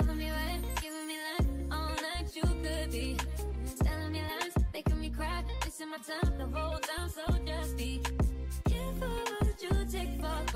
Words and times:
Loving 0.00 0.16
me 0.16 0.30
giving 0.80 1.06
me 1.08 1.16
all 1.70 1.94
that 2.00 2.34
you 2.34 2.40
could 2.40 2.90
be. 2.90 3.18
Telling 3.84 4.12
me 4.12 4.22
lies, 4.22 4.54
making 4.72 4.98
me 4.98 5.10
cry, 5.10 5.44
wasting 5.62 5.90
my 5.90 5.98
time 5.98 6.38
the 6.38 6.58
whole 6.58 6.78
time, 6.78 7.10
so 7.10 7.22
just 7.44 7.76
be 7.76 8.00
careful 8.64 9.08
what 9.08 9.62
you 9.62 9.68
take 9.90 10.18
for 10.18 10.49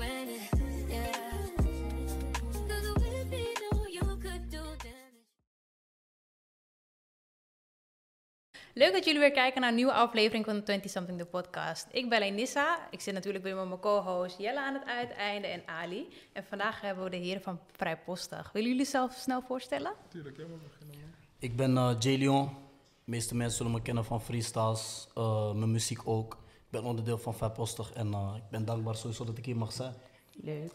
Leuk 8.77 8.93
dat 8.93 9.05
jullie 9.05 9.19
weer 9.19 9.31
kijken 9.31 9.61
naar 9.61 9.69
een 9.69 9.75
nieuwe 9.75 9.93
aflevering 9.93 10.45
van 10.45 10.55
de 10.55 10.63
20 10.63 10.91
Something 10.91 11.17
the 11.17 11.25
podcast. 11.25 11.87
Ik 11.91 12.09
ben 12.09 12.19
Lenissa. 12.19 12.87
Ik 12.91 13.01
zit 13.01 13.13
natuurlijk 13.13 13.43
weer 13.43 13.55
met 13.55 13.67
mijn 13.67 13.79
co-host 13.79 14.37
Jelle 14.37 14.59
aan 14.59 14.73
het 14.73 14.85
uiteinde 14.85 15.47
en 15.47 15.61
Ali. 15.65 16.07
En 16.33 16.43
vandaag 16.43 16.81
hebben 16.81 17.03
we 17.03 17.09
de 17.09 17.17
heren 17.17 17.41
van 17.41 17.59
Vrijpostig. 17.71 18.51
Willen 18.51 18.69
jullie 18.69 18.85
zelf 18.85 19.13
snel 19.13 19.41
voorstellen? 19.41 19.93
Tuurlijk, 20.07 20.37
jij 20.37 20.45
mag 20.45 20.59
beginnen. 20.61 21.15
Ik 21.39 21.55
ben 21.55 21.77
eh 21.77 21.95
Jay 21.99 22.17
Leon. 22.17 22.45
De 22.45 23.11
meeste 23.11 23.35
mensen 23.35 23.57
zullen 23.57 23.71
me 23.71 23.81
kennen 23.81 24.05
van 24.05 24.21
freestyles, 24.21 25.07
eh, 25.13 25.51
mijn 25.53 25.71
muziek 25.71 26.07
ook. 26.07 26.33
Ik 26.33 26.69
ben 26.69 26.83
onderdeel 26.83 27.17
van 27.17 27.35
Vrijpostig 27.35 27.93
en 27.93 28.13
eh, 28.13 28.33
ik 28.35 28.49
ben 28.49 28.65
dankbaar 28.65 28.95
sowieso 28.95 29.25
dat 29.25 29.37
ik 29.37 29.45
hier 29.45 29.57
mag 29.57 29.71
zijn. 29.71 29.93
Leuk. 30.31 30.71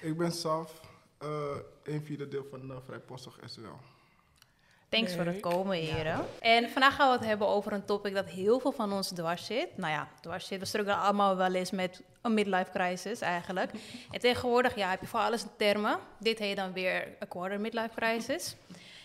Ik 0.00 0.16
ben 0.16 0.32
Saf, 0.32 0.80
eh 1.18 1.56
een 1.84 2.04
vierde 2.04 2.28
deel 2.28 2.46
van 2.50 2.70
uh, 2.70 2.76
Vrijpostig 2.86 3.38
SWL. 3.44 3.91
Thanks 4.92 5.14
voor 5.14 5.24
het 5.24 5.40
komen, 5.40 5.76
heren. 5.76 6.26
En 6.40 6.70
vandaag 6.70 6.94
gaan 6.94 7.10
we 7.10 7.16
het 7.16 7.24
hebben 7.24 7.46
over 7.46 7.72
een 7.72 7.84
topic 7.84 8.14
dat 8.14 8.28
heel 8.28 8.60
veel 8.60 8.72
van 8.72 8.92
ons 8.92 9.08
dwars 9.08 9.46
zit. 9.46 9.76
Nou 9.76 9.92
ja, 9.92 10.08
dwars 10.20 10.46
zit. 10.46 10.58
We 10.58 10.64
struggelen 10.64 10.98
allemaal 10.98 11.36
wel 11.36 11.54
eens 11.54 11.70
met 11.70 12.02
een 12.20 12.34
midlife 12.34 12.70
crisis 12.70 13.20
eigenlijk. 13.20 13.70
En 14.10 14.20
tegenwoordig 14.20 14.76
ja, 14.76 14.90
heb 14.90 15.00
je 15.00 15.06
voor 15.06 15.20
alles 15.20 15.44
termen. 15.56 15.98
Dit 16.18 16.38
heet 16.38 16.56
dan 16.56 16.72
weer 16.72 17.08
een 17.18 17.28
quarter 17.28 17.60
midlife 17.60 17.94
crisis. 17.94 18.56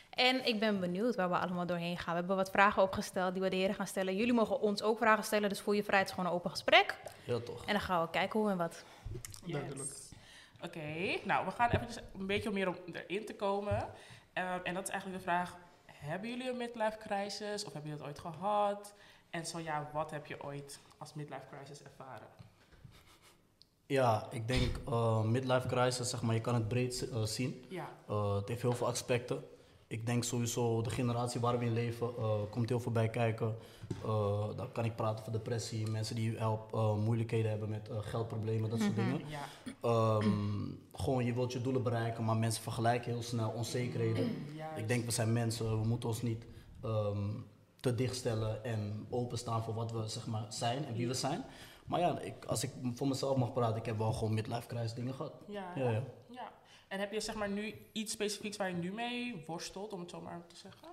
En 0.09 0.45
ik 0.45 0.59
ben 0.59 0.79
benieuwd 0.79 1.15
waar 1.15 1.29
we 1.29 1.37
allemaal 1.37 1.65
doorheen 1.65 1.97
gaan. 1.97 2.13
We 2.13 2.19
hebben 2.19 2.35
wat 2.35 2.49
vragen 2.49 2.81
opgesteld 2.81 3.33
die 3.33 3.41
we 3.41 3.49
de 3.49 3.55
heren 3.55 3.75
gaan 3.75 3.87
stellen. 3.87 4.15
Jullie 4.15 4.33
mogen 4.33 4.61
ons 4.61 4.81
ook 4.81 4.97
vragen 4.97 5.23
stellen, 5.23 5.49
dus 5.49 5.61
voel 5.61 5.73
je 5.73 5.83
vrij. 5.83 5.99
Het 5.99 6.07
is 6.07 6.13
gewoon 6.13 6.29
een 6.29 6.35
open 6.35 6.49
gesprek. 6.49 6.95
Heel 7.23 7.43
toch. 7.43 7.65
En 7.65 7.71
dan 7.71 7.81
gaan 7.81 8.01
we 8.01 8.09
kijken 8.09 8.39
hoe 8.39 8.49
en 8.49 8.57
wat. 8.57 8.83
Duidelijk. 9.45 9.91
Oké, 10.63 11.17
nou 11.23 11.45
we 11.45 11.51
gaan 11.51 11.69
even 11.69 12.03
een 12.19 12.27
beetje 12.27 12.51
meer 12.51 12.67
om 12.67 12.75
erin 12.93 13.25
te 13.25 13.35
komen. 13.35 13.89
Ehm, 14.33 14.59
en 14.63 14.73
dat 14.73 14.83
is 14.83 14.89
eigenlijk 14.89 15.23
de 15.23 15.29
vraag, 15.29 15.55
hebben 15.99 16.29
jullie 16.29 16.49
een 16.49 16.57
midlife 16.57 16.97
crisis 16.97 17.65
of 17.65 17.73
hebben 17.73 17.91
jullie 17.91 18.05
dat 18.05 18.07
ooit 18.07 18.19
gehad? 18.35 18.93
En 19.29 19.45
zo 19.45 19.59
ja, 19.59 19.89
wat 19.93 20.11
heb 20.11 20.25
je 20.25 20.43
ooit 20.43 20.79
als 20.97 21.13
midlife 21.13 21.45
crisis 21.51 21.83
ervaren? 21.83 22.27
Ja, 23.85 24.27
ik 24.31 24.47
denk 24.47 24.77
eh, 24.87 25.23
midlife 25.23 25.67
crisis, 25.67 26.09
zeg 26.09 26.21
maar, 26.21 26.35
je 26.35 26.41
kan 26.41 26.53
het 26.53 26.67
breed 26.67 27.09
eh, 27.09 27.23
zien. 27.23 27.65
Ja, 27.69 27.89
Eh, 28.07 28.35
het 28.35 28.47
heeft 28.47 28.61
heel 28.61 28.73
veel 28.73 28.87
aspecten. 28.87 29.43
Ik 29.89 30.05
denk 30.05 30.23
sowieso 30.23 30.81
de 30.81 30.89
generatie 30.89 31.39
waar 31.39 31.59
we 31.59 31.65
in 31.65 31.73
leven 31.73 32.07
eh, 32.17 32.39
komt 32.49 32.69
heel 32.69 32.79
veel 32.79 32.91
bij 32.91 33.09
kijken. 33.09 33.55
Eh, 34.03 34.47
dan 34.55 34.71
kan 34.71 34.85
ik 34.85 34.95
praten 34.95 35.19
over 35.19 35.31
depressie, 35.31 35.89
mensen 35.89 36.15
die 36.15 36.37
help, 36.37 36.73
eh, 36.73 36.95
moeilijkheden 36.95 37.49
hebben 37.49 37.69
met 37.69 37.89
geldproblemen, 38.01 38.69
dat 38.69 38.79
soort 38.79 38.95
dingen. 38.95 39.21
ja, 39.27 39.39
Ehm, 39.81 40.69
gewoon, 40.93 41.25
je 41.25 41.33
wilt 41.33 41.51
je 41.53 41.61
doelen 41.61 41.83
bereiken, 41.83 42.25
maar 42.25 42.37
mensen 42.37 42.63
vergelijken 42.63 43.11
heel 43.11 43.21
snel 43.21 43.49
onzekerheden. 43.49 44.45
juist. 44.55 44.77
Ik 44.77 44.87
denk, 44.87 45.05
we 45.05 45.11
zijn 45.11 45.33
mensen, 45.33 45.81
we 45.81 45.87
moeten 45.87 46.09
ons 46.09 46.21
niet 46.21 46.45
ehm, 46.83 47.29
te 47.79 47.95
dichtstellen 47.95 48.63
en 48.63 49.07
openstaan 49.09 49.63
voor 49.63 49.73
wat 49.73 49.91
we 49.91 50.07
zeg 50.07 50.27
maar, 50.27 50.45
zijn 50.49 50.85
en 50.85 50.93
wie 50.93 51.07
we 51.07 51.13
zijn. 51.13 51.43
Maar 51.85 51.99
ja, 51.99 52.19
ik, 52.19 52.45
als 52.45 52.63
ik 52.63 52.71
voor 52.93 53.07
mezelf 53.07 53.37
mag 53.37 53.53
praten, 53.53 53.77
ik 53.77 53.85
heb 53.85 53.97
wel 53.97 54.13
gewoon 54.13 54.33
midlife 54.33 54.67
crisis 54.67 54.93
dingen 54.93 55.13
gehad. 55.13 55.33
Ja, 55.47 55.71
Ja, 55.75 55.89
ja. 55.89 56.03
ja. 56.29 56.51
En 56.87 56.99
heb 56.99 57.11
je 57.11 57.19
zeg 57.19 57.35
maar 57.35 57.49
nu 57.49 57.73
iets 57.91 58.11
specifieks 58.11 58.57
waar 58.57 58.69
je 58.69 58.75
nu 58.75 58.91
mee 58.91 59.43
worstelt, 59.47 59.93
om 59.93 59.99
het 59.99 60.09
zo 60.09 60.21
maar 60.21 60.41
te 60.47 60.55
zeggen? 60.55 60.87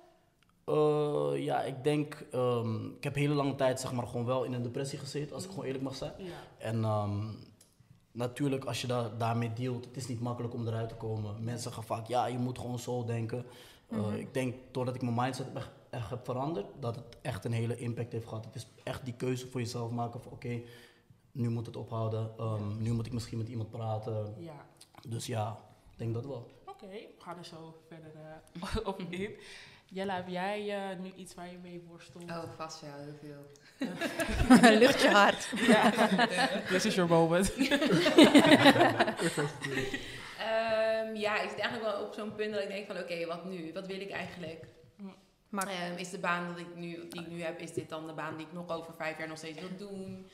Eh, 0.65 1.43
ja, 1.43 1.61
ik 1.63 1.83
denk, 1.83 2.25
ehm, 2.31 2.85
ik 2.85 3.03
heb 3.03 3.15
hele 3.15 3.33
lange 3.33 3.55
tijd 3.55 3.79
zeg 3.79 3.93
maar 3.93 4.07
gewoon 4.07 4.25
wel 4.25 4.43
in 4.43 4.53
een 4.53 4.61
depressie 4.63 4.99
gezeten, 4.99 5.35
als 5.35 5.43
ik 5.43 5.49
gewoon 5.49 5.65
eerlijk 5.65 5.83
mag 5.83 5.95
zijn. 5.95 6.13
Ja, 6.17 6.31
En 6.57 6.83
ehm, 6.83 7.27
natuurlijk, 8.11 8.65
als 8.65 8.81
je 8.81 8.87
da 8.87 9.09
daarmee 9.09 9.53
dealt, 9.53 9.85
het 9.85 9.97
is 9.97 10.07
niet 10.07 10.19
makkelijk 10.21 10.53
om 10.53 10.67
eruit 10.67 10.89
te 10.89 10.95
komen. 10.95 11.43
Mensen 11.43 11.71
gaan 11.71 11.83
vaak, 11.83 12.07
ja, 12.07 12.25
je 12.25 12.37
moet 12.37 12.59
gewoon 12.59 12.79
zo 12.79 13.03
denken. 13.05 13.45
Eh, 13.89 14.15
Ik 14.17 14.33
denk, 14.33 14.55
doordat 14.71 14.95
ik 14.95 15.01
mijn 15.01 15.15
mindset 15.15 15.47
echt, 15.55 15.69
echt 15.89 16.09
heb 16.09 16.25
veranderd, 16.25 16.65
dat 16.79 16.95
het 16.95 17.05
echt 17.21 17.45
een 17.45 17.51
hele 17.53 17.77
impact 17.77 18.11
heeft 18.11 18.27
gehad. 18.27 18.45
Het 18.45 18.55
is 18.55 18.67
echt 18.83 19.05
die 19.05 19.13
keuze 19.13 19.47
voor 19.47 19.59
jezelf 19.61 19.91
maken 19.91 20.21
van, 20.21 20.31
oké, 20.31 20.61
nu 21.31 21.49
moet 21.49 21.65
het 21.65 21.75
ophouden. 21.75 22.31
Ehm, 22.37 22.81
nu 22.81 22.91
moet 22.93 23.05
ik 23.05 23.13
misschien 23.13 23.37
met 23.37 23.47
iemand 23.47 23.69
praten. 23.71 24.33
ja. 24.37 24.65
Dus 25.07 25.25
ja, 25.25 25.59
denk 25.97 26.13
dat 26.13 26.25
wel. 26.25 26.51
Oké, 26.65 26.87
we 26.87 27.13
gaan 27.17 27.37
er 27.37 27.45
zo 27.45 27.81
verder 27.87 28.11
eh, 28.15 28.87
op 28.87 28.99
in. 28.99 29.35
Jelle, 29.89 30.11
heb 30.11 30.27
jij 30.27 30.89
eh, 30.91 30.99
nu 30.99 31.11
iets 31.15 31.33
waar 31.33 31.51
je 31.51 31.57
mee 31.57 31.83
worstelt? 31.87 32.23
Oh, 32.23 32.43
vast 32.55 32.81
wel, 32.81 32.91
heel 32.97 33.15
veel. 33.21 34.71
Lucht 34.79 35.01
je 35.01 35.09
hart. 35.09 35.49
This 36.69 36.85
is 36.85 36.95
your 36.95 37.09
moment. 37.09 37.53
Ehm, 40.37 41.15
ja, 41.15 41.41
ik 41.41 41.49
zit 41.49 41.59
eigenlijk 41.59 41.81
wel 41.81 42.05
op 42.05 42.13
zo'n 42.13 42.35
punt 42.35 42.53
dat 42.53 42.61
ik 42.61 42.67
denk 42.67 42.87
van, 42.87 42.97
oké, 42.97 43.25
wat 43.25 43.45
nu? 43.45 43.73
Wat 43.73 43.87
wil 43.87 43.99
ik 43.99 44.09
eigenlijk? 44.11 44.65
Maar 45.49 45.67
Ehm, 45.67 45.97
is 45.97 46.09
de 46.09 46.19
baan 46.19 46.47
dat 46.47 46.59
ik 46.59 46.75
nu, 46.75 47.07
die 47.09 47.21
ik 47.21 47.27
nu 47.27 47.41
heb, 47.41 47.59
is 47.59 47.73
dit 47.73 47.89
dan 47.89 48.07
de 48.07 48.13
baan 48.13 48.37
die 48.37 48.45
ik 48.45 48.53
nog 48.53 48.69
over 48.69 48.93
vijf 48.93 49.17
jaar 49.17 49.27
nog 49.27 49.37
steeds 49.37 49.59
wil 49.59 49.77
doen? 49.77 50.27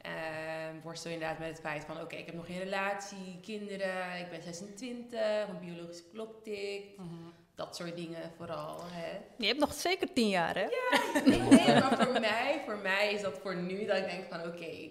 Ehm 0.00 0.50
worstel 0.82 1.10
inderdaad 1.10 1.38
met 1.38 1.48
het 1.48 1.60
feit 1.60 1.84
van, 1.84 2.00
oké, 2.00 2.16
ik 2.16 2.26
heb 2.26 2.34
nog 2.34 2.46
geen 2.46 2.58
relatie, 2.58 3.38
kinderen, 3.42 4.18
ik 4.18 4.30
ben 4.30 4.42
26, 4.42 5.18
mijn 5.20 5.58
biologische 5.60 6.04
klok 6.12 6.44
tikt. 6.44 6.96
Mhm. 6.96 7.08
Dat 7.54 7.76
soort 7.76 7.96
dingen 7.96 8.32
vooral, 8.36 8.80
hè. 8.84 9.18
je 9.38 9.46
hebt 9.46 9.58
nog 9.58 9.72
zeker 9.72 10.12
tien 10.12 10.28
jaar, 10.28 10.54
hè? 10.54 10.66
Nee, 11.24 11.40
nee, 11.40 11.80
maar 11.80 12.06
voor 12.06 12.20
mij, 12.20 12.62
voor 12.64 12.78
mij 12.78 13.12
is 13.12 13.22
dat 13.22 13.38
voor 13.42 13.56
nu 13.56 13.86
dat 13.86 13.96
ik 13.96 14.04
denk 14.04 14.24
van, 14.28 14.42
oké, 14.42 14.88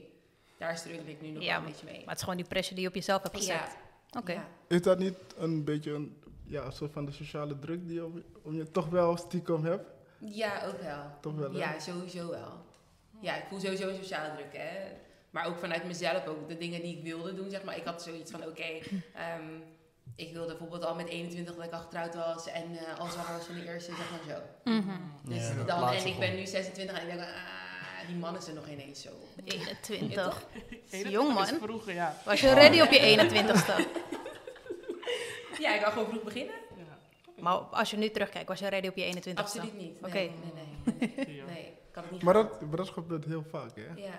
daar 0.58 0.78
struggle 0.78 1.12
ik 1.12 1.22
nu 1.22 1.30
nog 1.30 1.44
Ja, 1.44 1.50
wel 1.50 1.60
een 1.60 1.66
beetje 1.72 1.86
mee. 1.86 1.98
Maar 1.98 2.06
het 2.08 2.16
is 2.18 2.22
gewoon 2.22 2.38
die 2.38 2.48
pressure 2.48 2.74
die 2.76 2.84
je 2.84 2.90
op 2.90 2.96
jezelf 2.96 3.22
hebt 3.24 3.38
gezet. 3.38 3.56
Ja, 3.56 4.20
Oké. 4.20 4.32
ja. 4.32 4.48
Is 4.68 4.82
dat 4.82 5.00
niet 5.00 5.16
een 5.38 5.64
beetje 5.64 5.92
een, 5.92 6.22
ja, 6.46 6.64
een 6.64 6.72
soort 6.72 6.92
van 6.92 7.06
de 7.06 7.12
sociale 7.12 7.60
druk 7.60 7.88
die 7.88 7.94
je 7.96 8.06
om, 8.06 8.24
om 8.42 8.56
je 8.56 8.72
toch 8.72 8.88
wel 8.90 9.18
stiekem 9.18 9.64
hebt? 9.66 9.90
Ja, 10.18 10.66
ook 10.66 10.82
wel. 10.82 11.04
Toch 11.22 11.36
wel, 11.36 11.52
hè? 11.52 11.58
Ja, 11.58 11.80
sowieso 11.80 12.30
wel. 12.30 12.68
Ja, 13.22 13.36
ik 13.36 13.44
voel 13.50 13.60
sowieso 13.60 13.90
een 13.90 13.96
sociale 13.96 14.34
druk, 14.36 14.58
hè. 14.58 14.78
Maar 15.30 15.46
ook 15.48 15.60
vanuit 15.60 15.84
mezelf, 15.84 16.28
ook 16.28 16.48
de 16.50 16.58
dingen 16.58 16.82
die 16.82 16.98
ik 16.98 17.04
wilde 17.04 17.34
doen, 17.36 17.50
zeg 17.50 17.64
maar. 17.64 17.78
Ik 17.78 17.84
had 17.86 18.02
zoiets 18.04 18.32
van, 18.32 18.44
oké, 18.46 18.64
ehm, 19.14 19.44
ik 20.16 20.32
wilde 20.34 20.48
bijvoorbeeld 20.48 20.86
al 20.86 20.96
met 20.96 21.08
21 21.08 21.56
dat 21.56 21.66
ik 21.66 21.72
al 21.72 21.80
getrouwd 21.80 22.16
was 22.16 22.48
en 22.48 22.78
eh 22.78 23.00
al 23.00 23.08
zwanger 23.08 23.34
was 23.34 23.46
van 23.46 23.56
de 23.56 23.66
eerste, 23.66 23.92
zeg 23.96 24.10
maar 24.12 24.36
zo. 24.36 24.42
Mhm. 24.72 24.98
Dus 25.24 25.48
Ja, 25.48 25.64
dan, 25.64 25.90
en 25.90 26.06
ik 26.06 26.20
ben 26.20 26.36
nu 26.36 26.46
26 26.46 26.98
en 26.98 27.08
ik 27.08 27.14
denk, 27.16 27.20
ah, 27.28 28.08
die 28.08 28.16
mannen 28.16 28.42
zijn 28.42 28.56
nog 28.56 28.68
ineens 28.68 29.02
zo. 29.02 29.10
21. 29.44 30.44
Hey, 30.90 31.02
Jong, 31.16 31.34
man. 31.34 31.46
Vroeger, 31.48 31.94
ja. 31.94 32.16
Was 32.26 32.40
je 32.42 32.54
ready 32.54 32.82
op 32.82 32.92
je 32.92 33.00
21ste? 33.00 33.86
Ja, 35.60 35.74
ik 35.76 35.80
wil 35.82 35.90
gewoon 35.92 36.08
vroeg 36.10 36.24
beginnen. 36.24 36.56
ja. 36.78 36.84
Maar 37.44 37.54
als 37.54 37.92
je 37.92 37.98
nu 37.98 38.10
terugkijkt, 38.10 38.48
was 38.48 38.60
je 38.60 38.68
ready 38.68 38.88
op 38.88 38.96
je 38.96 39.16
21ste? 39.16 39.34
Absoluut 39.34 39.78
niet. 39.78 40.02
Nee, 40.02 40.10
Oké. 40.12 40.18
nee, 40.18 40.32
nee, 40.54 41.14
nee. 41.26 41.36
Ja. 41.36 41.46
Nee, 41.46 41.74
ik 41.90 41.96
het 41.96 42.12
niet 42.12 42.24
Maar 42.24 42.34
dat, 42.34 42.62
maar 42.62 42.76
dat 42.78 42.90
gebeurt 42.90 43.26
heel 43.26 43.44
vaak, 43.50 43.72
hè? 43.76 44.02
Ja. 44.02 44.10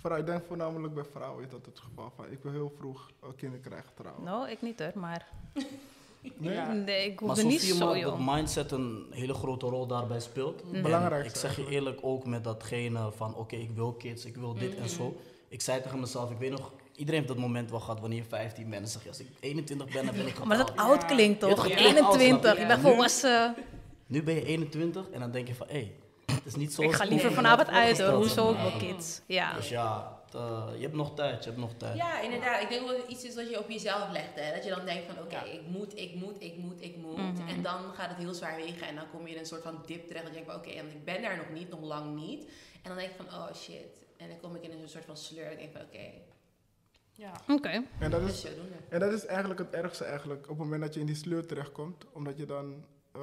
Vrouw, 0.00 0.18
ik 0.18 0.26
denk 0.26 0.42
voornamelijk 0.46 0.94
bij 0.94 1.04
vrouwen 1.12 1.44
is 1.44 1.50
dat 1.50 1.66
het 1.66 1.78
geval 1.78 2.12
van, 2.16 2.24
ik 2.30 2.38
wil 2.42 2.52
heel 2.52 2.72
vroeg 2.78 3.10
uh, 3.24 3.30
kinderen 3.36 3.64
krijgen 3.64 3.90
trouwen. 3.94 4.24
Nou, 4.24 4.48
ik 4.50 4.62
niet 4.62 4.78
hoor, 4.80 4.92
maar... 4.94 5.26
Nee? 6.36 6.52
Ja. 6.54 6.72
Nee, 6.72 7.06
ik 7.10 7.20
Maar 7.20 7.36
zo 7.36 7.46
niet 7.46 7.60
zie 7.60 7.68
je 7.72 7.78
zo 7.78 7.86
maar 7.86 8.00
dat 8.00 8.18
mindset 8.18 8.70
een 8.70 9.06
hele 9.10 9.34
grote 9.34 9.66
rol 9.66 9.86
daarbij 9.86 10.20
speelt. 10.20 10.64
Mhm. 10.64 10.74
En 10.74 10.82
Belangrijkste 10.82 11.28
Ik 11.28 11.36
zeg 11.36 11.56
je 11.56 11.62
eigenlijk. 11.62 11.86
eerlijk 11.86 12.06
ook 12.06 12.26
met 12.26 12.44
datgene 12.44 13.10
van 13.16 13.34
oké, 13.34 13.56
ik 13.56 13.70
wil 13.70 13.92
kids, 13.92 14.24
ik 14.24 14.36
wil 14.36 14.54
dit 14.54 14.74
en 14.74 14.78
Mhm. 14.82 14.88
zo. 14.88 15.16
Ik 15.48 15.60
zei 15.60 15.82
tegen 15.82 16.00
mezelf, 16.00 16.30
ik 16.30 16.38
weet 16.38 16.50
nog, 16.50 16.72
iedereen 16.96 17.20
heeft 17.20 17.32
dat 17.32 17.42
moment 17.42 17.70
wel 17.70 17.80
gehad 17.80 18.00
wanneer 18.00 18.18
je 18.18 18.24
15 18.24 18.70
bent 18.70 18.82
en 18.82 18.88
zeg 18.88 19.02
je, 19.02 19.08
als 19.08 19.20
ik 19.20 19.26
21 19.40 19.92
ben, 19.92 20.06
dan 20.06 20.14
ben 20.14 20.26
ik 20.26 20.34
getrouwd. 20.34 20.48
Maar 20.56 20.56
dat 20.58 20.76
oud 20.76 21.04
klinkt 21.04 21.40
toch? 21.40 21.50
Ja, 21.50 21.54
toch? 21.56 21.66
21, 21.86 22.54
Ja. 22.54 22.60
je 22.60 22.66
bent 22.66 22.82
Nu- 22.82 22.88
volwassen. 22.88 23.54
Nu 24.06 24.22
ben 24.22 24.34
je 24.34 24.44
21 24.44 25.10
en 25.10 25.20
dan 25.20 25.30
denk 25.30 25.48
je 25.48 25.54
van, 25.54 25.66
hé, 25.70 25.92
het 26.32 26.46
is 26.46 26.54
niet 26.54 26.72
zo. 26.72 26.82
Ik 26.82 26.92
ga 26.92 27.04
liever 27.04 27.32
vanavond 27.32 27.68
uit 27.68 28.00
hoor, 28.00 28.12
hoezo 28.12 28.52
maar. 28.52 28.62
wil 28.62 28.78
kids. 28.78 29.20
Ja. 29.26 29.54
Dus 29.54 29.68
ja, 29.68 30.18
eh, 30.34 30.64
je 30.76 30.82
hebt 30.82 30.94
nog 30.94 31.14
tijd, 31.14 31.44
je 31.44 31.50
hebt 31.50 31.60
nog 31.62 31.72
tijd. 31.76 31.96
Ja, 31.96 32.20
inderdaad. 32.20 32.62
Ik 32.62 32.68
denk 32.68 32.80
wel 32.80 32.90
dat 32.92 33.02
het 33.02 33.10
iets 33.10 33.24
is 33.24 33.34
dat 33.34 33.50
je 33.50 33.58
op 33.58 33.70
jezelf 33.70 34.10
legt. 34.12 34.34
Hè? 34.34 34.54
Dat 34.54 34.64
je 34.64 34.70
dan 34.70 34.84
denkt 34.84 35.06
van 35.06 35.24
oké, 35.24 35.34
Ja. 35.34 35.42
ik 35.44 35.60
moet, 35.66 35.98
ik 35.98 36.14
moet, 36.14 36.42
ik 36.42 36.56
moet, 36.56 36.82
ik 36.82 36.96
moet. 36.96 37.16
Mhm. 37.16 37.48
En 37.48 37.62
dan 37.62 37.80
gaat 37.94 38.08
het 38.08 38.18
heel 38.18 38.34
zwaar 38.34 38.56
wegen. 38.56 38.86
En 38.86 38.94
dan 38.94 39.04
kom 39.10 39.26
je 39.26 39.34
in 39.34 39.38
een 39.40 39.46
soort 39.46 39.62
van 39.62 39.82
dip 39.86 40.06
terecht. 40.06 40.24
Dat 40.24 40.34
je 40.34 40.40
denkt 40.44 40.52
van 40.52 40.60
oké, 40.60 40.70
en 40.78 40.86
ik 40.88 41.04
ben 41.04 41.22
daar 41.22 41.36
nog 41.36 41.50
niet, 41.52 41.68
nog 41.70 41.80
lang 41.80 42.14
niet. 42.14 42.44
En 42.82 42.88
dan 42.90 42.96
denk 42.96 43.10
ik 43.10 43.16
van 43.16 43.26
oh 43.26 43.54
shit. 43.54 44.06
En 44.16 44.28
dan 44.28 44.40
kom 44.40 44.54
ik 44.54 44.62
in 44.62 44.70
een 44.82 44.88
soort 44.88 45.04
van 45.04 45.16
sleur. 45.16 45.50
Ik 45.50 45.58
denk 45.58 45.72
van 45.72 45.80
oké, 45.82 46.10
Ja. 47.12 47.32
Oké. 47.48 47.82
En 47.98 48.10
dat 48.10 48.20
is, 48.22 48.44
en 48.88 49.00
dat 49.00 49.12
is 49.12 49.26
eigenlijk 49.26 49.60
het 49.60 49.70
ergste 49.70 50.04
eigenlijk, 50.04 50.42
op 50.42 50.48
het 50.48 50.58
moment 50.58 50.82
dat 50.82 50.94
je 50.94 51.00
in 51.00 51.06
die 51.06 51.14
sleur 51.14 51.46
terechtkomt, 51.46 52.04
omdat 52.12 52.36
je 52.36 52.46
dan 52.46 52.84
eh, 53.12 53.20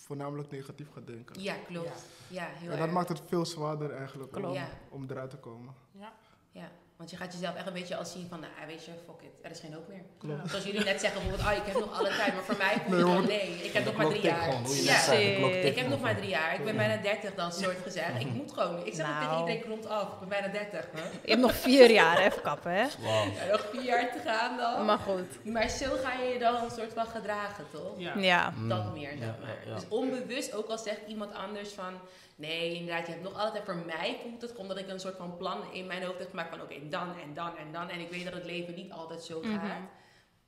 voornamelijk 0.00 0.50
negatief 0.50 0.90
gaat 0.92 1.06
denken. 1.06 1.42
Ja, 1.42 1.54
klopt. 1.66 2.04
Ja, 2.28 2.44
heel 2.46 2.70
En 2.70 2.76
dat 2.76 2.86
erg. 2.86 2.94
maakt 2.94 3.08
het 3.08 3.22
veel 3.26 3.46
zwaarder 3.46 3.90
eigenlijk 3.90 4.36
om, 4.36 4.56
om 4.88 5.06
eruit 5.10 5.30
te 5.30 5.36
komen. 5.36 5.74
Ja. 5.92 6.12
Ja. 6.52 6.70
Want 7.00 7.12
je 7.12 7.18
gaat 7.18 7.32
jezelf 7.32 7.54
echt 7.56 7.66
een 7.66 7.72
beetje 7.72 7.96
als 7.96 8.12
zien 8.12 8.26
van, 8.28 8.40
nou 8.40 8.52
weet 8.66 8.84
je, 8.84 8.90
fuck 9.06 9.20
it, 9.22 9.30
er 9.42 9.50
is 9.50 9.60
geen 9.60 9.72
hoop 9.72 9.88
meer. 9.88 10.02
Zoals 10.48 10.64
jullie 10.64 10.84
net 10.84 11.00
zeggen, 11.00 11.20
bijvoorbeeld, 11.20 11.50
oh, 11.50 11.56
ik 11.56 11.72
heb 11.72 11.80
nog 11.80 11.98
alle 11.98 12.08
tijd. 12.08 12.34
Maar 12.34 12.42
voor 12.42 12.56
mij 12.56 12.72
voelt 12.86 13.00
het 13.00 13.08
van, 13.14 13.26
nee, 13.26 13.50
ik 13.62 13.72
heb 13.72 13.84
nog 13.84 13.96
maar 13.96 14.06
drie 14.08 14.22
jaar. 14.22 14.42
gewoon, 14.42 14.62
Ja. 14.82 15.00
zei, 15.00 15.44
Ik 15.44 15.76
heb 15.76 15.88
nog 15.88 16.00
maar 16.00 16.16
drie 16.16 16.28
jaar. 16.28 16.54
Ik 16.54 16.64
ben 16.64 16.76
bijna 16.76 17.02
30 17.02 17.34
dan, 17.34 17.52
soort 17.52 17.76
gezegd. 17.82 18.20
Ik 18.20 18.32
moet 18.38 18.52
gewoon. 18.52 18.86
Ik 18.86 18.94
zeg 18.94 19.06
ook 19.06 19.12
tegen 19.12 19.28
Nou. 19.28 19.40
iedereen, 19.40 19.62
klopt 19.62 19.86
af. 19.86 20.02
Ik 20.12 20.18
ben 20.18 20.28
bijna 20.28 20.48
30. 20.48 20.86
Hè? 20.92 21.02
Je 21.02 21.28
hebt 21.30 21.40
nog 21.40 21.54
vier 21.54 21.90
jaar, 21.90 22.18
even 22.18 22.42
kappen, 22.42 22.72
hè? 22.72 22.80
Ja, 22.98 23.24
nog 23.50 23.66
vier 23.72 23.82
jaar 23.82 24.12
te 24.12 24.18
gaan 24.28 24.56
dan. 24.56 24.84
Maar 24.84 24.98
goed. 24.98 25.44
Maar 25.44 25.68
zo 25.68 25.86
ga 26.02 26.12
je 26.22 26.32
je 26.32 26.38
dan 26.38 26.54
een 26.64 26.70
soort 26.70 26.92
van 26.92 27.06
gedragen, 27.06 27.64
toch? 27.72 27.92
Ja. 27.96 28.12
Ja. 28.16 28.52
Dat 28.68 28.84
Mm. 28.84 28.92
meer, 28.92 29.12
Ja, 29.12 29.18
zeg 29.18 29.34
maar. 29.40 29.48
ja, 29.64 29.70
ja. 29.70 29.74
Dus 29.74 29.84
onbewust, 29.88 30.52
ook 30.54 30.68
al 30.68 30.78
zegt 30.78 31.00
iemand 31.06 31.34
anders 31.34 31.68
van... 31.72 31.94
Nee, 32.40 32.74
inderdaad, 32.74 33.06
je 33.06 33.12
hebt 33.12 33.24
nog 33.24 33.38
altijd... 33.38 33.64
Voor 33.64 33.76
mij 33.76 34.18
voelt 34.22 34.42
het 34.42 34.50
gewoon 34.50 34.68
dat 34.68 34.78
ik 34.78 34.88
een 34.88 35.00
soort 35.00 35.16
van 35.16 35.36
plan 35.36 35.72
in 35.72 35.86
mijn 35.86 36.02
hoofd 36.02 36.18
heb 36.18 36.30
gemaakt 36.30 36.50
van... 36.50 36.62
Oké, 36.62 36.88
dan 36.88 37.18
en 37.18 37.34
dan 37.34 37.56
en 37.56 37.72
dan. 37.72 37.88
En 37.88 38.00
ik 38.00 38.10
weet 38.10 38.24
dat 38.24 38.32
het 38.32 38.44
leven 38.44 38.74
niet 38.74 38.92
altijd 38.92 39.22
zo 39.22 39.40
gaat. 39.40 39.62
Mhm. 39.62 39.82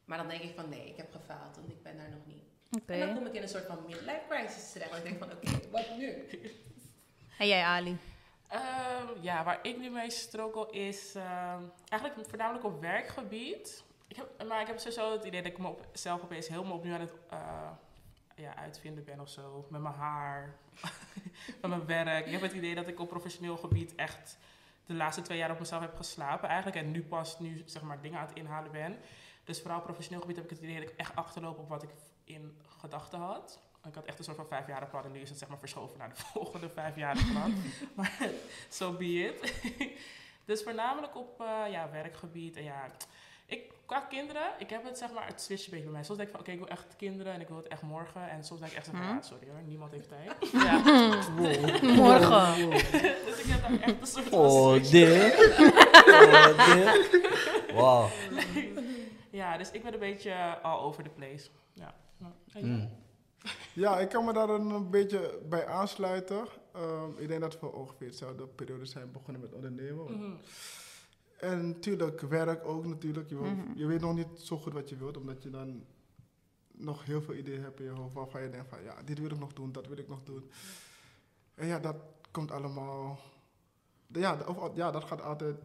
Maar 0.04 0.18
dan 0.18 0.28
denk 0.28 0.42
ik 0.42 0.54
van, 0.54 0.68
nee, 0.68 0.88
ik 0.88 0.96
heb 0.96 1.12
gefaald. 1.12 1.56
Want 1.56 1.68
ik 1.68 1.82
ben 1.82 1.96
daar 1.96 2.10
nog 2.10 2.26
niet. 2.26 2.42
En 2.86 2.98
dan 2.98 3.14
kom 3.14 3.26
ik 3.26 3.34
in 3.34 3.42
een 3.42 3.48
soort 3.48 3.66
van 3.66 3.78
midlife 3.86 4.22
crisis 4.28 4.72
terecht. 4.72 4.90
Want 4.90 5.04
ik 5.04 5.08
denk 5.08 5.18
van, 5.18 5.32
oké, 5.32 5.70
wat 5.70 5.96
nu? 5.98 6.28
En 7.38 7.46
jij, 7.46 7.62
Ali? 7.62 7.96
Ehm, 8.48 9.06
ja, 9.20 9.44
waar 9.44 9.58
ik 9.62 9.78
nu 9.78 9.90
mee 9.90 10.10
struggle 10.10 10.70
is 10.70 11.14
ehm, 11.14 11.62
eigenlijk 11.88 12.28
voornamelijk 12.28 12.64
op 12.64 12.80
werkgebied. 12.80 13.84
Ik 14.08 14.16
heb, 14.16 14.48
maar 14.48 14.60
ik 14.60 14.66
heb 14.66 14.78
sowieso 14.78 15.12
het 15.12 15.24
idee 15.24 15.42
dat 15.42 15.52
ik 15.52 15.58
me 15.58 15.68
op, 15.68 15.86
zelf 15.92 16.22
opeens 16.22 16.48
helemaal 16.48 16.76
opnieuw 16.76 16.94
aan 16.94 17.00
het 17.00 17.12
eh, 17.30 17.70
ja, 18.36 18.56
uitvinden 18.56 19.04
ben 19.04 19.20
of 19.20 19.28
zo. 19.28 19.66
Met 19.70 19.80
mijn 19.80 19.94
haar, 19.94 20.54
met 21.60 21.70
mijn 21.70 21.86
werk. 21.86 22.26
Ik 22.26 22.32
heb 22.32 22.40
het 22.40 22.52
idee 22.52 22.74
dat 22.74 22.88
ik 22.88 23.00
op 23.00 23.08
professioneel 23.08 23.56
gebied 23.56 23.94
echt 23.94 24.38
de 24.86 24.94
laatste 24.94 25.22
twee 25.22 25.38
jaar 25.38 25.50
op 25.50 25.58
mezelf 25.58 25.80
heb 25.80 25.96
geslapen 25.96 26.48
eigenlijk. 26.48 26.76
En 26.76 26.90
nu 26.90 27.02
pas 27.02 27.38
nu 27.38 27.62
zeg 27.66 27.82
maar 27.82 28.00
dingen 28.00 28.18
aan 28.18 28.26
het 28.26 28.36
inhalen 28.36 28.72
ben. 28.72 28.98
Dus 29.44 29.60
vooral 29.60 29.78
op 29.78 29.84
professioneel 29.84 30.20
gebied 30.20 30.36
heb 30.36 30.44
ik 30.44 30.50
het 30.50 30.60
idee 30.60 30.80
dat 30.80 30.90
ik 30.90 30.96
echt 30.96 31.16
achterloop 31.16 31.58
op 31.58 31.68
wat 31.68 31.82
ik 31.82 31.90
in 32.24 32.56
gedachten 32.78 33.18
had. 33.18 33.60
Ik 33.88 33.94
had 33.94 34.04
echt 34.04 34.18
een 34.18 34.24
soort 34.24 34.36
van 34.36 34.46
vijfjarige 34.46 34.90
plan 34.90 35.04
en 35.04 35.12
nu 35.12 35.20
is 35.20 35.28
het 35.28 35.38
zeg 35.38 35.48
maar 35.48 35.58
verschoven 35.58 35.98
naar 35.98 36.08
de 36.08 36.16
volgende 36.32 36.70
vijfjarige 36.70 37.32
plan. 37.32 37.54
maar 37.96 38.18
so 38.68 38.92
be 38.92 39.04
it. 39.04 39.54
dus 40.44 40.62
voornamelijk 40.62 41.16
op 41.16 41.40
eh, 41.40 41.70
ja, 41.70 41.90
werkgebied 41.90 42.56
en 42.56 42.64
ja... 42.64 42.90
Ik, 43.92 43.98
qua 43.98 44.06
kinderen, 44.08 44.42
ik 44.58 44.70
heb 44.70 44.84
het 44.84 44.98
zeg 44.98 45.12
maar, 45.12 45.26
het 45.26 45.40
switcht 45.40 45.64
een 45.64 45.70
beetje 45.70 45.84
bij 45.84 45.94
mij. 45.94 46.04
Soms 46.04 46.18
denk 46.18 46.28
ik 46.28 46.34
van, 46.34 46.44
oké, 46.44 46.52
ik 46.52 46.58
wil 46.58 46.68
echt 46.68 46.96
kinderen 46.96 47.32
en 47.32 47.40
ik 47.40 47.48
wil 47.48 47.56
het 47.56 47.68
echt 47.68 47.82
morgen. 47.82 48.30
En 48.30 48.44
soms 48.44 48.60
denk 48.60 48.72
ik 48.72 48.78
echt 48.78 48.86
van, 48.86 48.96
Hm? 48.96 49.02
ja, 49.02 49.22
sorry 49.22 49.46
hoor, 49.50 49.62
niemand 49.66 49.92
heeft 49.92 50.08
tijd. 50.08 50.50
ja. 50.66 50.78
Morgen. 51.94 52.70
dus 53.26 53.38
ik 53.42 53.46
heb 53.46 53.62
daar 53.62 53.80
echt 53.80 54.00
een 54.00 54.06
soort 54.06 54.24
van 54.28 54.38
Oh, 54.38 54.70
switch. 54.72 54.90
dit. 54.90 55.34
Oh, 56.12 56.74
dit. 56.74 57.20
Wauw. 57.74 58.08
Ja, 59.30 59.56
dus 59.58 59.70
ik 59.70 59.82
ben 59.82 59.92
een 59.92 59.98
beetje 59.98 60.58
all 60.62 60.78
over 60.80 61.02
the 61.02 61.08
place. 61.10 61.48
Ja. 61.72 61.94
Ja. 62.18 62.60
Mm. 62.60 62.88
Ja, 63.72 63.98
ik 63.98 64.08
kan 64.08 64.24
me 64.24 64.32
daar 64.32 64.48
een, 64.48 64.70
een 64.70 64.90
beetje 64.90 65.38
bij 65.48 65.66
aansluiten. 65.66 66.46
Ehm, 66.74 67.10
ik 67.18 67.28
denk 67.28 67.40
dat 67.40 67.60
we 67.60 67.72
ongeveer 67.72 68.10
dezelfde 68.10 68.46
periode 68.46 68.84
zijn 68.86 69.12
begonnen 69.12 69.40
met 69.42 69.52
ondernemen. 69.52 70.04
Mhm. 70.04 70.32
En 71.42 71.68
natuurlijk, 71.68 72.20
werk 72.20 72.64
ook 72.66 72.86
natuurlijk. 72.86 73.28
Je, 73.28 73.34
wil- 73.38 73.50
Mhm. 73.54 73.78
je 73.78 73.86
weet 73.86 74.00
nog 74.00 74.14
niet 74.14 74.26
zo 74.40 74.58
goed 74.58 74.72
wat 74.72 74.88
je 74.88 74.96
wilt, 74.96 75.16
omdat 75.16 75.42
je 75.42 75.50
dan 75.50 75.84
nog 76.72 77.04
heel 77.04 77.22
veel 77.22 77.34
ideeën 77.34 77.62
hebt 77.62 77.78
in 77.80 77.84
je 77.84 77.90
hoofd 77.90 78.14
waarvan 78.14 78.42
je 78.42 78.50
denkt 78.50 78.68
van 78.68 78.82
ja, 78.82 79.02
dit 79.02 79.18
wil 79.18 79.30
ik 79.30 79.38
nog 79.38 79.52
doen, 79.52 79.72
dat 79.72 79.86
wil 79.86 79.98
ik 79.98 80.08
nog 80.08 80.22
doen. 80.22 80.50
En 81.54 81.66
ja, 81.66 81.78
dat 81.78 81.96
komt 82.30 82.50
allemaal. 82.50 83.18
Ja, 84.06 84.38
of, 84.46 84.70
ja 84.76 84.90
dat 84.90 85.04
gaat 85.04 85.22
altijd 85.22 85.56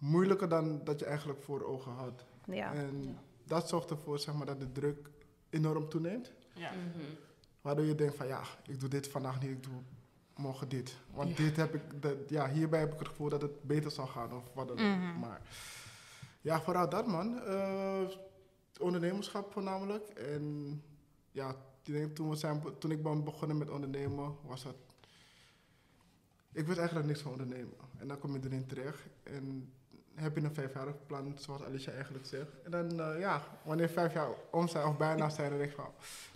moeilijker 0.00 0.48
dan 0.48 0.84
dat 0.84 0.98
je 0.98 1.04
eigenlijk 1.06 1.42
voor 1.42 1.64
ogen 1.64 1.92
had. 1.92 2.24
Ja. 2.44 2.74
En 2.74 3.18
dat 3.44 3.68
zorgt 3.68 3.90
ervoor 3.90 4.18
zeg 4.18 4.34
maar, 4.34 4.46
dat 4.46 4.60
de 4.60 4.72
druk 4.72 5.08
enorm 5.50 5.88
toeneemt. 5.88 6.32
Ja. 6.54 6.70
Mhm. 6.72 7.04
Waardoor 7.60 7.84
je 7.84 7.94
denkt 7.94 8.16
van 8.16 8.26
ja, 8.26 8.42
ik 8.66 8.80
doe 8.80 8.88
dit 8.88 9.08
vandaag 9.08 9.40
niet, 9.40 9.50
ik 9.50 9.62
doe 9.62 9.72
morgen 10.42 10.68
dit. 10.68 10.96
Want 11.10 11.28
Ja. 11.28 11.34
dit 11.44 11.56
heb 11.56 11.74
ik, 11.74 12.02
dat, 12.02 12.16
ja, 12.28 12.50
hierbij 12.50 12.80
heb 12.80 12.92
ik 12.92 12.98
het 12.98 13.08
gevoel 13.08 13.28
dat 13.28 13.42
het 13.42 13.62
beter 13.62 13.90
zal 13.90 14.06
gaan 14.06 14.32
of 14.32 14.44
wat 14.54 14.68
dan 14.68 14.78
ook. 14.78 14.96
Mhm. 14.98 15.18
Maar 15.18 15.40
ja, 16.40 16.60
vooral 16.60 16.88
dat 16.88 17.06
man. 17.06 17.42
Eh, 17.42 18.02
ondernemerschap 18.80 19.52
voornamelijk. 19.52 20.08
En 20.08 20.82
ja, 21.30 21.54
toen, 22.12 22.28
we 22.30 22.36
zijn, 22.36 22.62
toen 22.78 22.90
ik 22.90 23.02
ben 23.02 23.24
begonnen 23.24 23.58
met 23.58 23.70
ondernemen, 23.70 24.36
was 24.42 24.62
dat... 24.62 24.74
Ik 26.52 26.66
wist 26.66 26.78
eigenlijk 26.78 27.08
niks 27.08 27.20
van 27.20 27.32
ondernemen. 27.32 27.76
En 27.98 28.08
dan 28.08 28.18
kom 28.18 28.32
je 28.32 28.40
erin 28.44 28.66
terecht. 28.66 29.00
En 29.22 29.72
heb 30.14 30.36
je 30.36 30.42
een 30.42 30.54
vijfjarig 30.54 30.94
plan, 31.06 31.36
zoals 31.38 31.62
Alicia 31.62 31.92
eigenlijk 31.92 32.26
zegt. 32.26 32.62
En 32.64 32.70
dan, 32.70 33.00
eh, 33.00 33.20
ja, 33.20 33.42
wanneer 33.62 33.88
vijf 33.88 34.12
jaar 34.14 34.28
om 34.50 34.68
zijn 34.68 34.86
of 34.86 34.96
bijna 34.96 35.28
zijn, 35.28 35.48
dan 35.48 35.58
denk 35.58 35.70
ik 35.70 35.76
van... 35.76 35.88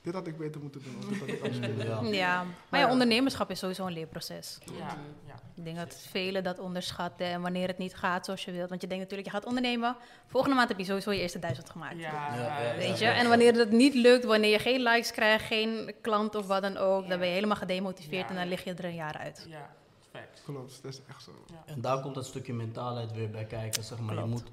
Dit 0.02 0.14
had 0.14 0.26
ik 0.26 0.38
beter 0.38 0.60
moeten 0.60 0.82
doen. 0.82 0.96
Of 0.98 1.04
dit 1.08 1.18
had 1.18 1.28
ik 1.28 1.40
anders 1.42 1.58
kunnen 1.58 1.86
doen. 1.86 2.06
Ja. 2.06 2.12
Ja. 2.12 2.42
Maar 2.68 2.80
ja, 2.80 2.86
ja. 2.86 2.92
ondernemerschap 2.92 3.50
is 3.50 3.58
sowieso 3.58 3.86
een 3.86 3.92
leerproces. 3.92 4.58
Ja. 4.78 4.96
ja. 5.26 5.34
Ik 5.54 5.64
denk 5.64 5.76
dat 5.76 6.06
velen 6.10 6.44
dat 6.44 6.58
onderschatten 6.58 7.26
en 7.26 7.40
wanneer 7.40 7.68
het 7.68 7.78
niet 7.78 7.94
gaat 7.94 8.24
zoals 8.24 8.44
je 8.44 8.52
wilt. 8.52 8.68
Want 8.68 8.80
je 8.80 8.86
denkt 8.86 9.02
natuurlijk, 9.02 9.30
je 9.30 9.36
gaat 9.36 9.46
ondernemen. 9.46 9.96
Volgende 10.26 10.56
maand 10.56 10.68
heb 10.68 10.78
je 10.78 10.84
sowieso 10.84 11.10
je 11.12 11.20
eerste 11.20 11.38
duizend 11.38 11.70
gemaakt. 11.70 11.98
Ja, 11.98 12.34
Ja, 12.36 12.76
Weet 12.76 12.98
je? 12.98 13.06
En 13.06 13.28
wanneer 13.28 13.54
het 13.54 13.70
niet 13.70 13.94
lukt, 13.94 14.24
wanneer 14.24 14.50
je 14.50 14.58
geen 14.58 14.80
likes 14.82 15.10
krijgt, 15.12 15.44
geen 15.46 15.94
klant 16.00 16.34
of 16.34 16.46
wat 16.46 16.62
dan 16.62 16.76
ook, 16.76 17.02
Ja. 17.02 17.08
dan 17.08 17.18
ben 17.18 17.28
je 17.28 17.34
helemaal 17.34 17.56
gedemotiveerd 17.56 18.22
Ja. 18.22 18.28
en 18.28 18.34
dan 18.34 18.48
lig 18.48 18.64
je 18.64 18.74
er 18.74 18.84
een 18.84 18.94
jaar 18.94 19.16
uit. 19.16 19.46
Ja, 19.48 19.70
facts. 20.16 20.42
Klopt, 20.42 20.82
dat 20.82 20.92
is 20.92 21.00
echt 21.08 21.22
zo. 21.22 21.30
En 21.66 21.80
daar 21.80 22.00
komt 22.00 22.14
dat 22.14 22.26
stukje 22.26 22.52
mentaalheid 22.52 23.12
weer 23.12 23.30
bij 23.30 23.44
kijken. 23.44 23.84
Zeg 23.84 23.98
maar. 23.98 24.14
je 24.14 24.24
moet, 24.24 24.50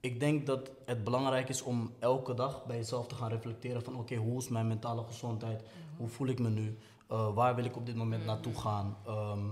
ik 0.00 0.20
denk 0.20 0.46
dat 0.46 0.70
het 0.84 1.04
belangrijk 1.04 1.48
is 1.48 1.62
om 1.62 1.92
elke 1.98 2.34
dag 2.34 2.64
bij 2.64 2.76
jezelf 2.76 3.06
te 3.06 3.14
gaan 3.14 3.30
reflecteren 3.30 3.82
van 3.82 3.96
oké, 3.96 4.16
hoe 4.16 4.38
is 4.38 4.48
mijn 4.48 4.66
mentale 4.66 5.04
gezondheid? 5.04 5.62
Hoe 5.96 6.08
voel 6.08 6.26
ik 6.26 6.38
me 6.38 6.48
nu? 6.48 6.78
Uh, 7.12 7.34
waar 7.34 7.54
wil 7.54 7.64
ik 7.64 7.76
op 7.76 7.86
dit 7.86 7.96
moment 7.96 8.24
naartoe 8.24 8.54
gaan? 8.54 8.96
Ehm, 9.06 9.44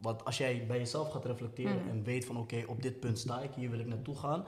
want 0.00 0.24
als 0.24 0.38
jij 0.38 0.66
bij 0.66 0.78
jezelf 0.78 1.10
gaat 1.10 1.24
reflecteren 1.24 1.88
en 1.90 2.02
weet 2.02 2.24
van 2.24 2.36
oké, 2.36 2.64
op 2.66 2.82
dit 2.82 3.00
punt 3.00 3.18
sta 3.18 3.40
ik, 3.40 3.54
hier 3.54 3.70
wil 3.70 3.78
ik 3.78 3.86
naartoe 3.86 4.16
gaan, 4.16 4.44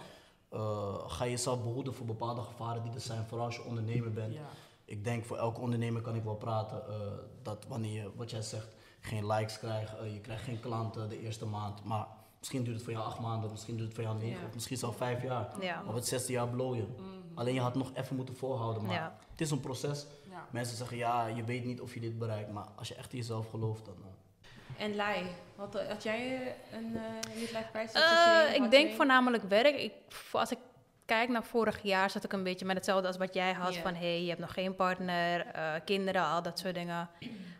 uh, 0.53 0.95
ga 1.07 1.25
je 1.25 1.31
jezelf 1.31 1.63
behoeden 1.63 1.95
voor 1.95 2.07
bepaalde 2.07 2.41
gevaren 2.41 2.83
die 2.83 2.93
er 2.93 3.01
zijn, 3.01 3.25
vooral 3.25 3.47
als 3.47 3.57
je 3.57 3.65
ondernemer 3.65 4.13
bent. 4.13 4.35
Ja. 4.35 4.49
Ik 4.85 5.05
denk 5.05 5.25
voor 5.25 5.37
elke 5.37 5.61
ondernemer 5.61 6.03
kan 6.03 6.15
ik 6.15 6.23
wel 6.25 6.35
praten 6.35 6.83
uh, 6.89 6.95
dat 7.43 7.65
wanneer 7.69 8.03
je, 8.03 8.11
wat 8.17 8.31
jij 8.31 8.43
zegt, 8.43 8.75
geen 9.03 9.27
likes 9.27 9.59
krijgt, 9.59 9.93
uh, 10.03 10.13
je 10.13 10.21
krijgt 10.21 10.43
geen 10.43 10.61
klanten 10.61 11.09
de 11.09 11.21
eerste 11.21 11.47
maand, 11.47 11.85
maar 11.85 12.07
misschien 12.39 12.63
duurt 12.63 12.75
het 12.77 12.85
voor 12.85 12.93
jou 12.93 13.05
acht 13.07 13.19
maanden, 13.21 13.51
misschien 13.51 13.75
duurt 13.77 13.87
het 13.89 13.95
voor 13.97 14.05
jou 14.05 14.19
negen, 14.19 14.41
Ja. 14.41 14.47
of 14.47 14.55
misschien 14.55 14.77
zelfs 14.77 14.97
vijf 14.97 15.23
jaar. 15.23 15.49
Ja. 15.61 15.83
Op 15.87 15.95
het 15.95 16.07
zesde 16.07 16.33
jaar 16.33 16.49
blow 16.49 16.75
je. 16.75 16.87
Alleen 17.35 17.55
je 17.55 17.61
had 17.61 17.75
nog 17.75 17.91
even 17.95 18.17
moeten 18.17 18.37
volhouden, 18.37 18.85
maar 18.85 18.95
Ja. 18.95 19.19
het 19.31 19.41
is 19.41 19.51
een 19.51 19.61
proces. 19.61 20.07
Ja. 20.31 20.47
Mensen 20.51 20.77
zeggen 20.77 20.97
ja, 20.97 21.27
je 21.27 21.45
weet 21.45 21.65
niet 21.65 21.81
of 21.81 21.95
je 21.95 22.01
dit 22.01 22.19
bereikt, 22.19 22.53
maar 22.53 22.67
als 22.77 22.89
je 22.89 22.95
echt 22.95 23.13
in 23.13 23.19
jezelf 23.19 23.51
gelooft, 23.51 23.85
dan. 23.85 23.95
uh, 24.01 24.85
En 24.85 24.95
Lai, 24.97 25.27
had, 25.57 25.87
had 25.89 26.03
jij 26.03 26.35
eh, 26.43 26.79
een 26.79 26.93
uh, 26.95 27.01
midlife 27.41 27.69
crisis? 27.73 28.01
Uh, 28.01 28.55
ik 28.55 28.71
denk 28.71 28.95
voornamelijk 28.95 29.43
werk. 29.43 29.77
Ik, 29.77 29.93
als 30.33 30.51
ik 30.51 30.59
kijk 31.07 31.29
naar 31.29 31.45
vorig 31.45 31.83
jaar, 31.83 32.11
zat 32.11 32.25
ik 32.25 32.33
een 32.33 32.43
beetje 32.43 32.67
met 32.67 32.77
hetzelfde 32.77 33.07
als 33.07 33.17
wat 33.17 33.35
jij 33.35 33.53
had. 33.53 33.77
Van 33.77 33.95
hé, 33.95 34.01
hey, 34.01 34.23
je 34.23 34.29
hebt 34.29 34.41
nog 34.41 34.53
geen 34.53 34.75
partner, 34.75 35.47
uh, 35.57 35.73
kinderen, 35.85 36.25
al 36.25 36.43
dat 36.43 36.59
soort 36.59 36.75
dingen. 36.75 37.09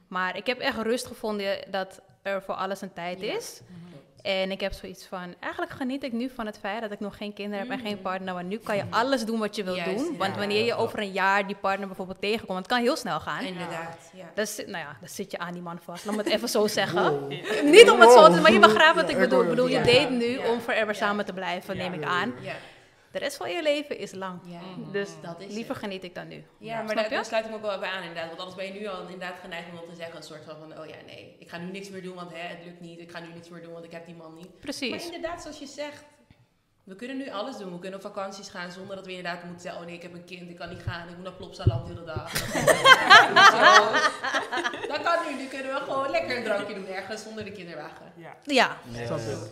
Maar 0.09 0.37
ik 0.37 0.47
heb 0.47 0.59
echt 0.59 0.77
rust 0.77 1.07
gevonden 1.07 1.59
dat 1.71 2.01
er 2.23 2.43
voor 2.43 2.55
alles 2.55 2.81
een 2.81 2.93
tijd 2.93 3.23
is. 3.23 3.63
En 4.23 4.51
ik 4.51 4.61
heb 4.61 4.73
zoiets 4.73 5.07
van, 5.07 5.35
eigenlijk 5.41 5.73
geniet 5.73 6.05
ik 6.05 6.13
nu 6.13 6.31
van 6.35 6.47
het 6.47 6.59
feit 6.59 6.81
dat 6.81 6.93
ik 6.93 7.01
nog 7.01 7.17
geen 7.17 7.33
kinderen 7.33 7.69
heb 7.69 7.79
en 7.79 7.87
geen 7.87 8.01
partner. 8.01 8.35
Want 8.35 8.49
nu 8.49 8.59
kan 8.59 8.77
je 8.77 8.85
alles 8.91 9.25
doen 9.25 9.39
wat 9.39 9.57
je 9.57 9.65
wilt 9.65 9.77
Juist, 9.77 10.05
doen. 10.05 10.17
Want 10.17 10.37
wanneer 10.37 10.65
je 10.65 10.75
over 10.75 10.99
een 10.99 11.13
jaar 11.13 11.47
die 11.47 11.57
partner 11.57 11.87
bijvoorbeeld 11.87 12.21
tegenkomt, 12.21 12.59
het 12.59 12.67
kan 12.67 12.81
heel 12.81 12.97
snel 12.97 13.21
gaan. 13.21 13.45
Inderdaad, 13.45 14.11
ja. 14.15 14.31
Dan 14.35 14.47
zit, 14.47 14.67
nou 14.67 14.79
ja, 14.79 14.97
dan 15.01 15.09
zit 15.09 15.31
je 15.31 15.39
aan 15.39 15.53
die 15.53 15.63
man 15.63 15.79
vast. 15.83 16.05
Laat 16.05 16.17
me 16.17 16.23
het 16.23 16.33
even 16.33 16.49
zo 16.49 16.67
zeggen. 16.67 17.29
Niet 17.65 17.91
om 17.91 18.01
het 18.01 18.13
zo 18.13 18.29
te 18.29 18.41
maar 18.41 18.53
je 18.53 18.59
begrijpt 18.59 18.95
wat 18.95 19.11
ik 19.11 19.19
bedoel. 19.19 19.43
Ik 19.43 19.49
bedoel, 19.49 19.69
je 19.69 19.81
date 19.81 20.11
nu 20.11 20.37
om 20.37 20.61
forever 20.61 20.95
samen 20.95 21.25
te 21.25 21.33
blijven, 21.33 21.77
neem 21.77 21.93
ik 21.93 22.05
aan. 22.05 22.35
De 23.13 23.19
rest 23.19 23.37
van 23.37 23.51
je 23.51 23.63
leven 23.63 23.99
is 23.99 24.13
lang. 24.13 24.41
ja. 24.45 24.61
Dus 24.93 25.11
dat 25.23 25.41
is 25.41 25.53
liever 25.53 25.75
het. 25.75 25.83
geniet 25.85 26.05
ik 26.05 26.15
dan 26.15 26.29
nu. 26.29 26.45
Ja, 26.59 26.83
maar 26.83 26.95
daar, 26.95 27.09
daar 27.09 27.25
sluit 27.25 27.45
ik 27.45 27.51
me 27.51 27.57
ook 27.57 27.63
wel 27.63 27.79
bij 27.79 27.89
aan 27.89 28.03
inderdaad. 28.03 28.27
Want 28.27 28.39
anders 28.39 28.57
ben 28.57 28.67
je 28.67 28.81
nu 28.81 28.87
al 28.87 29.01
inderdaad 29.01 29.39
geneigd 29.41 29.67
om 29.83 29.89
te 29.91 29.95
zeggen 29.97 30.17
een 30.17 30.23
soort 30.23 30.45
van, 30.45 30.57
van 30.59 30.79
oh 30.79 30.87
ja, 30.87 30.97
nee, 31.07 31.37
ik 31.39 31.49
ga 31.49 31.59
nu 31.59 31.71
niks 31.71 31.91
meer 31.91 32.03
doen, 32.03 32.15
want 32.15 32.31
hè, 32.33 32.39
het 32.39 32.65
lukt 32.65 32.81
niet. 32.81 32.99
Ik 33.01 33.11
ga 33.11 33.21
nu 33.21 33.33
niks 33.35 33.49
meer 33.49 33.63
doen, 33.63 33.73
want 33.73 33.85
ik 33.85 33.91
heb 33.93 34.07
die 34.07 34.15
man 34.15 34.35
niet. 34.35 34.49
Maar 34.49 34.61
Precies. 34.61 35.05
inderdaad, 35.05 35.43
zoals 35.43 35.59
je 35.59 35.67
zegt, 35.67 36.05
we 36.85 36.97
kunnen 36.97 37.17
nu 37.17 37.31
alles 37.31 37.57
doen. 37.57 37.73
We 37.73 37.79
kunnen 37.79 37.99
op 37.99 38.05
vakanties 38.05 38.49
gaan 38.49 38.71
zonder 38.73 38.97
dat 38.97 39.07
we 39.07 39.13
inderdaad 39.15 39.43
moeten 39.45 39.61
zeggen, 39.63 39.81
oh 39.81 39.87
nee, 39.87 39.97
ik 39.97 40.03
heb 40.03 40.15
een 40.15 40.25
kind, 40.25 40.51
ik 40.51 40.57
kan 40.57 40.69
niet 40.69 40.83
gaan, 40.83 41.09
ik 41.09 41.15
moet 41.15 41.25
naar 41.25 41.33
Plopsaland 41.33 41.87
de 41.87 41.93
hele 41.93 42.05
dag. 42.07 42.33
Dat 44.89 45.03
kan 45.03 45.27
nu. 45.27 45.43
Nu 45.43 45.49
kunnen 45.49 45.75
we 45.75 45.81
gewoon 45.81 46.11
lekker 46.11 46.37
een 46.37 46.45
drankje 46.45 46.75
doen 46.75 46.87
ergens 46.87 47.23
zonder 47.23 47.45
de 47.45 47.53
kinderwagen. 47.53 48.13
Ja. 48.17 48.37
Ja, 48.45 48.79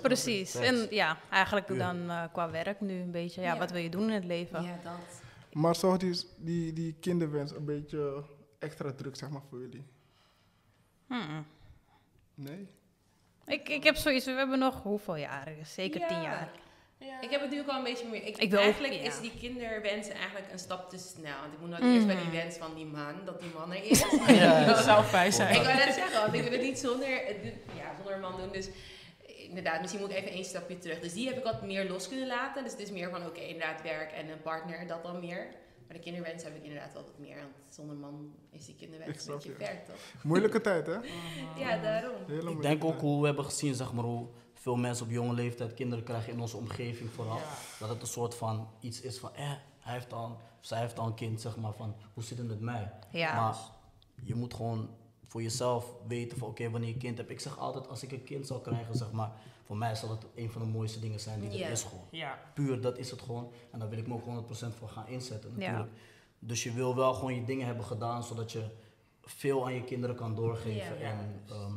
precies. 0.03 0.55
En 0.55 0.87
ja, 0.91 1.17
eigenlijk 1.31 1.69
Ja. 1.69 1.75
dan 1.77 2.11
eh, 2.11 2.23
qua 2.33 2.51
werk 2.51 2.81
nu 2.81 3.01
een 3.01 3.11
beetje. 3.11 3.41
Ja, 3.41 3.53
Ja. 3.53 3.59
wat 3.59 3.71
wil 3.71 3.83
je 3.83 3.91
doen 3.91 4.03
in 4.09 4.15
het 4.15 4.25
leven? 4.25 4.63
Ja, 4.63 4.79
dat. 4.83 5.23
Maar 5.53 5.75
zorgt 5.77 6.01
die, 6.01 6.17
die, 6.37 6.73
die 6.73 6.97
kinderwens 7.01 7.53
een 7.53 7.65
beetje 7.65 8.23
extra 8.59 8.93
druk, 8.93 9.17
zeg 9.17 9.29
maar, 9.31 9.43
voor 9.49 9.61
jullie? 9.61 9.87
Hmm. 11.07 11.47
Nee? 12.35 12.69
Ik, 13.47 13.69
ik 13.69 13.85
heb 13.85 13.97
zoiets, 13.97 14.25
we 14.25 14.31
hebben 14.33 14.59
nog 14.59 14.83
hoeveel 14.83 15.17
jaren? 15.17 15.67
Zeker 15.67 16.01
Ja. 16.01 16.07
tien 16.07 16.23
jaar. 16.23 16.51
Ja. 17.01 17.21
Ik 17.21 17.31
heb 17.31 17.41
het 17.41 17.51
nu 17.51 17.61
ook 17.61 17.69
al 17.69 17.77
een 17.79 17.85
beetje 17.85 18.09
meer. 18.09 18.27
Ik, 18.27 18.37
Ik 18.37 18.51
wil 18.51 18.59
ook, 18.59 18.65
eigenlijk 18.65 18.93
ja. 18.93 19.01
is 19.01 19.21
die 19.21 19.33
kinderwensen 19.39 20.15
eigenlijk 20.15 20.53
een 20.53 20.59
stap 20.59 20.91
te 20.91 20.99
snel. 20.99 21.41
Want 21.41 21.53
ik 21.53 21.61
moet 21.61 21.69
nou 21.69 21.95
eerst 21.95 22.07
bij 22.07 22.17
die 22.17 22.31
wens 22.31 22.57
van 22.57 22.75
die 22.75 22.87
man, 22.87 23.15
dat 23.25 23.41
die 23.41 23.51
man 23.55 23.73
er 23.73 23.85
is. 23.85 24.05
Ja, 24.41 24.65
Dat 24.65 24.79
zou 24.85 25.05
fijn 25.05 25.33
zijn. 25.33 25.55
Ik 25.55 25.63
wou 25.63 25.77
net 25.77 25.95
zeggen, 25.95 26.21
want 26.21 26.35
ik 26.35 26.43
wil 26.43 26.53
het 26.53 26.63
niet 26.63 26.79
zonder, 26.79 27.09
ja, 27.77 27.95
zonder 27.97 28.15
een 28.15 28.21
man 28.21 28.37
doen. 28.37 28.53
Dus 28.53 28.69
inderdaad, 29.49 29.81
misschien 29.81 30.01
moet 30.01 30.11
ik 30.11 30.17
even 30.17 30.31
één 30.31 30.45
stapje 30.45 30.79
terug. 30.79 31.01
Dus 31.01 31.13
die 31.13 31.27
heb 31.29 31.37
ik 31.37 31.45
wat 31.45 31.63
meer 31.63 31.89
los 31.89 32.09
kunnen 32.09 32.27
laten. 32.27 32.63
Dus 32.63 32.73
het 32.73 32.81
is 32.81 32.91
meer 32.91 33.11
van, 33.11 33.27
oké, 33.27 33.41
inderdaad 33.41 33.83
werk 33.83 34.13
en 34.13 34.29
een 34.29 34.43
partner, 34.43 34.87
dat 34.87 35.03
dan 35.03 35.21
meer. 35.21 35.47
Maar 35.87 35.97
de 35.97 36.05
kinderwens 36.05 36.43
heb 36.43 36.57
ik 36.57 36.63
inderdaad 36.63 36.93
wel 36.93 37.03
wat 37.03 37.19
meer. 37.19 37.37
Want 37.37 37.75
zonder 37.75 37.97
man 37.97 38.35
is 38.51 38.67
die 38.67 38.75
kinderwens 38.75 39.27
een 39.27 39.35
beetje 39.35 39.49
je. 39.49 39.65
ver, 39.65 39.83
toch? 39.87 40.23
Moeilijke 40.23 40.61
tijd, 40.61 40.87
hè? 40.87 40.97
Ja, 41.65 41.79
daarom. 41.83 42.13
Hele 42.27 42.51
Ik 42.51 42.63
denk 42.63 42.85
ook 42.85 43.01
hoe 43.01 43.21
we 43.21 43.27
hebben 43.27 43.45
gezien, 43.45 43.75
zeg 43.75 43.93
maar, 43.93 44.05
hoe 44.05 44.27
veel 44.61 44.77
mensen 44.77 45.07
op 45.07 45.13
jonge 45.13 45.35
leeftijd 45.35 45.75
kinderen 45.75 46.05
krijgen 46.05 46.33
in 46.33 46.41
onze 46.41 46.57
omgeving 46.57 47.11
vooral. 47.11 47.37
Ja. 47.37 47.43
Dat 47.79 47.89
het 47.89 48.01
een 48.01 48.07
soort 48.09 48.35
van 48.35 48.69
iets 48.81 49.01
is 49.01 49.19
van, 49.19 49.35
eh, 49.35 49.51
hij 49.79 49.93
heeft 49.93 50.13
al, 50.13 50.27
of 50.59 50.67
zij 50.67 50.81
heeft 50.81 50.99
al 50.99 51.07
een 51.07 51.15
kind, 51.15 51.41
zeg 51.41 51.57
maar, 51.57 51.73
van, 51.73 51.95
hoe 52.15 52.23
zit 52.23 52.39
het 52.39 52.47
met 52.47 52.61
mij? 52.61 52.93
Ja. 53.11 53.35
Maar 53.35 53.57
je 54.23 54.35
moet 54.35 54.55
gewoon 54.55 54.89
voor 55.27 55.43
jezelf 55.43 55.93
weten 56.07 56.39
van, 56.39 56.49
oké, 56.49 56.71
wanneer 56.71 56.89
je 56.89 56.95
een 56.95 57.01
kind 57.01 57.19
hebt. 57.19 57.31
Ik 57.31 57.41
zeg 57.41 57.59
altijd, 57.59 57.89
als 57.89 58.03
ik 58.03 58.13
een 58.13 58.25
kind 58.25 58.47
zou 58.47 58.61
krijgen, 58.61 58.95
zeg 58.95 59.13
maar, 59.13 59.33
voor 59.65 59.77
mij 59.77 59.95
zal 59.95 60.11
het 60.11 60.27
een 60.35 60.51
van 60.51 60.63
de 60.63 60.69
mooiste 60.69 61.01
dingen 61.01 61.21
zijn 61.21 61.41
die 61.41 61.65
er 61.65 61.71
is 61.71 61.83
gewoon. 61.83 62.07
Ja. 62.11 62.39
Puur, 62.55 62.81
dat 62.81 62.99
is 62.99 63.11
het 63.11 63.23
gewoon. 63.23 63.53
En 63.71 63.79
daar 63.79 63.89
wil 63.89 63.99
ik 63.99 64.07
me 64.07 64.15
ook 64.15 64.25
100% 64.25 64.75
voor 64.79 64.89
gaan 64.89 65.09
inzetten 65.09 65.51
Ja. 65.51 65.57
natuurlijk. 65.71 65.93
Dus 66.39 66.63
je 66.63 66.73
wil 66.73 66.97
wel 66.97 67.15
gewoon 67.15 67.35
je 67.35 67.45
dingen 67.45 67.67
hebben 67.67 67.85
gedaan, 67.85 68.23
zodat 68.23 68.53
je 68.53 68.69
veel 69.23 69.65
aan 69.65 69.75
je 69.75 69.85
kinderen 69.85 70.17
kan 70.17 70.35
doorgeven. 70.35 70.99
Ja. 70.99 71.11
En 71.11 71.43
ehm, 71.49 71.75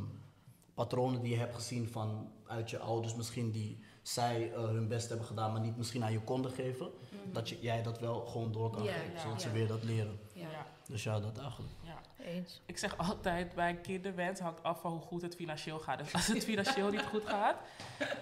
patronen 0.74 1.20
die 1.20 1.30
je 1.30 1.38
hebt 1.38 1.54
gezien 1.54 1.88
van 1.88 2.32
uit 2.46 2.70
je 2.70 2.78
ouders 2.78 3.14
misschien 3.14 3.50
die 3.50 3.84
zij 4.02 4.52
eh, 4.52 4.62
hun 4.64 4.88
best 4.88 5.08
hebben 5.08 5.26
gedaan, 5.26 5.52
maar 5.52 5.60
niet 5.60 5.76
misschien 5.76 6.04
aan 6.04 6.12
je 6.12 6.20
konden 6.20 6.50
geven. 6.50 6.90
Dat 7.32 7.48
je, 7.48 7.60
jij 7.60 7.82
dat 7.82 7.98
wel 7.98 8.26
gewoon 8.26 8.52
door 8.52 8.70
kan 8.70 8.82
Ja, 8.82 8.92
geven, 8.92 9.12
ja, 9.12 9.20
zodat 9.20 9.42
ze 9.42 9.50
weer 9.50 9.66
dat 9.66 9.82
leren. 9.82 10.18
Ja. 10.32 10.50
Ja. 10.50 10.66
Dus 10.88 11.02
ja, 11.02 11.20
dat 11.20 11.38
eigenlijk. 11.38 11.72
ja. 11.82 12.00
Eens. 12.24 12.60
Ik 12.66 12.78
zeg 12.78 12.98
altijd, 12.98 13.54
bij 13.54 13.70
een 13.70 13.80
kinderwens 13.80 14.40
hangt 14.40 14.62
af 14.62 14.80
van 14.80 14.90
hoe 14.92 15.00
goed 15.00 15.22
het 15.22 15.34
financieel 15.34 15.78
gaat. 15.78 15.98
Dus 15.98 16.12
als 16.12 16.26
het 16.26 16.44
financieel 16.54 16.90
niet 16.90 17.02
goed 17.02 17.24
gaat, 17.26 17.56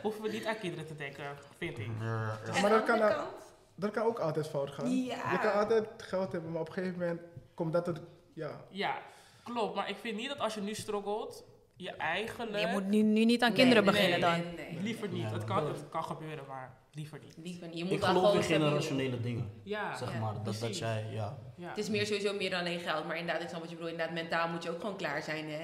hoeven 0.02 0.22
we 0.22 0.28
niet 0.28 0.46
aan 0.46 0.58
kinderen 0.58 0.86
te 0.86 0.96
denken, 0.96 1.24
vind 1.58 1.78
ik. 1.78 1.88
Maar 1.98 2.40
dat 2.44 2.54
kan, 2.54 2.62
andere 2.62 2.74
ook- 2.80 2.86
kant? 2.86 3.28
dat 3.74 3.90
kan 3.90 4.04
ook 4.06 4.18
altijd 4.18 4.48
fout 4.48 4.70
gaan. 4.70 5.04
Je 5.04 5.38
kan 5.42 5.52
altijd 5.52 5.88
geld 5.96 6.32
hebben, 6.32 6.52
maar 6.52 6.60
op 6.60 6.66
een 6.66 6.72
gegeven 6.72 6.98
moment 6.98 7.20
komt 7.54 7.72
dat 7.72 7.86
het... 7.86 8.00
Ja, 8.34 8.60
Ja, 8.70 8.98
klopt. 9.44 9.74
Maar 9.74 9.88
ik 9.88 9.96
vind 9.96 10.16
niet 10.16 10.28
dat 10.28 10.38
als 10.38 10.54
je 10.54 10.60
nu 10.60 10.74
struggelt, 10.74 11.44
je 11.82 11.90
eigenlijk... 11.90 12.58
Je 12.60 12.66
moet 12.66 12.86
nu, 12.86 13.02
nu 13.02 13.24
niet 13.24 13.42
aan 13.42 13.52
kinderen 13.52 13.84
Nee, 13.84 13.92
beginnen 13.92 14.20
nee, 14.20 14.30
dan. 14.30 14.54
nee, 14.56 14.66
nee. 14.72 14.82
Liever 14.82 15.08
niet. 15.08 15.22
Ja. 15.22 15.32
het, 15.32 15.44
kan, 15.44 15.66
het 15.66 15.88
kan 15.90 16.04
gebeuren, 16.04 16.44
maar 16.48 16.76
liever 16.92 17.18
niet. 17.22 17.34
Liever 17.36 17.66
niet. 17.68 17.78
Je 17.78 17.84
moet 17.84 17.92
Ik 17.92 18.02
geloof 18.02 18.22
gewoon 18.24 18.36
in 18.36 18.42
generationele 18.42 19.20
dingen, 19.20 19.50
Ja, 19.62 19.96
zeg 19.96 20.12
Ja, 20.12 20.18
maar. 20.20 20.32
Dat, 20.44 20.56
dat 20.60 20.78
jij, 20.78 21.04
ja. 21.10 21.38
ja. 21.56 21.68
Het 21.68 21.78
is 21.78 21.88
meer 21.88 22.06
sowieso 22.06 22.34
meer 22.34 22.50
dan 22.50 22.60
alleen 22.60 22.80
geld, 22.80 23.06
maar 23.06 23.16
inderdaad, 23.18 23.42
ik 23.42 23.48
snap 23.48 23.60
wat 23.60 23.70
je 23.70 23.76
bedoelt. 23.76 23.92
Inderdaad, 23.92 24.14
mentaal 24.16 24.48
moet 24.48 24.62
je 24.62 24.70
ook 24.70 24.80
gewoon 24.80 24.96
klaar 24.96 25.22
zijn, 25.22 25.44
hè? 25.50 25.58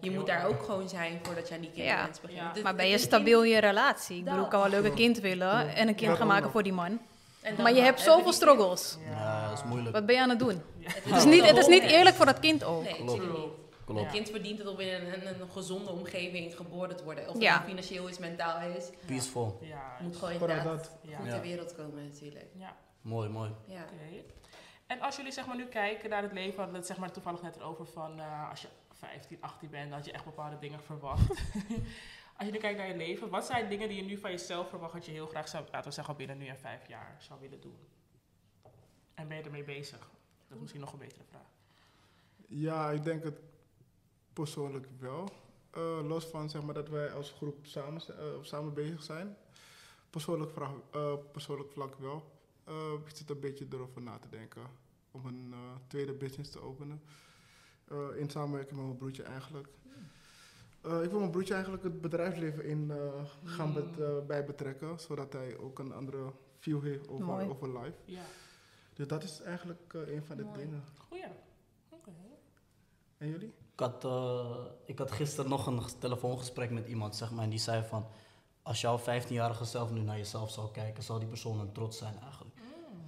Je 0.00 0.10
moet 0.10 0.26
daar 0.26 0.46
ook 0.46 0.62
gewoon 0.62 0.88
zijn 0.88 1.18
voordat 1.22 1.48
je 1.48 1.54
aan 1.54 1.60
die 1.60 1.70
kinderwens 1.70 2.20
begint. 2.20 2.40
Ja. 2.40 2.50
Het- 2.54 2.62
Maar 2.62 2.74
ben 2.74 2.88
je 2.88 2.98
stabiel 2.98 3.44
in 3.44 3.50
je 3.50 3.58
relatie? 3.60 4.16
Ik 4.18 4.24
bedoel, 4.24 4.36
Dat. 4.38 4.46
ik 4.46 4.50
kan 4.52 4.60
wel 4.60 4.70
leuk 4.80 4.90
een 4.90 4.96
kind 4.96 5.20
willen 5.20 5.74
en 5.74 5.88
een 5.88 5.94
kind 5.94 6.08
Dat 6.10 6.18
gaan 6.18 6.26
maken 6.26 6.50
voor 6.50 6.62
die 6.62 6.72
man. 6.72 6.90
niet- 7.44 7.58
Maar 7.58 7.74
je 7.74 7.80
hebt 7.80 8.00
zoveel 8.00 8.32
struggles. 8.32 8.98
Ja, 9.14 9.48
dat 9.48 9.58
is 9.58 9.64
moeilijk. 9.64 9.94
Wat 9.94 10.06
ben 10.06 10.14
je 10.14 10.20
aan 10.20 10.28
het 10.28 10.38
doen? 10.38 10.62
Ja. 10.78 10.88
Het 10.92 11.16
is 11.16 11.24
niet, 11.24 11.44
het 11.46 11.56
is 11.56 11.66
niet 11.66 11.82
eerlijk 11.82 12.16
voor 12.16 12.26
dat 12.26 12.38
kind 12.40 12.64
ook. 12.64 12.82
Nee, 12.82 13.20
Klopt. 13.84 14.00
Een 14.00 14.10
kind 14.10 14.30
verdient 14.30 14.58
het 14.58 14.66
om 14.68 14.80
in 14.80 14.88
een, 14.94 15.26
een, 15.26 15.40
een 15.40 15.50
gezonde 15.50 15.90
omgeving 15.90 16.56
geboren 16.56 16.96
te 16.96 17.04
worden. 17.04 17.26
Of 17.26 17.32
het 17.32 17.42
Ja. 17.42 17.54
nou 17.54 17.64
financieel 17.68 18.08
is, 18.08 18.18
mentaal 18.18 18.70
is. 18.76 18.90
Peaceful. 19.06 19.58
Ja, 19.62 19.96
Moet 20.02 20.16
gewoon 20.16 20.32
inderdaad 20.32 20.64
dat. 20.64 20.96
Ja. 21.02 21.16
goed 21.16 21.26
Ja. 21.26 21.32
ter 21.32 21.40
wereld 21.42 21.74
komen 21.74 22.04
natuurlijk. 22.04 22.46
ja. 22.58 22.76
Mooi, 23.00 23.28
mooi. 23.28 23.50
Ja. 23.66 23.82
Oké. 23.82 24.22
En 24.86 25.00
als 25.00 25.16
jullie 25.16 25.32
zeg 25.32 25.46
maar 25.46 25.56
nu 25.56 25.64
kijken 25.66 26.10
naar 26.10 26.22
het 26.22 26.32
leven, 26.32 26.54
hadden 26.54 26.70
we 26.72 26.78
het 26.78 26.86
zeg 26.86 26.96
maar 26.96 27.12
toevallig 27.12 27.42
net 27.42 27.56
erover 27.56 27.86
van 27.86 28.20
eh, 28.20 28.50
als 28.50 28.62
je 28.62 28.68
15, 28.92 29.36
18 29.40 29.70
bent, 29.70 29.90
dat 29.90 30.04
je 30.04 30.12
echt 30.12 30.24
bepaalde 30.24 30.58
dingen 30.58 30.80
verwacht. 30.82 31.28
als 32.36 32.46
je 32.46 32.50
nu 32.52 32.58
kijkt 32.58 32.78
naar 32.78 32.88
je 32.88 32.96
leven, 32.96 33.28
wat 33.28 33.46
zijn 33.46 33.68
dingen 33.68 33.88
die 33.88 33.96
je 33.96 34.02
nu 34.04 34.16
van 34.18 34.30
jezelf 34.30 34.68
verwacht 34.68 34.92
dat 34.92 35.04
je 35.06 35.12
heel 35.12 35.26
graag 35.26 35.48
zou, 35.48 35.64
laten 35.72 35.88
we 35.88 35.94
zeggen 35.94 36.16
binnen 36.16 36.38
nu 36.38 36.46
en 36.46 36.58
vijf 36.58 36.88
jaar 36.88 37.16
zou 37.18 37.40
willen 37.40 37.60
doen? 37.60 37.76
En 39.14 39.28
ben 39.28 39.36
je 39.36 39.42
ermee 39.42 39.64
bezig? 39.64 39.98
Dat 39.98 40.54
is 40.56 40.58
misschien 40.60 40.80
nog 40.80 40.92
een 40.92 40.98
betere 40.98 41.24
vraag. 41.28 41.46
ja, 42.48 42.90
ik 42.90 43.04
denk 43.04 43.24
het 43.24 43.38
persoonlijk 44.32 44.86
wel. 44.98 45.28
Eh, 45.70 46.00
los 46.06 46.24
van 46.24 46.50
zeg 46.50 46.62
maar, 46.62 46.74
dat 46.74 46.88
wij 46.88 47.12
als 47.12 47.30
groep 47.30 47.56
samen, 47.66 48.02
eh, 48.18 48.24
samen 48.42 48.74
bezig 48.74 49.02
zijn. 49.02 49.36
Persoonlijk, 50.10 50.50
vraag, 50.50 50.70
eh, 50.90 51.14
persoonlijk 51.32 51.70
vlak 51.72 51.94
wel. 51.98 52.30
Ik 53.06 53.16
zit 53.16 53.30
een 53.30 53.40
beetje 53.40 53.66
erover 53.70 54.02
na 54.02 54.18
te 54.18 54.28
denken 54.28 54.62
om 55.10 55.26
een 55.26 55.54
tweede 55.86 56.12
business 56.12 56.50
te 56.50 56.60
openen. 56.60 57.02
In 58.16 58.30
samenwerking 58.30 58.76
met 58.76 58.86
mijn 58.86 58.98
broertje 58.98 59.22
eigenlijk. 59.22 59.68
Ik 60.82 61.10
wil 61.10 61.18
mijn 61.18 61.30
broertje 61.30 61.52
eigenlijk 61.54 61.82
het 61.82 62.00
bedrijfsleven 62.00 62.64
in 62.64 62.92
gaan 63.44 63.72
bet- 63.72 63.98
eh, 64.00 64.18
bij 64.26 64.44
betrekken, 64.44 64.98
zodat 65.00 65.32
hij 65.32 65.56
ook 65.58 65.78
een 65.78 65.92
andere 65.92 66.32
view 66.58 66.82
heeft 66.82 67.08
over, 67.08 67.26
Mooi. 67.26 67.48
over 67.48 67.78
life. 67.80 67.96
Ja, 68.04 68.22
Dus 68.94 69.06
dat 69.06 69.22
is 69.22 69.40
eigenlijk 69.40 69.92
een 69.92 70.22
van 70.24 70.36
de 70.36 70.42
Mooi. 70.44 70.58
dingen. 70.58 70.84
goeie. 71.08 71.24
Oké. 71.88 72.10
En 73.18 73.28
jullie? 73.28 73.52
Ik 73.82 73.88
had, 73.90 74.04
eh, 74.04 74.56
ik 74.84 74.98
had 74.98 75.10
gisteren 75.10 75.50
nog 75.50 75.66
een 75.66 75.82
ges- 75.82 75.94
telefoongesprek 75.98 76.70
met 76.70 76.86
iemand, 76.86 77.16
zeg 77.16 77.30
maar, 77.30 77.44
en 77.44 77.50
die 77.50 77.58
zei 77.58 77.82
van, 77.88 78.06
als 78.62 78.80
jouw 78.80 78.98
15-jarige 78.98 79.64
zelf 79.64 79.90
nu 79.90 80.00
naar 80.00 80.16
jezelf 80.16 80.50
zou 80.50 80.70
kijken, 80.70 81.02
zou 81.02 81.18
die 81.18 81.28
persoon 81.28 81.60
een 81.60 81.72
trots 81.72 81.98
zijn 81.98 82.14
eigenlijk. 82.22 82.54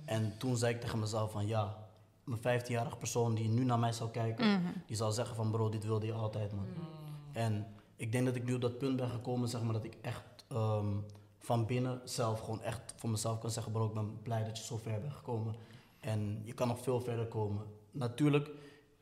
En 0.04 0.38
toen 0.38 0.56
zei 0.56 0.74
ik 0.74 0.80
tegen 0.80 0.98
mezelf 0.98 1.30
van, 1.30 1.46
ja, 1.46 1.88
mijn 2.24 2.40
15-jarige 2.40 2.96
persoon 2.96 3.34
die 3.34 3.48
nu 3.48 3.64
naar 3.64 3.78
mij 3.78 3.92
zou 3.92 4.10
kijken, 4.10 4.46
Mhm. 4.46 4.72
die 4.86 4.96
zou 4.96 5.12
zeggen 5.12 5.36
van, 5.36 5.50
bro, 5.50 5.68
dit 5.68 5.84
wilde 5.84 6.06
je 6.06 6.12
altijd, 6.12 6.52
man. 6.52 6.66
En 7.32 7.66
ik 7.96 8.12
denk 8.12 8.24
dat 8.26 8.34
ik 8.34 8.44
nu 8.44 8.54
op 8.54 8.60
dat 8.60 8.78
punt 8.78 8.96
ben 8.96 9.08
gekomen, 9.10 9.48
zeg 9.48 9.62
maar, 9.62 9.72
dat 9.72 9.84
ik 9.84 9.96
echt 10.02 10.22
ehm, 10.48 10.96
van 11.38 11.66
binnen 11.66 12.00
zelf 12.04 12.40
gewoon 12.40 12.62
echt 12.62 12.94
voor 12.96 13.10
mezelf 13.10 13.38
kan 13.38 13.50
zeggen, 13.50 13.72
bro, 13.72 13.86
ik 13.86 13.94
ben 13.94 14.22
blij 14.22 14.44
dat 14.44 14.58
je 14.58 14.64
zo 14.64 14.76
ver 14.76 15.00
bent 15.00 15.12
gekomen. 15.12 15.54
En 16.00 16.40
je 16.44 16.52
kan 16.52 16.68
nog 16.68 16.80
veel 16.80 17.00
verder 17.00 17.26
komen. 17.26 17.62
Natuurlijk 17.90 18.50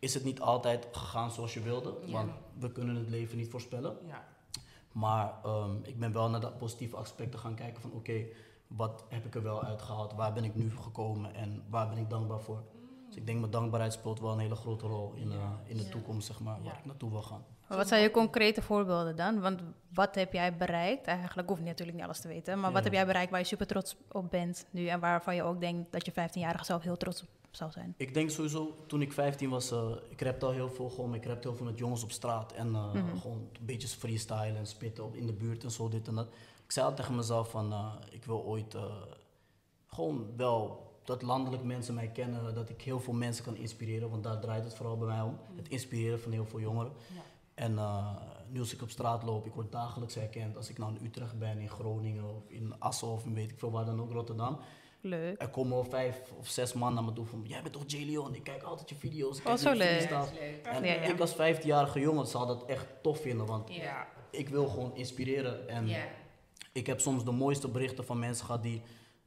is 0.02 0.14
het 0.14 0.24
niet 0.24 0.40
altijd 0.40 0.88
gegaan 0.92 1.30
zoals 1.30 1.54
je 1.54 1.60
wilde, 1.60 1.94
Ja. 2.04 2.12
want 2.12 2.30
we 2.58 2.72
kunnen 2.72 2.96
het 2.96 3.08
leven 3.08 3.36
niet 3.36 3.50
voorspellen. 3.50 3.96
Ja. 4.06 4.24
Maar 4.92 5.32
ehm, 5.44 5.70
ik 5.82 5.98
ben 5.98 6.12
wel 6.12 6.30
naar 6.30 6.40
dat 6.40 6.58
positieve 6.58 6.96
aspecten 6.96 7.38
gaan 7.40 7.54
kijken 7.54 7.80
van, 7.82 7.92
oké, 7.92 8.24
wat 8.66 9.04
heb 9.08 9.24
ik 9.26 9.34
er 9.34 9.42
wel 9.42 9.62
uitgehaald? 9.64 10.12
Waar 10.12 10.32
ben 10.32 10.44
ik 10.44 10.54
nu 10.54 10.70
gekomen 10.76 11.34
en 11.34 11.62
waar 11.68 11.88
ben 11.88 11.98
ik 11.98 12.10
dankbaar 12.10 12.40
voor? 12.40 12.62
Dus 13.06 13.16
ik 13.16 13.26
denk 13.26 13.38
mijn 13.38 13.50
dankbaarheid 13.50 13.92
speelt 13.92 14.20
wel 14.20 14.32
een 14.32 14.38
hele 14.38 14.54
grote 14.54 14.86
rol 14.86 15.12
in, 15.14 15.32
eh, 15.32 15.38
in 15.64 15.76
de 15.76 15.84
Ja. 15.84 15.90
toekomst, 15.90 16.26
zeg 16.26 16.40
maar, 16.40 16.54
waar 16.62 16.72
Ja. 16.72 16.78
ik 16.78 16.84
naartoe 16.84 17.10
wil 17.10 17.22
gaan. 17.22 17.44
Maar 17.68 17.78
wat 17.78 17.88
zijn 17.88 18.02
je 18.02 18.10
concrete 18.10 18.62
voorbeelden 18.62 19.16
dan? 19.16 19.40
Want 19.40 19.60
wat 19.94 20.14
heb 20.14 20.32
jij 20.32 20.56
bereikt? 20.56 21.06
Eigenlijk 21.06 21.48
hoef 21.48 21.58
je 21.58 21.64
natuurlijk 21.64 21.96
niet 21.96 22.06
alles 22.06 22.20
te 22.20 22.28
weten. 22.28 22.60
Maar 22.60 22.72
wat 22.72 22.84
heb 22.84 22.92
jij 22.92 23.06
bereikt 23.06 23.30
waar 23.30 23.40
je 23.40 23.46
super 23.46 23.66
trots 23.66 23.96
op 24.12 24.30
bent 24.30 24.66
nu? 24.70 24.86
En 24.86 25.00
waarvan 25.00 25.34
je 25.34 25.42
ook 25.42 25.60
denkt 25.60 25.92
dat 25.92 26.06
je 26.06 26.12
15-jarige 26.12 26.64
zelf 26.64 26.82
heel 26.82 26.96
trots 26.96 27.24
zijn? 27.56 27.94
Ik 27.96 28.14
denk 28.14 28.30
sowieso, 28.30 28.76
toen 28.86 29.02
ik 29.02 29.12
15 29.12 29.50
was, 29.50 29.70
eh, 29.70 29.90
ik 30.08 30.22
rapte 30.22 30.46
al 30.46 30.52
heel 30.52 30.70
veel, 30.70 30.90
gewoon, 30.90 31.14
ik 31.14 31.24
rapte 31.24 31.48
heel 31.48 31.56
veel 31.56 31.66
met 31.66 31.78
jongens 31.78 32.02
op 32.02 32.10
straat. 32.10 32.52
En 32.52 32.74
eh, 32.74 32.92
Mhm. 32.92 33.16
gewoon 33.18 33.36
een 33.38 33.66
beetje 33.66 33.88
freestyle 33.88 34.56
en 34.56 34.66
spitten 34.66 35.04
op, 35.04 35.14
in 35.14 35.26
de 35.26 35.32
buurt 35.32 35.64
en 35.64 35.70
zo, 35.70 35.88
dit 35.88 36.08
en 36.08 36.14
dat. 36.14 36.26
Ik 36.64 36.72
zei 36.72 36.86
altijd 36.86 37.02
tegen 37.06 37.20
mezelf 37.20 37.50
van, 37.50 37.72
eh, 37.72 37.92
ik 38.10 38.24
wil 38.24 38.44
ooit 38.44 38.76
gewoon 39.86 40.26
wel 40.36 40.90
dat 41.04 41.22
landelijk 41.22 41.62
mensen 41.62 41.94
mij 41.94 42.08
kennen, 42.08 42.54
dat 42.54 42.68
ik 42.68 42.82
heel 42.82 43.00
veel 43.00 43.12
mensen 43.12 43.44
kan 43.44 43.56
inspireren, 43.56 44.10
want 44.10 44.22
daar 44.22 44.40
draait 44.40 44.64
het 44.64 44.74
vooral 44.74 44.96
bij 44.98 45.06
mij 45.08 45.20
om. 45.20 45.38
Het 45.56 45.68
inspireren 45.68 46.20
van 46.20 46.32
heel 46.32 46.46
veel 46.46 46.60
jongeren. 46.60 46.92
Ja. 47.14 47.20
En 47.54 47.74
nu 48.48 48.60
als 48.60 48.72
ik 48.74 48.82
op 48.82 48.90
straat 48.90 49.22
loop, 49.22 49.46
ik 49.46 49.54
word 49.54 49.72
dagelijks 49.72 50.14
herkend. 50.14 50.56
Als 50.56 50.68
ik 50.68 50.78
nou 50.78 50.94
in 50.96 51.06
Utrecht 51.06 51.38
ben, 51.38 51.58
in 51.58 51.68
Groningen 51.68 52.24
of 52.36 52.48
in 52.48 52.74
Assen 52.78 53.08
of 53.08 53.24
in 53.24 53.34
weet 53.34 53.50
ik 53.50 53.58
veel 53.58 53.70
waar 53.70 53.84
dan 53.84 54.00
ook, 54.00 54.12
Rotterdam. 54.12 54.58
Leuk. 55.04 55.42
Er 55.42 55.48
komen 55.48 55.72
wel 55.72 55.84
vijf 55.84 56.16
of 56.38 56.48
zes 56.48 56.72
man 56.72 56.94
naar 56.94 57.04
me 57.04 57.12
toe 57.12 57.26
van, 57.26 57.44
jij 57.46 57.62
bent 57.62 57.72
toch 57.74 57.82
Jay 57.86 58.04
Leon? 58.04 58.34
Ik 58.34 58.42
kijk 58.44 58.62
altijd 58.62 58.88
je 58.88 58.94
video's. 58.94 59.38
Ik 59.38 59.46
Oh, 59.48 59.56
zo 59.56 59.72
leuk. 59.72 59.78
freestyles." 59.88 60.08
dat 60.08 60.32
is 60.32 60.38
leuk. 60.38 60.66
En 60.66 60.84
Ja, 60.84 60.92
ja. 60.92 61.00
ik 61.02 61.20
als 61.20 61.34
15-jarige 61.34 62.00
jongen 62.00 62.26
zou 62.26 62.46
dat 62.46 62.64
echt 62.66 62.86
tof 63.02 63.20
vinden, 63.20 63.46
want 63.46 63.74
Ja. 63.74 64.06
ik 64.30 64.48
wil 64.48 64.66
gewoon 64.68 64.94
inspireren. 64.96 65.68
En 65.68 65.86
Ja. 65.88 66.04
ik 66.72 66.86
heb 66.86 67.00
soms 67.00 67.24
de 67.24 67.30
mooiste 67.30 67.68
berichten 67.68 68.04
van 68.04 68.18
mensen 68.18 68.46
gehad 68.46 68.62
die 68.62 68.82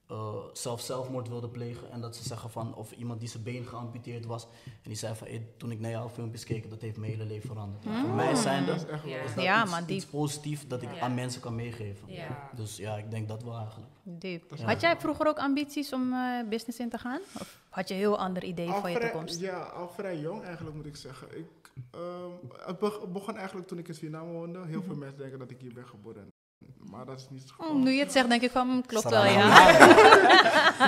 eh, 0.07 0.35
zelf 0.53 0.81
zelfmoord 0.81 1.27
wilden 1.27 1.51
plegen. 1.51 1.91
En 1.91 2.01
dat 2.01 2.15
ze 2.15 2.23
zeggen 2.23 2.49
van, 2.49 2.75
of 2.75 2.91
iemand 2.91 3.19
die 3.19 3.29
zijn 3.29 3.43
been 3.43 3.65
geamputeerd 3.65 4.25
was. 4.25 4.43
En 4.65 4.71
die 4.83 4.95
zei 4.95 5.15
van, 5.15 5.27
"Hey, 5.27 5.47
toen 5.57 5.71
ik 5.71 5.79
naar 5.79 5.91
jouw 5.91 6.09
filmpjes 6.09 6.43
keek, 6.43 6.69
dat 6.69 6.81
heeft 6.81 6.97
mijn 6.97 7.11
hele 7.11 7.25
leven 7.25 7.49
veranderd. 7.49 7.85
En 7.85 7.99
Voor 8.05 8.09
mij 8.15 8.35
zijn 8.35 8.65
Dat 8.65 8.75
is 8.75 8.81
dat, 8.81 8.89
echt 8.91 9.03
wel. 9.03 9.11
Ja. 9.13 9.19
is 9.21 9.33
dat 9.35 9.43
Ja, 9.43 9.61
iets, 9.61 9.71
maar 9.71 9.85
die- 9.85 9.95
iets 9.95 10.05
positiefs 10.05 10.67
dat 10.67 10.81
ik 10.81 10.93
Ja. 10.93 10.99
aan 10.99 11.13
mensen 11.13 11.41
kan 11.41 11.55
meegeven. 11.55 12.11
Ja. 12.13 12.49
Dus 12.55 12.77
ja, 12.77 12.95
ik 12.97 13.11
denk 13.11 13.27
dat 13.27 13.43
wel 13.43 13.57
eigenlijk. 13.57 13.91
Diep. 14.03 14.59
Had 14.59 14.81
jij 14.81 14.97
vroeger 14.97 15.27
ook 15.27 15.37
ambities 15.39 15.93
om 15.93 16.13
eh, 16.13 16.47
business 16.49 16.79
in 16.79 16.89
te 16.89 16.97
gaan? 16.97 17.19
Of 17.39 17.59
had 17.69 17.87
je 17.87 17.93
een 17.93 17.99
heel 17.99 18.17
ander 18.17 18.43
idee 18.43 18.69
Al 18.69 18.81
van 18.81 18.91
je 18.91 18.99
toekomst? 18.99 19.39
Ja, 19.39 19.59
al 19.61 19.89
vrij 19.89 20.19
jong 20.19 20.43
eigenlijk 20.43 20.75
moet 20.75 20.85
ik 20.85 20.95
zeggen. 20.95 21.37
Ik, 21.37 21.71
ehm, 21.91 22.31
het 22.65 22.79
beg- 22.79 23.07
begon 23.11 23.37
eigenlijk 23.37 23.67
toen 23.67 23.77
ik 23.77 23.87
in 23.87 23.93
Suriname 23.95 24.31
woonde. 24.31 24.65
Heel 24.65 24.83
veel 24.83 24.95
mensen 24.95 25.17
denken 25.17 25.39
dat 25.39 25.49
ik 25.51 25.61
hier 25.61 25.73
ben 25.73 25.87
geboren. 25.87 26.31
Maar 26.77 27.05
dat 27.05 27.19
is 27.19 27.29
niet 27.29 27.41
het 27.41 27.51
geval. 27.51 27.73
Mm, 27.73 27.83
nu 27.83 27.91
je 27.91 27.99
het 27.99 28.11
zegt, 28.11 28.29
denk 28.29 28.41
ik 28.41 28.51
van, 28.51 28.67
mm, 28.67 28.85
klopt 28.85 29.09
wel, 29.09 29.25
ja. 29.25 29.69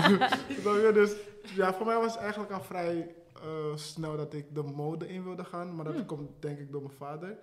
Je? 0.08 0.90
dus 1.00 1.16
ja, 1.56 1.74
voor 1.74 1.86
mij 1.86 1.98
was 1.98 2.12
het 2.14 2.22
eigenlijk 2.22 2.52
al 2.52 2.62
vrij 2.64 3.16
eh, 3.44 3.76
snel 3.76 4.18
dat 4.18 4.34
ik 4.34 4.56
de 4.56 4.64
mode 4.64 5.08
in 5.08 5.24
wilde 5.24 5.44
gaan. 5.44 5.76
Maar 5.76 5.86
dat 5.86 5.94
Hmm. 5.96 6.06
komt 6.06 6.30
denk 6.40 6.60
ik 6.60 6.72
door 6.72 6.82
mijn 6.82 6.94
vader. 6.98 7.38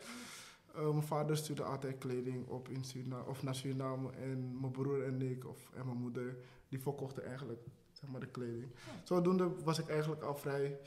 Eh, 0.74 0.88
mijn 0.88 1.02
vader 1.02 1.36
stuurde 1.36 1.62
altijd 1.62 1.98
kleding 1.98 2.48
op 2.48 2.68
in 2.68 2.84
Surina 2.84 3.20
of 3.20 3.42
naar 3.42 3.54
Suriname. 3.54 4.10
En 4.12 4.60
mijn 4.60 4.72
broer 4.72 5.04
en 5.04 5.22
ik, 5.22 5.48
of, 5.48 5.70
en 5.76 5.86
mijn 5.86 5.98
moeder, 5.98 6.36
die 6.68 6.80
verkochten 6.80 7.24
eigenlijk 7.26 7.60
zeg 7.92 8.10
maar, 8.10 8.20
de 8.20 8.26
kleding. 8.26 8.72
Zodoende 9.04 9.48
was 9.64 9.78
ik 9.78 9.88
eigenlijk 9.88 10.22
al 10.22 10.36
vrij 10.36 10.78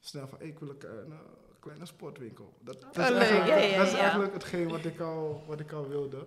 snel 0.00 0.28
van, 0.28 0.40
ik 0.40 0.58
wil 0.58 0.68
een, 0.68 0.80
eh, 0.82 0.90
een 0.90 1.12
kleine 1.60 1.86
sportwinkel. 1.86 2.52
Dat, 2.60 2.80
dat, 2.80 2.96
is, 2.96 3.02
Oh, 3.04 3.08
leuk. 3.10 3.18
eigenlijk, 3.20 3.48
Ja, 3.48 3.56
ja, 3.56 3.76
dat 3.78 3.86
is 3.86 3.92
ja. 3.92 3.98
eigenlijk 3.98 4.32
hetgeen 4.32 4.68
wat 4.68 4.84
ik 4.84 5.00
al, 5.00 5.44
wat 5.46 5.60
ik 5.60 5.72
al 5.72 5.88
wilde. 5.88 6.26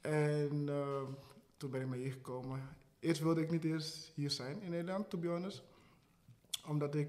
En 0.00 0.64
eh, 0.68 1.02
toen 1.56 1.70
ben 1.70 1.80
ik 1.80 1.88
naar 1.88 1.96
hier 1.98 2.12
gekomen. 2.12 2.68
Eerst 3.00 3.20
wilde 3.22 3.40
ik 3.40 3.50
niet 3.50 3.64
eens 3.64 4.10
hier 4.14 4.30
zijn 4.30 4.62
in 4.62 4.70
Nederland, 4.70 5.10
to 5.10 5.18
be 5.18 5.28
honest. 5.28 5.62
Omdat 6.66 6.94
ik... 6.94 7.08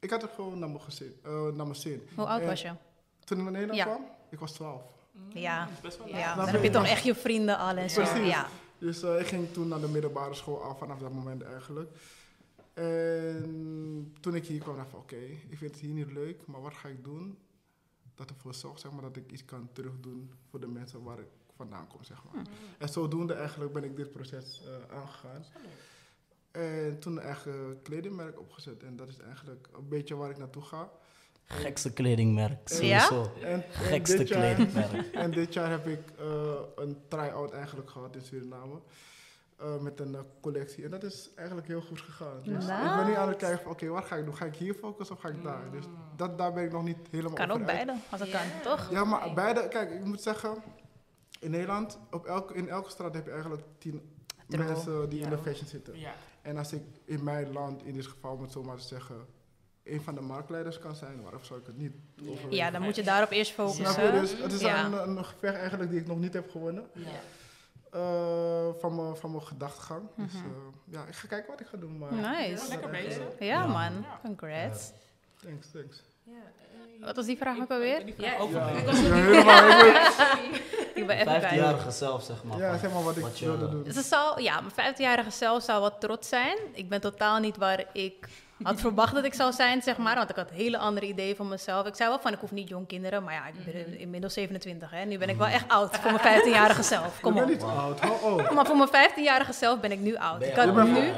Ik 0.00 0.10
had 0.10 0.22
er 0.22 0.28
gewoon 0.28 0.58
naar 0.58 0.68
mijn, 0.68 0.80
gezin, 0.80 1.16
eh, 1.22 1.32
naar 1.42 1.52
mijn 1.54 1.74
zin. 1.74 2.08
Hoe 2.14 2.26
oud 2.26 2.40
En 2.40 2.46
was 2.46 2.62
je? 2.62 2.72
Toen 3.24 3.36
ik 3.38 3.42
naar 3.42 3.52
Nederland 3.52 3.78
Ja. 3.78 3.84
kwam, 3.84 4.04
ik 4.30 4.38
was 4.38 4.52
12. 4.52 4.82
Ja. 5.28 5.68
Best 5.82 5.98
wel 5.98 6.08
Ja, 6.08 6.34
dan 6.34 6.48
heb 6.48 6.62
je 6.62 6.70
toch 6.70 6.86
echt 6.86 7.04
je 7.04 7.14
vrienden 7.14 7.58
al 7.58 7.76
en 7.76 7.90
zo. 7.90 8.02
Ja. 8.02 8.46
Dus 8.78 9.02
eh, 9.02 9.20
ik 9.20 9.26
ging 9.26 9.52
toen 9.52 9.68
naar 9.68 9.80
de 9.80 9.88
middelbare 9.88 10.34
school 10.34 10.62
af 10.62 10.78
vanaf 10.78 10.98
dat 10.98 11.12
moment 11.12 11.42
eigenlijk. 11.42 11.90
En 12.74 14.14
toen 14.20 14.34
ik 14.34 14.46
hier 14.46 14.60
kwam, 14.60 14.74
dacht 14.74 14.86
ik 14.86 14.92
van 14.92 15.00
oké, 15.02 15.16
ik 15.48 15.58
vind 15.58 15.70
het 15.70 15.80
hier 15.80 15.94
niet 15.94 16.12
leuk, 16.12 16.46
maar 16.46 16.60
wat 16.60 16.74
ga 16.74 16.88
ik 16.88 17.04
doen 17.04 17.38
dat 18.14 18.30
ervoor 18.30 18.54
zorgt 18.54 18.80
zeg 18.80 18.92
maar, 18.92 19.02
dat 19.02 19.16
ik 19.16 19.32
iets 19.32 19.44
kan 19.44 19.68
terugdoen 19.72 20.30
voor 20.50 20.60
de 20.60 20.66
mensen 20.66 21.02
waar 21.02 21.18
ik 21.18 21.28
vandaan 21.56 21.86
kom. 21.86 22.04
Zeg 22.04 22.22
maar. 22.32 22.44
En 22.78 22.88
zodoende 22.88 23.34
eigenlijk 23.34 23.72
ben 23.72 23.84
ik 23.84 23.96
dit 23.96 24.10
proces 24.10 24.62
eh, 24.66 24.96
aangegaan. 24.96 25.44
En 26.50 26.98
toen 27.00 27.12
een 27.16 27.22
eigen 27.22 27.78
kledingmerk 27.82 28.40
opgezet 28.40 28.82
en 28.82 28.96
dat 28.96 29.08
is 29.08 29.18
eigenlijk 29.18 29.68
een 29.76 29.88
beetje 29.88 30.14
waar 30.16 30.30
ik 30.30 30.38
naartoe 30.38 30.62
ga. 30.62 30.90
Gekste 31.44 31.92
kledingmerk, 31.92 32.68
Ja? 32.68 32.98
sowieso. 33.00 33.32
En, 33.42 33.52
en 33.52 33.62
Gekste 33.72 34.24
jaar- 34.24 34.54
kledingmerk. 34.54 35.06
en 35.24 35.30
dit 35.30 35.52
jaar 35.54 35.70
heb 35.70 35.86
ik 35.86 36.10
eh, 36.18 36.54
een 36.76 36.96
try-out 37.08 37.52
eigenlijk 37.52 37.90
gehad 37.90 38.14
in 38.14 38.22
Suriname. 38.22 38.80
Eh, 39.56 39.78
met 39.78 40.00
een 40.00 40.14
eh, 40.14 40.20
collectie. 40.40 40.84
En 40.84 40.90
dat 40.90 41.02
is 41.02 41.30
eigenlijk 41.34 41.66
heel 41.68 41.80
goed 41.80 42.00
gegaan. 42.00 42.42
Dus 42.42 42.64
ik 42.64 42.94
ben 42.96 43.06
nu 43.06 43.14
aan 43.14 43.28
het 43.28 43.36
kijken 43.36 43.62
van, 43.62 43.70
oké, 43.72 43.86
wat 43.88 44.04
ga 44.04 44.16
ik 44.16 44.24
doen? 44.24 44.36
Ga 44.36 44.44
ik 44.44 44.54
hier 44.54 44.74
focussen 44.74 45.16
of 45.16 45.22
ga 45.22 45.28
ik 45.28 45.42
daar? 45.42 45.70
Dus 45.70 45.84
dat, 46.16 46.38
daar 46.38 46.52
ben 46.52 46.64
ik 46.64 46.72
nog 46.72 46.84
niet 46.84 46.96
helemaal 47.10 47.32
Kan 47.32 47.50
over 47.50 47.62
ook 47.62 47.68
uit. 47.68 47.76
beide, 47.76 47.94
als 48.10 48.20
het 48.20 48.28
Ja. 48.30 48.38
kan, 48.38 48.46
toch? 48.62 48.90
Ja, 48.90 49.04
maar 49.04 49.34
beide, 49.34 49.68
kijk, 49.68 49.90
ik 49.90 50.04
moet 50.04 50.22
zeggen, 50.22 50.54
in 51.40 51.50
Nederland, 51.50 51.98
op 52.10 52.26
elke, 52.26 52.54
in 52.54 52.68
elke 52.68 52.90
straat 52.90 53.14
heb 53.14 53.24
je 53.24 53.30
eigenlijk 53.30 53.62
tien 53.78 54.12
mensen 54.46 55.08
die 55.08 55.20
in 55.20 55.30
de 55.30 55.38
fashion 55.38 55.66
zitten. 55.68 55.98
Ja. 55.98 56.12
En 56.42 56.56
als 56.56 56.72
ik 56.72 56.82
in 57.04 57.24
mijn 57.24 57.52
land, 57.52 57.82
in 57.84 57.94
dit 57.94 58.06
geval, 58.06 58.32
om 58.32 58.42
het 58.42 58.52
zo 58.52 58.62
maar 58.62 58.76
te 58.76 58.82
zeggen, 58.86 59.16
een 59.84 60.00
van 60.02 60.14
de 60.14 60.20
marktleiders 60.20 60.78
kan 60.78 60.94
zijn, 60.94 61.22
waarom 61.22 61.44
zou 61.44 61.60
ik 61.60 61.66
het 61.66 61.76
niet 61.76 61.92
overwegen? 62.20 62.50
Ja, 62.56 62.70
dan 62.70 62.82
moet 62.82 62.96
je 62.96 63.02
daarop 63.02 63.30
eerst 63.30 63.52
Snap 63.52 63.66
je? 63.68 63.72
focussen. 63.84 64.12
Dus 64.12 64.38
het 64.42 64.52
is 64.52 64.60
Ja. 64.60 64.84
een, 64.84 65.08
een 65.16 65.24
gevecht 65.24 65.54
eigenlijk 65.56 65.90
die 65.90 66.00
ik 66.00 66.06
nog 66.06 66.18
niet 66.18 66.32
heb 66.32 66.50
gewonnen. 66.50 66.86
Eh, 67.94 68.00
van 68.80 68.94
mijn 68.96 69.16
van 69.16 69.30
mijn 69.30 69.42
gedachtegang. 69.46 70.02
Dus 70.16 70.32
Mhm. 70.32 70.44
eh, 70.44 70.50
ja, 70.94 71.04
ik 71.08 71.14
ga 71.14 71.26
kijken 71.28 71.50
wat 71.50 71.60
ik 71.60 71.66
ga 71.66 71.76
doen. 71.76 71.98
Maar 71.98 72.12
Nice. 72.12 72.68
Lekker 72.68 72.90
bezig. 72.90 73.22
Ja, 73.38 73.46
Ja. 73.46 73.66
man. 73.66 73.92
Ja. 73.92 74.20
Congrats. 74.22 74.90
Thanks, 75.42 75.70
thanks. 75.72 76.02
Ja, 76.22 76.32
eh, 76.32 77.04
Wat 77.06 77.16
was 77.16 77.26
die 77.26 77.36
vraag 77.36 77.58
ook 77.58 77.70
alweer? 77.70 78.04
Die 78.04 78.14
Ja, 78.18 78.38
ook 78.38 78.50
ik. 78.50 78.86
Ik 80.94 81.06
ben- 81.06 81.18
Ik 81.18 81.20
even 81.20 81.24
bij. 81.40 81.40
15-jarige 81.40 81.90
zelf, 81.90 82.22
zeg 82.22 82.44
maar. 82.44 82.58
ja, 82.58 82.78
zeg 82.78 82.92
maar 82.92 83.02
wat 83.02 83.16
ik 83.16 83.22
wat 83.22 83.38
wilde 83.46 83.68
doen. 83.68 83.92
Ze 83.92 84.02
ja, 84.42 84.60
mijn 84.60 84.94
15-jarige 84.94 85.30
zelf 85.30 85.62
zou 85.62 85.80
wat 85.80 86.00
trots 86.00 86.28
zijn. 86.28 86.56
Ik 86.72 86.88
ben 86.88 87.00
totaal 87.00 87.38
niet 87.38 87.56
waar 87.56 87.84
ik 87.92 88.28
had 88.62 88.80
verwacht 88.80 89.14
dat 89.14 89.24
ik 89.24 89.34
zou 89.34 89.52
zijn, 89.52 89.82
zeg 89.82 89.96
maar. 89.96 90.14
Want 90.16 90.30
ik 90.30 90.36
had 90.36 90.50
hele 90.50 90.78
andere 90.78 91.06
ideeën 91.06 91.36
van 91.36 91.48
mezelf. 91.48 91.86
Ik 91.86 91.94
zei 91.94 92.08
wel 92.08 92.18
van, 92.18 92.32
ik 92.32 92.38
hoef 92.38 92.50
niet 92.50 92.68
jong 92.68 92.86
kinderen. 92.86 93.24
Maar 93.24 93.34
ja, 93.34 93.46
ik 93.46 93.64
ben 93.64 93.98
inmiddels 93.98 94.32
27, 94.32 94.90
hè. 94.90 95.04
Nu 95.04 95.18
ben 95.18 95.28
ik 95.28 95.36
wel 95.36 95.46
echt 95.46 95.68
oud 95.68 95.96
voor 95.96 96.12
mijn 96.12 96.42
15-jarige 96.42 96.82
zelf. 96.82 97.20
Kom 97.20 97.38
op. 97.38 97.48
niet 97.48 97.62
oud, 97.62 98.00
hou 98.00 98.32
op. 98.32 98.50
Maar 98.50 98.66
voor 98.66 98.76
mijn 98.76 99.10
15-jarige 99.10 99.52
zelf 99.52 99.80
ben 99.80 99.92
ik 99.92 100.00
nu 100.00 100.16
oud. 100.16 100.42
Ik 100.42 100.54
had 100.54 100.74
nu... 100.74 101.12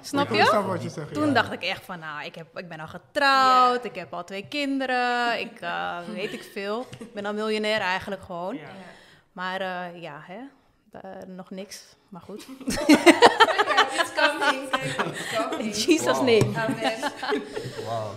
Snap 0.00 0.30
je? 0.30 0.44
snap 0.44 0.66
wat 0.66 0.82
je 0.82 0.88
zegt. 0.88 1.14
Toen 1.14 1.26
ja. 1.26 1.32
dacht 1.32 1.52
ik 1.52 1.62
echt 1.62 1.84
van, 1.84 1.98
nou, 1.98 2.24
ik, 2.24 2.34
heb, 2.34 2.58
ik 2.58 2.68
ben 2.68 2.80
al 2.80 2.88
getrouwd, 2.88 3.84
ik 3.84 3.94
heb 3.94 4.14
al 4.14 4.24
twee 4.24 4.46
kinderen, 4.48 5.40
ik 5.40 5.60
eh, 5.60 5.98
weet 6.14 6.32
ik 6.32 6.42
veel. 6.52 6.86
Ik 6.98 7.12
ben 7.12 7.26
al 7.26 7.34
miljonair 7.34 7.80
eigenlijk 7.80 8.22
gewoon. 8.22 8.58
Maar 9.32 9.60
eh, 9.60 10.02
ja, 10.02 10.22
hè, 10.26 10.38
nog 11.26 11.50
niks. 11.50 11.84
Maar 12.08 12.20
goed. 12.20 12.46
It's 12.66 14.12
coming, 14.14 14.72
it's 14.72 15.36
coming. 15.36 15.58
In 15.60 15.70
Jesus' 15.70 16.04
Wow. 16.18 16.26
name. 16.26 16.58
Amen. 16.58 17.12
Wauw. 17.86 18.10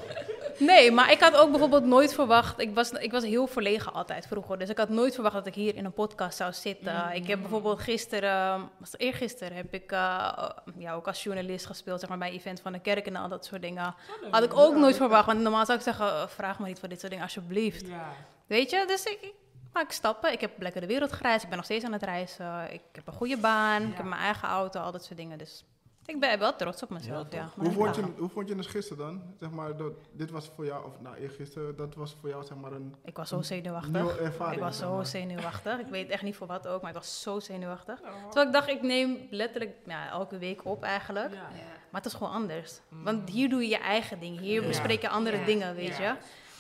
Nee, 0.60 0.92
maar 0.92 1.12
ik 1.12 1.20
had 1.20 1.36
ook 1.36 1.50
bijvoorbeeld 1.50 1.84
nooit 1.86 2.14
verwacht. 2.14 2.60
Ik 2.60 2.76
was, 2.76 2.92
ik 2.92 3.12
was 3.12 3.24
heel 3.24 3.48
verlegen 3.48 3.94
altijd 3.94 4.28
vroeger. 4.28 4.58
Dus 4.58 4.70
ik 4.70 4.78
had 4.78 4.90
nooit 4.90 5.14
verwacht 5.14 5.36
dat 5.36 5.46
ik 5.46 5.54
hier 5.56 5.76
in 5.76 5.86
een 5.86 5.94
podcast 5.94 6.38
zou 6.38 6.54
zitten. 6.54 7.12
Ik 7.14 7.28
heb 7.28 7.40
bijvoorbeeld 7.40 7.80
gisteren, 7.80 8.70
was 8.78 8.92
het 8.92 9.02
eergisteren, 9.02 9.58
heb 9.58 9.74
ik 9.74 9.92
eh, 9.92 10.50
ja, 10.78 10.94
ook 10.94 11.08
als 11.08 11.24
journalist 11.24 11.66
gespeeld, 11.66 12.00
zeg 12.00 12.10
maar 12.10 12.18
bij 12.18 12.32
event 12.32 12.62
van 12.62 12.72
de 12.72 12.80
kerk 12.80 13.06
en 13.06 13.16
al 13.16 13.28
dat 13.30 13.46
soort 13.46 13.62
dingen. 13.62 13.96
Had 14.32 14.44
ik 14.44 14.58
ook 14.58 14.76
nooit 14.76 14.96
verwacht. 14.96 15.26
Want 15.26 15.40
normaal 15.40 15.66
zou 15.66 15.78
ik 15.78 15.84
zeggen, 15.84 16.06
eh, 16.06 16.28
vraag 16.28 16.60
me 16.60 16.68
niet 16.68 16.80
voor 16.80 16.90
dit 16.90 17.00
soort 17.00 17.12
dingen, 17.12 17.26
alsjeblieft. 17.28 17.88
Ja. 17.88 18.12
Weet 18.48 18.70
je, 18.70 18.84
dus 18.88 19.04
ik 19.04 19.34
maak 19.74 19.92
stappen. 19.92 20.32
Ik 20.32 20.42
heb 20.42 20.62
lekker 20.62 20.82
de 20.82 20.88
wereld 20.88 21.14
gereisd. 21.14 21.44
Ik 21.44 21.48
ben 21.50 21.58
nog 21.58 21.66
steeds 21.66 21.86
aan 21.86 21.94
het 21.94 22.04
reizen. 22.04 22.74
Ik 22.74 22.82
heb 22.92 23.08
een 23.08 23.14
goede 23.14 23.38
baan. 23.38 23.82
Ik 23.84 23.96
heb 23.98 24.06
mijn 24.06 24.22
eigen 24.22 24.48
auto, 24.48 24.80
al 24.80 24.92
dat 24.92 25.04
soort 25.04 25.18
dingen. 25.18 25.38
Dus 25.38 25.66
ik 26.06 26.20
ben 26.20 26.40
wel 26.40 26.56
trots 26.56 26.84
op 26.84 26.90
mezelf, 26.90 27.28
Ja? 27.30 27.50
Maar 27.56 27.66
Hoe 27.66 27.74
vond, 27.76 27.96
je, 27.96 28.04
hoe 28.18 28.30
vond 28.30 28.48
je 28.48 28.56
het 28.56 28.68
gisteren 28.68 29.06
dan? 29.06 29.22
Zeg 29.40 29.50
maar, 29.50 29.78
dat, 29.78 29.94
dit 30.12 30.32
was 30.32 30.52
voor 30.56 30.66
jou, 30.66 30.86
of 30.86 31.02
nou 31.02 31.16
eergisteren, 31.16 31.76
dat 31.76 31.96
was 31.96 32.16
voor 32.20 32.30
jou 32.30 32.46
zeg 32.46 32.58
maar 32.58 32.72
een 32.72 32.96
Ik 33.04 33.18
was 33.18 33.30
zo 33.30 33.42
zenuwachtig. 33.42 34.18
ervaring. 34.18 34.56
Ik 34.56 34.62
was 34.64 34.78
zeg 34.78 34.88
zo 34.88 34.96
maar. 34.96 35.06
zenuwachtig. 35.06 35.80
Ik 35.80 35.86
weet 35.88 36.10
echt 36.10 36.22
niet 36.24 36.36
voor 36.36 36.48
wat 36.48 36.68
ook, 36.68 36.82
maar 36.82 36.90
ik 36.92 36.98
was 36.98 37.22
zo 37.22 37.40
zenuwachtig. 37.40 38.02
Oh. 38.02 38.08
Terwijl 38.26 38.48
ik 38.48 38.54
dacht, 38.54 38.68
ik 38.70 38.82
neem 38.82 39.28
letterlijk 39.30 39.76
ja, 39.86 40.10
elke 40.10 40.38
week 40.38 40.66
op 40.66 40.84
eigenlijk. 40.84 41.34
Ja. 41.34 41.48
Maar 41.92 42.02
het 42.02 42.06
is 42.06 42.14
gewoon 42.18 42.34
anders. 42.34 42.80
Want 42.90 43.30
hier 43.30 43.50
doe 43.50 43.62
je 43.62 43.68
je 43.70 43.78
eigen 43.80 44.20
ding. 44.20 44.40
Hier 44.40 44.62
Ja. 44.62 44.68
bespreek 44.68 45.02
je 45.02 45.10
andere 45.10 45.38
Ja. 45.38 45.46
dingen, 45.46 45.76
weet 45.76 45.98
Ja. 45.98 46.04
je. 46.12 46.16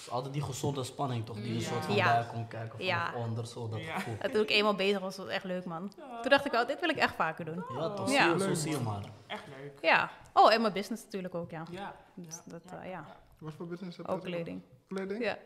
Altijd 0.09 0.33
die 0.33 0.41
gezonde 0.41 0.83
spanning 0.83 1.25
toch, 1.25 1.35
die 1.35 1.55
een 1.55 1.61
soort 1.61 1.85
van 1.85 1.95
Ja. 1.95 2.13
bij 2.13 2.25
komt 2.33 2.47
kijken 2.47 2.77
van 2.77 2.85
Ja. 2.85 3.13
onder, 3.15 3.45
zo 3.47 3.69
dat 3.69 3.79
Ja. 3.81 3.93
gevoel. 3.93 4.15
En 4.19 4.31
toen 4.31 4.41
ik 4.41 4.49
eenmaal 4.49 4.75
bezig 4.75 4.99
was, 4.99 5.15
was 5.17 5.25
het 5.25 5.35
echt 5.35 5.43
leuk, 5.43 5.65
man. 5.65 5.91
Toen 6.21 6.29
dacht 6.29 6.45
ik, 6.45 6.53
oh, 6.53 6.67
dit 6.67 6.79
wil 6.79 6.89
ik 6.89 6.95
echt 6.97 7.15
vaker 7.15 7.45
doen. 7.45 7.63
Ja, 7.77 7.89
toch, 7.89 8.11
Ja. 8.11 8.25
je, 8.25 8.39
zo 8.39 8.45
Leuk, 8.45 8.55
zie 8.55 8.71
je 8.71 8.77
man. 8.79 8.93
maar. 8.93 9.09
Echt 9.27 9.43
leuk. 9.61 9.71
Ja. 9.81 10.09
Oh, 10.33 10.53
en 10.53 10.61
mijn 10.61 10.73
business 10.73 11.03
natuurlijk 11.03 11.35
ook, 11.35 11.51
ja. 11.51 11.63
Ja. 11.71 11.95
Dus 12.13 12.35
Ja. 12.35 12.41
dat, 12.51 12.61
Ja. 12.71 12.81
eh, 12.83 12.89
ja. 12.89 13.05
Wat 13.39 13.53
voor 13.57 13.67
business 13.67 13.97
heb 13.97 14.05
je? 14.05 14.11
Ook 14.11 14.21
kleding. 14.23 14.61
Kleding? 14.87 15.23
Ja. 15.23 15.37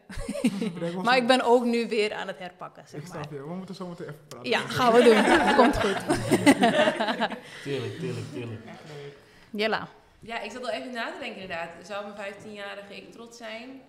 Maar 1.03 1.17
ik 1.17 1.27
ben 1.27 1.41
ook 1.41 1.63
nu 1.65 1.87
weer 1.87 2.13
aan 2.13 2.27
het 2.27 2.37
herpakken, 2.39 2.81
Ik 2.83 2.87
zeg 2.89 3.01
maar. 3.01 3.09
snap 3.09 3.31
je, 3.31 3.37
we 3.47 3.53
moeten 3.55 3.75
zo 3.75 3.87
meteen 3.87 4.07
even 4.07 4.27
praten. 4.27 4.49
Ja, 4.49 4.59
gaan 4.59 4.93
we 4.93 5.03
doen. 5.03 5.55
Komt 5.59 5.77
goed. 5.79 5.97
Tuurlijk, 7.63 7.99
tuurlijk, 7.99 8.25
tuurlijk. 8.33 8.65
Echt 8.65 8.79
leuk. 8.87 9.15
Jella. 9.49 9.87
Ja, 10.19 10.39
ik 10.41 10.51
zat 10.51 10.61
al 10.63 10.69
even 10.69 10.91
na 10.91 11.05
te 11.11 11.19
denken 11.19 11.41
inderdaad. 11.41 11.69
Zou 11.83 12.05
mijn 12.05 12.33
15-jarige 12.33 12.95
ik 12.95 13.11
trots 13.11 13.37
zijn? 13.37 13.81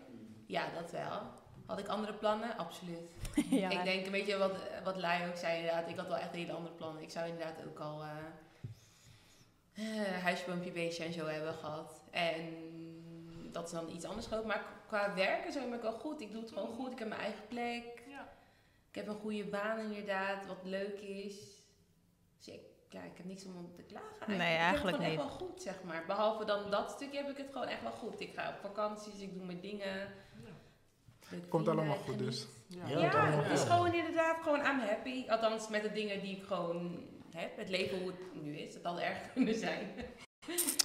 Ja, 0.52 0.70
dat 0.74 0.90
wel. 0.90 1.20
Had 1.66 1.78
ik 1.78 1.88
andere 1.88 2.12
plannen? 2.12 2.56
Absoluut. 2.56 3.10
Ja. 3.50 3.70
Ik 3.70 3.84
denk 3.84 4.06
een 4.06 4.12
beetje 4.12 4.38
wat, 4.38 4.52
wat 4.84 4.96
Lai 4.96 5.28
ook 5.28 5.36
zei 5.36 5.56
inderdaad. 5.58 5.88
Ik 5.88 5.96
had 5.96 6.08
wel 6.08 6.16
echt 6.16 6.32
hele 6.32 6.52
andere 6.52 6.74
plannen. 6.74 7.02
Ik 7.02 7.10
zou 7.10 7.28
inderdaad 7.28 7.64
ook 7.66 7.78
al 7.78 8.02
eh, 9.74 10.22
huisboompje, 10.22 10.70
beestje 10.70 11.04
en 11.04 11.12
zo 11.12 11.26
hebben 11.26 11.54
gehad. 11.54 12.02
En 12.10 12.54
dat 13.52 13.64
is 13.64 13.70
dan 13.70 13.90
iets 13.90 14.04
anders 14.04 14.26
groot. 14.26 14.44
Maar 14.44 14.64
qua 14.86 15.14
werken 15.14 15.52
zo 15.52 15.60
ben 15.60 15.72
ik 15.72 15.82
wel 15.82 15.92
goed. 15.92 16.20
Ik 16.20 16.32
doe 16.32 16.40
het 16.40 16.52
gewoon 16.52 16.74
goed. 16.74 16.92
Ik 16.92 16.98
heb 16.98 17.08
mijn 17.08 17.20
eigen 17.20 17.46
plek. 17.48 18.02
Ja. 18.08 18.32
Ik 18.88 18.94
heb 18.94 19.06
een 19.06 19.20
goede 19.20 19.44
baan 19.44 19.78
inderdaad, 19.78 20.46
wat 20.46 20.64
leuk 20.64 21.00
is. 21.00 21.36
Dus 22.38 22.54
ik, 22.54 22.60
ja, 22.92 23.02
ik 23.02 23.16
heb 23.16 23.26
niks 23.26 23.44
om 23.44 23.72
te 23.74 23.82
klagen 23.82 24.08
eigenlijk. 24.10 24.38
Nee, 24.38 24.56
eigenlijk 24.56 24.96
ik 24.96 25.02
heb 25.02 25.10
het 25.12 25.18
niet. 25.18 25.20
gewoon 25.20 25.30
echt 25.30 25.38
wel 25.38 25.48
goed, 25.48 25.62
zeg 25.62 25.82
maar. 25.82 26.04
Behalve 26.06 26.44
dan 26.44 26.70
dat 26.70 26.90
stukje 26.90 27.16
heb 27.16 27.28
ik 27.28 27.36
het 27.36 27.48
gewoon 27.52 27.68
echt 27.68 27.82
wel 27.82 27.92
goed. 27.92 28.20
Ik 28.20 28.32
ga 28.34 28.48
op 28.48 28.70
vakanties, 28.70 29.20
ik 29.20 29.34
doe 29.34 29.44
mijn 29.44 29.60
dingen. 29.60 30.08
Leuke 31.30 31.46
Komt 31.48 31.68
allemaal 31.68 31.96
goed 31.96 32.18
dus. 32.18 32.46
Ja. 32.66 32.88
Ja, 32.88 32.98
Ja, 32.98 33.30
het 33.30 33.58
is 33.58 33.64
gewoon 33.64 33.94
inderdaad 33.94 34.36
gewoon 34.42 34.58
I'm 34.58 34.80
happy. 34.80 35.28
Althans 35.28 35.68
met 35.68 35.82
de 35.82 35.92
dingen 35.92 36.20
die 36.20 36.36
ik 36.36 36.42
gewoon 36.42 37.06
heb. 37.36 37.56
Het 37.56 37.68
leven 37.68 37.98
hoe 37.98 38.06
het 38.06 38.42
nu 38.42 38.56
is. 38.56 38.74
Het 38.74 38.84
had 38.84 38.98
erg 38.98 39.18
kunnen 39.34 39.54
zijn. 39.54 39.88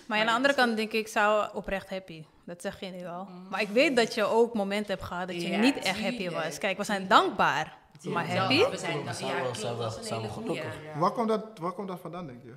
Maar 0.07 0.19
aan 0.19 0.25
de 0.25 0.31
andere 0.31 0.53
kant 0.53 0.77
denk 0.77 0.91
ik, 0.91 0.99
ik 0.99 1.07
zou 1.07 1.55
oprecht 1.55 1.89
happy. 1.89 2.23
Dat 2.45 2.61
zeg 2.61 2.79
je 2.79 2.85
nu 2.85 3.05
al. 3.05 3.27
Maar 3.49 3.61
ik 3.61 3.69
weet 3.69 3.95
dat 3.95 4.13
je 4.13 4.23
ook 4.23 4.53
momenten 4.53 4.93
hebt 4.93 5.07
gehad 5.07 5.27
dat 5.27 5.41
je 5.41 5.49
Ja, 5.49 5.59
niet 5.59 5.77
echt 5.77 5.99
happy 6.01 6.29
was. 6.29 6.57
Kijk, 6.57 6.77
we 6.77 6.83
zijn 6.83 7.07
Tuurlijk. 7.07 7.76
Maar 8.03 8.27
happy? 8.35 8.69
We 8.69 8.77
zijn, 8.77 9.13
zijn 9.15 9.35
ja, 9.35 9.41
wel- 9.41 9.51
klopt, 9.51 9.77
dat 9.77 9.99
is 9.99 10.09
een 10.09 10.21
hele. 10.21 10.53
Ja. 10.53 10.99
Waar, 10.99 11.11
komt 11.11 11.27
dat, 11.27 11.43
waar 11.61 11.71
komt 11.71 11.87
dat 11.87 11.99
vandaan, 11.99 12.27
denk 12.27 12.43
je? 12.43 12.53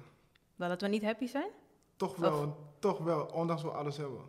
Wel 0.56 0.68
dat 0.68 0.80
we 0.80 0.88
niet 0.88 1.02
happy 1.04 1.26
zijn. 1.26 1.48
Toch 1.96 2.16
wel, 2.16 2.56
toch 2.78 2.98
wel, 2.98 3.24
ondanks 3.24 3.62
we 3.62 3.70
alles 3.70 3.96
hebben. 3.96 4.20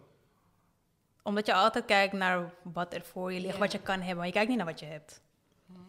Omdat 1.24 1.46
je 1.46 1.54
altijd 1.54 1.86
kijkt 1.86 2.14
naar 2.14 2.54
wat 2.64 2.94
er 2.94 3.02
voor 3.02 3.34
je 3.34 3.40
ligt, 3.40 3.54
Ja. 3.54 3.60
wat 3.60 3.72
je 3.72 3.80
kan 3.80 3.98
hebben. 4.00 4.18
Maar 4.18 4.26
je 4.26 4.32
kijkt 4.32 4.48
niet 4.50 4.58
naar 4.58 4.66
wat 4.68 4.80
je 4.80 4.86
hebt. 4.86 5.22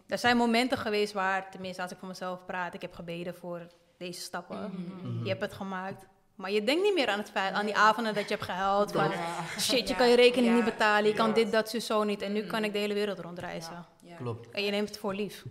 Er 0.06 0.18
zijn 0.18 0.36
momenten 0.36 0.78
geweest 0.78 1.12
waar, 1.12 1.50
tenminste 1.50 1.82
als 1.82 1.90
ik 1.90 1.98
voor 1.98 2.08
mezelf 2.08 2.44
praat, 2.46 2.74
ik 2.74 2.80
heb 2.82 2.92
gebeden 2.94 3.34
voor 3.34 3.66
deze 3.98 4.20
stappen. 4.20 4.70
Mhm. 5.02 5.22
Je 5.22 5.28
hebt 5.28 5.40
het 5.40 5.52
gemaakt. 5.52 6.06
Maar 6.34 6.50
je 6.50 6.64
denkt 6.64 6.82
niet 6.82 6.94
meer 6.94 7.08
aan 7.08 7.18
het 7.18 7.30
feit, 7.30 7.54
aan 7.54 7.64
die 7.64 7.76
avonden 7.76 8.14
dat 8.14 8.22
je 8.28 8.34
hebt 8.34 8.42
gehuild. 8.46 8.92
Van, 8.92 9.10
Ja. 9.10 9.42
shit, 9.58 9.78
je 9.88 9.88
Ja, 9.88 9.94
kan 9.94 10.08
je 10.08 10.16
rekening 10.16 10.46
ja, 10.50 10.54
niet 10.54 10.64
betalen, 10.64 11.04
je 11.10 11.14
kan 11.16 11.32
dit, 11.32 11.52
dat, 11.52 11.68
zo, 11.70 11.78
zo 11.78 12.02
niet. 12.04 12.22
En 12.22 12.32
nu 12.32 12.46
kan 12.46 12.64
ik 12.64 12.72
de 12.72 12.78
hele 12.78 12.94
wereld 12.94 13.18
rondreizen. 13.18 13.84
Ja, 14.12 14.18
Klopt. 14.18 14.50
En 14.50 14.62
je 14.64 14.70
neemt 14.70 14.88
het 14.88 14.98
voor 14.98 15.14
lief. 15.14 15.44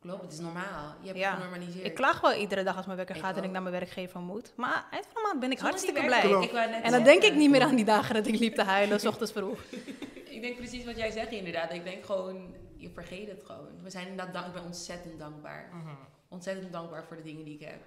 klopt. 0.00 0.22
Het 0.22 0.32
is 0.32 0.38
normaal. 0.38 0.94
Je 1.00 1.06
hebt 1.06 1.18
Ja. 1.18 1.30
het 1.30 1.42
genormaliseerd. 1.42 1.86
Ik 1.86 1.94
klaag 1.94 2.20
wel 2.20 2.32
iedere 2.32 2.62
dag 2.62 2.76
als 2.76 2.84
mijn 2.86 2.96
wekker 2.98 3.16
Ik 3.16 3.22
gaat 3.22 3.32
en 3.36 3.40
ik 3.40 3.46
ook. 3.46 3.52
naar 3.52 3.62
mijn 3.62 3.74
werkgever 3.74 4.20
moet. 4.20 4.52
Maar 4.56 4.86
eind 4.90 5.04
van 5.12 5.14
de 5.14 5.28
maand 5.28 5.40
ben 5.40 5.50
ik 5.50 5.58
Zonder 5.58 5.74
hartstikke 5.76 6.06
blij. 6.06 6.42
Ik 6.44 6.50
wou 6.52 6.70
net 6.70 6.82
En 6.82 6.90
dan 6.90 7.02
denk 7.04 7.22
ik 7.22 7.34
niet 7.34 7.50
meer 7.50 7.62
aan 7.62 7.74
die 7.76 7.84
dagen 7.84 8.14
dat 8.14 8.26
ik 8.26 8.38
liep 8.38 8.54
te 8.54 8.62
huilen, 8.62 9.00
s 9.00 9.04
ochtends 9.06 9.32
vroeg. 9.32 9.60
Ik 10.38 10.44
denk 10.44 10.56
precies 10.56 10.84
wat 10.84 10.96
jij 10.96 11.10
zegt 11.10 11.30
inderdaad. 11.30 11.72
Ik 11.72 11.84
denk 11.84 12.04
gewoon, 12.04 12.54
je 12.76 12.90
vergeet 12.90 13.28
het 13.28 13.42
gewoon. 13.44 13.68
We 13.82 13.90
zijn 13.90 14.08
inderdaad 14.08 14.34
dank, 14.34 14.46
ik 14.46 14.52
ben 14.52 14.62
ontzettend 14.64 15.18
dankbaar. 15.18 15.68
Mhm. 15.72 15.88
Ontzettend 16.28 16.72
dankbaar 16.72 17.04
voor 17.04 17.16
de 17.16 17.22
dingen 17.22 17.44
die 17.44 17.54
ik 17.54 17.66
heb. 17.66 17.80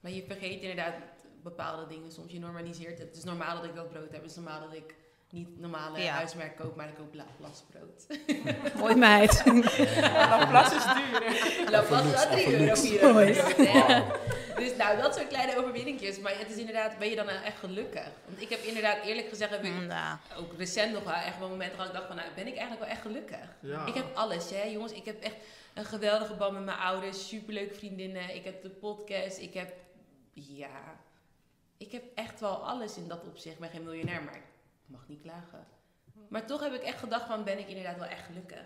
Maar 0.00 0.10
je 0.12 0.24
vergeet 0.26 0.60
inderdaad 0.60 0.94
bepaalde 1.42 1.86
dingen 1.86 2.12
soms. 2.12 2.32
Je 2.32 2.38
normaliseert 2.38 2.98
het. 2.98 3.08
Het 3.08 3.16
is 3.16 3.24
normaal 3.24 3.56
dat 3.56 3.64
ik 3.64 3.74
dat 3.74 3.88
brood 3.88 4.12
heb. 4.12 4.22
Het 4.22 4.30
is 4.30 4.36
normaal 4.36 4.60
dat 4.60 4.74
ik 4.74 4.94
niet 5.34 5.60
normale 5.60 5.98
Ja. 5.98 6.12
huismerk 6.12 6.56
koop, 6.56 6.76
maar 6.76 6.88
ik 6.88 6.94
koop 6.94 7.14
La 7.14 7.26
Plasbrood. 7.38 8.06
Mooi 8.80 8.94
meid. 8.94 9.42
La 10.30 10.46
Place 10.46 10.74
is 10.76 10.84
duur. 10.84 11.70
La 11.70 11.80
Plas 11.82 12.04
is 12.04 12.26
3 12.30 12.60
euro, 12.60 12.70
Affelux. 12.72 12.80
4 12.80 13.02
euro. 13.02 13.12
Mooi. 13.12 13.34
Ja. 13.72 14.04
Dus 14.56 14.76
nou, 14.76 15.00
dat 15.00 15.14
soort 15.14 15.28
kleine 15.28 15.58
overwinningjes. 15.58 16.18
Maar 16.18 16.38
het 16.38 16.50
is 16.50 16.56
inderdaad, 16.56 16.98
ben 16.98 17.08
je 17.08 17.16
dan 17.16 17.26
nou 17.26 17.44
echt 17.44 17.58
gelukkig? 17.58 18.08
Want 18.26 18.40
ik 18.40 18.48
heb 18.48 18.60
inderdaad, 18.60 19.04
eerlijk 19.04 19.28
gezegd, 19.28 19.50
heb 19.50 19.64
ik 19.64 19.72
Nou, 19.86 20.18
ook 20.38 20.52
recent 20.56 20.92
nog 20.92 21.04
wel 21.04 21.12
echt 21.14 21.38
wel 21.38 21.48
momenten 21.48 21.74
gehad. 21.74 21.88
Ik 21.88 21.94
dacht 21.94 22.06
van, 22.06 22.16
nou, 22.16 22.28
ben 22.34 22.46
ik 22.46 22.56
eigenlijk 22.56 22.80
wel 22.80 22.90
echt 22.90 23.00
gelukkig? 23.02 23.48
Ja. 23.60 23.86
Ik 23.86 23.94
heb 23.94 24.04
alles, 24.14 24.50
hè, 24.50 24.62
jongens. 24.62 24.92
Ik 24.92 25.04
heb 25.04 25.22
echt 25.22 25.36
een 25.74 25.84
geweldige 25.84 26.34
band 26.34 26.52
met 26.52 26.64
mijn 26.64 26.78
ouders, 26.78 27.28
superleuke 27.28 27.74
vriendinnen. 27.74 28.34
Ik 28.34 28.44
heb 28.44 28.62
de 28.62 28.70
podcast, 28.70 29.38
ik 29.38 29.54
heb, 29.54 29.72
ja, 30.32 30.96
ik 31.76 31.92
heb 31.92 32.02
echt 32.14 32.40
wel 32.40 32.66
alles 32.66 32.96
in 32.96 33.08
dat 33.08 33.24
opzicht. 33.26 33.54
Ik 33.54 33.60
ben 33.60 33.70
geen 33.70 33.84
miljonair, 33.84 34.22
maar 34.22 34.34
ik 34.34 34.42
mag 34.86 35.08
niet 35.08 35.20
klagen. 35.20 35.66
Maar 36.28 36.46
toch 36.46 36.60
heb 36.60 36.72
ik 36.72 36.82
echt 36.82 36.98
gedacht 36.98 37.26
van, 37.26 37.44
ben 37.44 37.58
ik 37.58 37.68
inderdaad 37.68 37.98
wel 37.98 38.06
echt 38.06 38.24
gelukkig? 38.24 38.64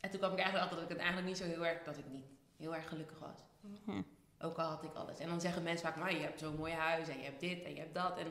En 0.00 0.10
toen 0.10 0.18
kwam 0.18 0.32
ik 0.32 0.38
eigenlijk 0.38 0.64
achter 0.64 0.80
dat 0.80 0.90
ik 0.90 0.96
het 0.96 0.98
eigenlijk 0.98 1.28
niet 1.28 1.38
zo 1.38 1.44
heel 1.44 1.66
erg, 1.66 1.82
dat 1.82 1.98
ik 1.98 2.04
niet 2.10 2.24
heel 2.56 2.74
erg 2.74 2.88
gelukkig 2.88 3.18
was. 3.18 3.38
Hm. 3.84 4.02
Ook 4.40 4.58
al 4.58 4.68
had 4.68 4.84
ik 4.84 4.94
alles. 4.94 5.18
En 5.18 5.28
dan 5.28 5.40
zeggen 5.40 5.62
mensen 5.62 5.86
vaak, 5.86 5.96
maar 5.96 6.14
je 6.14 6.20
hebt 6.20 6.38
zo'n 6.38 6.56
mooi 6.56 6.72
huis 6.72 7.08
en 7.08 7.18
je 7.18 7.24
hebt 7.24 7.40
dit 7.40 7.62
en 7.62 7.74
je 7.74 7.80
hebt 7.80 7.94
dat. 7.94 8.18
En 8.18 8.26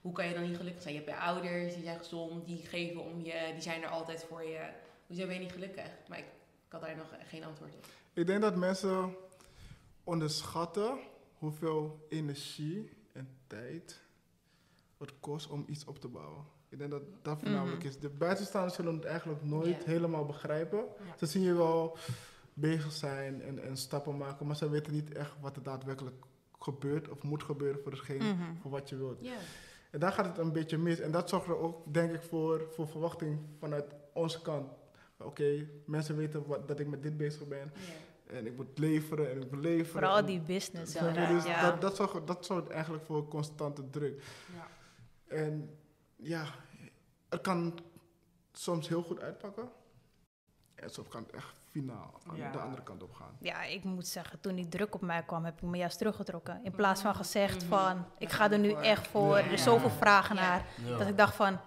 hoe 0.00 0.12
kan 0.12 0.26
je 0.26 0.34
dan 0.34 0.42
niet 0.42 0.56
gelukkig 0.56 0.82
zijn? 0.82 0.94
Je 0.94 1.00
hebt 1.00 1.12
je 1.12 1.20
ouders, 1.24 1.74
die 1.74 1.82
zijn 1.82 1.98
gezond, 1.98 2.46
die 2.46 2.66
geven 2.66 3.04
om 3.04 3.20
je, 3.20 3.50
die 3.52 3.62
zijn 3.62 3.82
er 3.82 3.88
altijd 3.88 4.24
voor 4.24 4.42
je. 4.42 4.70
Hoezo 5.06 5.26
ben 5.26 5.34
je 5.34 5.40
niet 5.40 5.52
gelukkig? 5.52 5.90
Maar 6.08 6.18
ik, 6.18 6.24
ik 6.66 6.72
had 6.72 6.80
daar 6.80 6.96
nog 6.96 7.14
geen 7.28 7.44
antwoord 7.44 7.74
op. 7.74 7.86
Ik 8.12 8.26
denk 8.26 8.40
dat 8.40 8.56
mensen 8.56 9.16
onderschatten 10.04 10.98
hoeveel 11.38 12.06
energie 12.08 12.90
en 13.12 13.28
tijd 13.46 14.00
het 14.98 15.12
kost 15.20 15.48
om 15.48 15.64
iets 15.66 15.84
op 15.84 16.00
te 16.00 16.08
bouwen. 16.08 16.44
Ik 16.68 16.78
denk 16.78 16.90
dat 16.90 17.02
dat 17.22 17.40
voornamelijk 17.40 17.84
is. 17.84 17.98
De 17.98 18.08
buitenstaanders 18.08 18.74
zullen 18.74 18.94
het 18.94 19.04
eigenlijk 19.04 19.44
nooit 19.44 19.84
helemaal 19.84 20.24
begrijpen. 20.24 20.78
Ja. 20.78 21.16
Ze 21.16 21.26
zien 21.26 21.42
je 21.42 21.54
wel 21.54 21.96
bezig 22.54 22.92
zijn 22.92 23.42
en, 23.42 23.62
en 23.62 23.76
stappen 23.76 24.16
maken, 24.16 24.46
maar 24.46 24.56
ze 24.56 24.70
weten 24.70 24.92
niet 24.92 25.12
echt 25.12 25.34
wat 25.40 25.56
er 25.56 25.62
daadwerkelijk 25.62 26.24
gebeurt 26.58 27.08
of 27.08 27.22
moet 27.22 27.42
gebeuren 27.42 27.80
voor 27.82 27.92
hetgeen, 27.92 28.22
mhm. 28.22 28.56
voor 28.60 28.70
wat 28.70 28.88
je 28.88 28.96
wilt. 28.96 29.18
En 29.90 30.00
daar 30.00 30.12
gaat 30.12 30.26
het 30.26 30.38
een 30.38 30.52
beetje 30.52 30.78
mis. 30.78 31.00
En 31.00 31.10
dat 31.10 31.28
zorgt 31.28 31.46
er 31.46 31.58
ook, 31.58 31.94
denk 31.94 32.12
ik, 32.12 32.22
voor, 32.22 32.68
voor 32.70 32.88
verwachting 32.88 33.38
vanuit 33.58 33.94
onze 34.12 34.42
kant. 34.42 34.72
Oké, 35.18 35.68
mensen 35.84 36.16
weten 36.16 36.46
wat, 36.46 36.68
dat 36.68 36.80
ik 36.80 36.86
met 36.86 37.02
dit 37.02 37.16
bezig 37.16 37.48
ben. 37.48 37.72
En 38.26 38.46
ik 38.46 38.56
moet 38.56 38.78
leveren 38.78 39.30
en 39.30 39.42
ik 39.42 39.50
moet 39.50 39.60
leveren. 39.60 39.86
Vooral 39.86 40.18
en- 40.18 40.26
die 40.26 40.40
business. 40.40 40.92
Dus 40.92 41.44
ja. 41.44 41.70
dat, 41.70 41.80
dat, 41.80 41.96
zorgt, 41.96 42.26
dat 42.26 42.46
zorgt 42.46 42.68
eigenlijk 42.68 43.04
voor 43.04 43.28
constante 43.28 43.90
druk. 43.90 44.22
Ja. 44.54 44.66
En 45.28 45.78
ja, 46.16 46.44
het 47.28 47.40
kan 47.40 47.78
soms 48.52 48.88
heel 48.88 49.02
goed 49.02 49.20
uitpakken. 49.20 49.68
En 50.74 50.90
soms 50.90 51.08
kan 51.08 51.22
het 51.22 51.32
echt 51.32 51.54
finaal 51.70 52.20
aan 52.26 52.36
Ja. 52.36 52.50
de 52.52 52.58
andere 52.58 52.82
kant 52.82 53.02
op 53.02 53.12
gaan. 53.14 53.36
Ja, 53.40 53.62
ik 53.62 53.84
moet 53.84 54.06
zeggen, 54.06 54.40
toen 54.40 54.54
die 54.54 54.68
druk 54.68 54.94
op 54.94 55.00
mij 55.00 55.22
kwam, 55.22 55.44
heb 55.44 55.56
ik 55.56 55.62
me 55.62 55.76
juist 55.76 55.98
teruggetrokken. 55.98 56.60
In 56.64 56.72
plaats 56.72 57.00
van 57.02 57.14
gezegd 57.14 57.56
Mhm. 57.60 57.68
van, 57.68 58.04
ik 58.18 58.30
ga 58.30 58.50
er 58.50 58.58
nu 58.58 58.72
echt 58.72 59.06
voor. 59.06 59.38
Ja. 59.38 59.44
Er 59.44 59.52
is 59.52 59.62
zoveel 59.62 59.90
vragen 59.90 60.34
Ja. 60.36 60.40
naar. 60.42 60.66
Ja. 60.84 60.96
Dat 60.98 61.08
ik 61.08 61.16
dacht 61.16 61.34
van, 61.34 61.58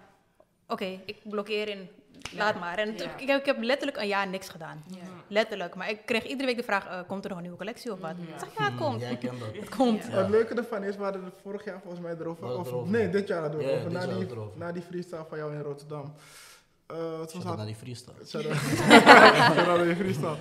oké, 0.66 0.84
ik 1.06 1.28
blokkeer 1.28 1.68
in, 1.68 1.88
laat 2.36 2.60
maar. 2.60 2.78
En 2.78 2.88
ik, 2.94 3.00
heb, 3.26 3.40
ik 3.40 3.46
heb 3.46 3.62
letterlijk 3.62 3.98
een 3.98 4.06
jaar 4.06 4.28
niks 4.28 4.48
gedaan. 4.48 4.82
Ja. 4.86 4.96
Letterlijk. 5.28 5.74
Maar 5.74 5.90
ik 5.90 6.06
kreeg 6.06 6.24
iedere 6.24 6.46
week 6.46 6.56
de 6.56 6.62
vraag, 6.62 6.86
eh, 6.86 6.98
komt 7.06 7.22
er 7.22 7.28
nog 7.28 7.36
een 7.38 7.42
nieuwe 7.44 7.58
collectie 7.58 7.92
of 7.92 7.98
wat? 8.00 8.10
Ik 8.10 8.38
zeg, 8.38 8.48
ja, 8.58 8.64
het 8.64 8.74
komt. 8.74 9.00
Jij 9.00 9.16
kent 9.16 9.40
dat. 9.40 9.48
Het 9.60 9.68
komt. 9.76 10.04
Ja. 10.04 10.10
Het 10.10 10.28
leuke 10.28 10.54
ervan 10.54 10.82
is, 10.84 10.96
we 10.96 11.02
hadden 11.02 11.24
het 11.24 11.34
vorig 11.42 11.64
jaar 11.64 11.80
volgens 11.80 12.02
mij 12.02 12.14
erover. 12.20 12.58
Of, 12.58 12.66
erover. 12.66 12.90
nee, 12.90 13.08
dit 13.10 13.28
jaar 13.28 13.40
hadden 13.40 13.58
we 13.60 13.64
Ja, 13.66 13.70
het 13.70 13.78
over. 13.78 13.90
dit 13.90 14.00
Na 14.00 14.06
jaar 14.06 14.18
die, 14.18 14.30
erover. 14.30 14.58
na 14.58 14.72
die 14.72 14.82
freestyle 14.82 15.24
van 15.28 15.38
jou 15.38 15.54
in 15.54 15.60
Rotterdam. 15.60 16.14
Eh, 16.86 17.20
toen 17.22 17.56
naar 17.56 17.66
die 17.66 17.74
freestyle. 17.74 18.14
Naar 19.66 19.84
die 19.84 19.96
freestyle. 19.96 20.36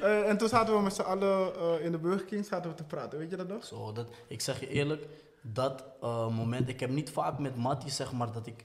Eh, 0.00 0.28
en 0.28 0.36
toen 0.38 0.48
zaten 0.48 0.74
we 0.76 0.80
met 0.82 0.94
z'n 0.94 1.00
allen 1.00 1.52
eh, 1.56 1.84
in 1.84 1.92
de 1.92 1.98
Burger 1.98 2.24
King 2.26 2.44
zaten 2.46 2.70
we 2.70 2.76
te 2.76 2.84
praten. 2.84 3.18
Weet 3.18 3.30
je 3.30 3.36
dat 3.36 3.48
nog? 3.48 3.64
Zo, 3.64 3.92
dat, 3.92 4.06
ik 4.26 4.40
zeg 4.40 4.60
je 4.60 4.68
eerlijk, 4.68 5.06
dat 5.40 5.84
eh, 6.00 6.28
moment, 6.36 6.68
ik 6.68 6.80
heb 6.80 6.90
niet 6.90 7.10
vaak 7.10 7.38
met 7.38 7.56
Mattie 7.56 7.90
zeg 7.90 8.12
maar 8.12 8.32
dat 8.32 8.46
ik 8.46 8.64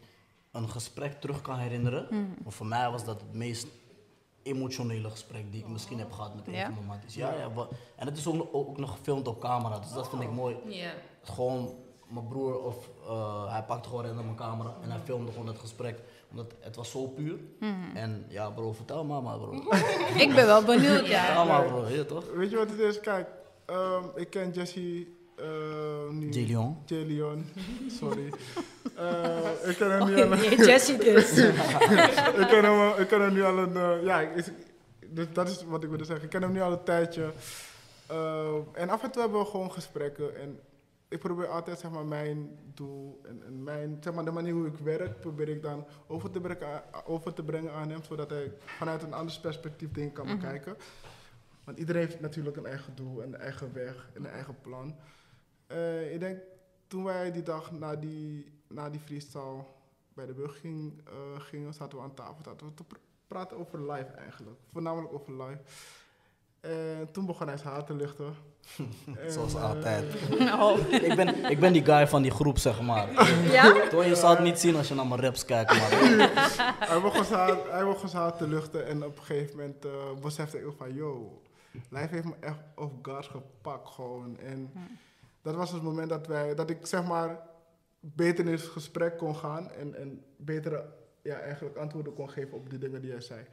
een 0.51 0.69
gesprek 0.69 1.21
terug 1.21 1.41
kan 1.41 1.57
herinneren. 1.57 2.07
Maar 2.43 2.53
voor 2.53 2.65
mij 2.65 2.89
was 2.89 3.05
dat 3.05 3.21
het 3.21 3.33
meest 3.33 3.67
emotionele 4.43 5.09
gesprek 5.09 5.51
die 5.51 5.62
ik 5.62 5.67
misschien 5.67 5.99
heb 5.99 6.12
gehad 6.12 6.35
met 6.35 6.47
een 6.47 6.53
Ja? 6.53 6.63
van 6.65 6.73
mijn 6.73 6.85
matties. 6.85 7.15
Ja, 7.15 7.33
ja, 7.33 7.67
en 7.95 8.07
het 8.07 8.17
is 8.17 8.27
ook, 8.27 8.33
nog- 8.35 8.51
ook 8.51 8.77
nog 8.77 8.91
gefilmd 8.91 9.27
op 9.27 9.39
camera, 9.39 9.79
dus 9.79 9.91
dat 9.93 10.09
vind 10.09 10.21
ik 10.21 10.31
mooi. 10.31 10.55
Ja. 10.67 10.91
Gewoon 11.23 11.75
mijn 12.07 12.27
broer 12.27 12.59
of 12.63 12.89
eh, 13.07 13.51
hij 13.51 13.63
pakte 13.63 13.89
gewoon 13.89 14.05
random 14.05 14.23
mijn 14.25 14.38
camera 14.38 14.75
en 14.81 14.89
hij 14.91 14.99
filmde 14.99 15.31
gewoon 15.31 15.47
het 15.47 15.59
gesprek. 15.59 16.01
Omdat 16.31 16.53
het 16.59 16.75
was 16.75 16.91
zo 16.91 17.05
puur. 17.07 17.39
En 17.93 18.25
ja 18.27 18.49
bro, 18.49 18.71
vertel 18.73 19.03
maar 19.03 19.23
maar 19.23 19.38
bro. 19.38 19.51
Ik 20.25 20.31
ben 20.35 20.45
wel 20.45 20.63
benieuwd, 20.63 21.07
ja. 21.07 21.25
Vertel 21.25 21.45
maar 21.45 21.65
bro, 21.65 21.88
je 21.88 22.05
toch? 22.05 22.25
Weet 22.33 22.49
je 22.49 22.55
wat 22.57 22.69
het 22.69 22.79
is? 22.79 22.99
Kijk, 22.99 23.27
ehm, 23.65 24.03
ik 24.15 24.29
ken 24.29 24.51
Jesse 24.51 25.07
eh 25.41 26.10
nu. 26.10 26.30
J. 26.30 26.45
Leon. 27.06 27.45
Sorry. 27.99 28.34
Eh, 28.95 29.69
ik 29.69 29.75
ken 29.78 29.91
hem 29.91 30.02
Oh, 30.02 30.08
nu 30.08 30.15
al 30.23 30.32
een... 30.32 30.39
je 30.49 30.56
Jessie 30.65 30.97
dus. 30.97 31.38
ik, 32.41 32.47
ken 32.47 32.63
hem, 32.63 32.99
ik 33.02 33.08
ken 33.08 33.21
hem 33.21 33.34
nu 33.34 33.43
al 33.43 33.58
een... 33.58 33.75
eh, 33.75 34.04
ja, 34.04 34.30
dus 35.10 35.25
dat 35.34 35.49
is 35.49 35.63
wat 35.63 35.84
ik 35.84 35.89
wilde 35.89 36.04
zeggen. 36.06 36.25
Ik 36.25 36.30
ken 36.32 36.41
hem 36.41 36.52
nu 36.52 36.62
al 36.62 36.71
een 36.71 36.84
tijdje. 36.84 37.32
Eh, 38.08 38.56
en 38.73 38.89
af 38.89 39.04
en 39.04 39.12
toe 39.12 39.21
hebben 39.21 39.39
we 39.39 39.45
gewoon 39.45 39.71
gesprekken. 39.71 40.36
En 40.38 40.60
ik 41.08 41.19
probeer 41.19 41.47
altijd 41.47 41.80
zeg 41.80 41.91
maar, 41.91 42.06
mijn 42.06 42.60
doel 42.73 43.21
en, 43.28 43.41
en 43.45 43.63
mijn, 43.63 43.97
zeg 44.02 44.13
maar, 44.13 44.25
de 44.25 44.32
manier 44.32 44.54
hoe 44.54 44.67
ik 44.67 44.78
werk, 44.84 45.19
probeer 45.19 45.49
ik 45.49 45.62
dan 45.62 45.86
over 46.08 46.30
te, 46.32 46.39
brengen, 46.41 46.67
aan- 46.67 47.04
over 47.06 47.34
te 47.34 47.43
brengen 47.43 47.73
aan 47.73 47.89
hem. 47.89 48.04
Zodat 48.04 48.30
hij 48.30 48.52
vanuit 48.65 49.04
een 49.04 49.13
ander 49.13 49.38
perspectief 49.41 49.91
dingen 49.91 50.12
kan 50.12 50.25
Mhm. 50.25 50.36
bekijken. 50.36 50.75
Want 51.63 51.78
iedereen 51.78 52.02
heeft 52.02 52.19
natuurlijk 52.21 52.58
een 52.58 52.65
eigen 52.65 52.95
doel, 52.95 53.23
een 53.23 53.36
eigen 53.38 53.73
weg 53.73 54.10
en 54.13 54.25
een 54.25 54.32
eigen 54.32 54.56
plan. 54.62 54.95
Eh, 55.69 56.13
ik 56.13 56.19
denk, 56.19 56.39
toen 56.88 57.03
wij 57.03 57.32
die 57.32 57.43
dag 57.43 57.71
na 57.71 57.95
die, 57.95 58.51
na 58.67 58.89
die 58.89 58.99
freestyle 58.99 59.63
bij 60.13 60.25
de 60.25 60.58
King 60.62 61.01
eh, 61.08 61.13
gingen, 61.41 61.73
zaten 61.73 61.97
we 61.97 62.03
aan 62.03 62.13
tafel 62.13 62.43
zaten 62.43 62.67
we 62.67 62.73
te 62.73 62.84
pr- 62.84 62.95
praten 63.27 63.58
over 63.58 63.91
live 63.91 64.12
eigenlijk. 64.12 64.58
Voornamelijk 64.71 65.13
over 65.13 65.43
live. 65.43 65.60
En 66.60 67.10
toen 67.12 67.25
begon 67.25 67.47
hij 67.47 67.58
zijn 67.58 67.73
haar 67.73 67.84
te 67.86 67.93
luchten. 67.93 68.34
En, 69.17 69.32
Zoals 69.32 69.53
eh, 69.53 69.63
altijd. 69.63 70.05
Oh. 70.62 70.77
ik, 70.91 71.15
ben, 71.15 71.45
ik 71.45 71.60
ben 71.60 71.73
die 71.73 71.86
guy 71.86 72.08
van 72.08 72.21
die 72.21 72.32
groep 72.32 72.58
zeg 72.58 72.82
maar. 72.82 73.12
Ja? 73.51 73.88
Toch, 73.89 74.05
je 74.05 74.15
zal 74.15 74.29
het 74.29 74.39
niet 74.39 74.60
zien 74.60 74.75
als 74.75 74.88
je 74.88 74.95
naar 74.95 75.08
mijn 75.08 75.21
raps 75.21 75.45
kijkt 75.45 75.71
maar. 75.71 75.89
hij 76.89 77.01
begon 77.01 77.23
zijn 77.25 77.39
haar- 77.39 77.71
hij 77.71 77.86
begon 77.86 78.10
zijn 78.10 78.21
haar 78.21 78.38
te 78.38 78.47
luchten 78.47 78.86
en 78.86 79.05
op 79.05 79.17
een 79.17 79.23
gegeven 79.23 79.58
moment 79.58 79.86
eh, 79.86 79.91
besefte 80.21 80.60
ik 80.60 80.65
ook 80.67 80.77
van, 80.77 80.93
yo, 80.93 81.41
live 81.89 82.08
heeft 82.13 82.25
me 82.25 82.36
echt 82.39 82.60
off 82.75 82.93
guard 83.01 83.25
gepakt 83.25 83.89
gewoon. 83.89 84.38
En 84.39 84.71
dat 85.41 85.56
was 85.56 85.71
het 85.71 85.82
moment 85.82 86.10
dat, 86.10 86.28
wij, 86.28 86.56
dat 86.56 86.69
ik 86.69 86.86
zeg 86.86 87.04
maar 87.06 87.39
beter 87.99 88.45
in 88.45 88.52
het 88.52 88.62
gesprek 88.62 89.17
kon 89.17 89.36
gaan 89.36 89.71
en, 89.71 89.95
en 89.95 90.23
betere 90.38 90.86
ja, 91.21 91.36
eigenlijk 91.39 91.78
antwoorden 91.78 92.13
kon 92.13 92.30
geven 92.30 92.58
op 92.58 92.69
die 92.69 92.80
dingen 92.80 93.02
die 93.02 93.12
hij 93.12 93.21
zei. 93.21 93.45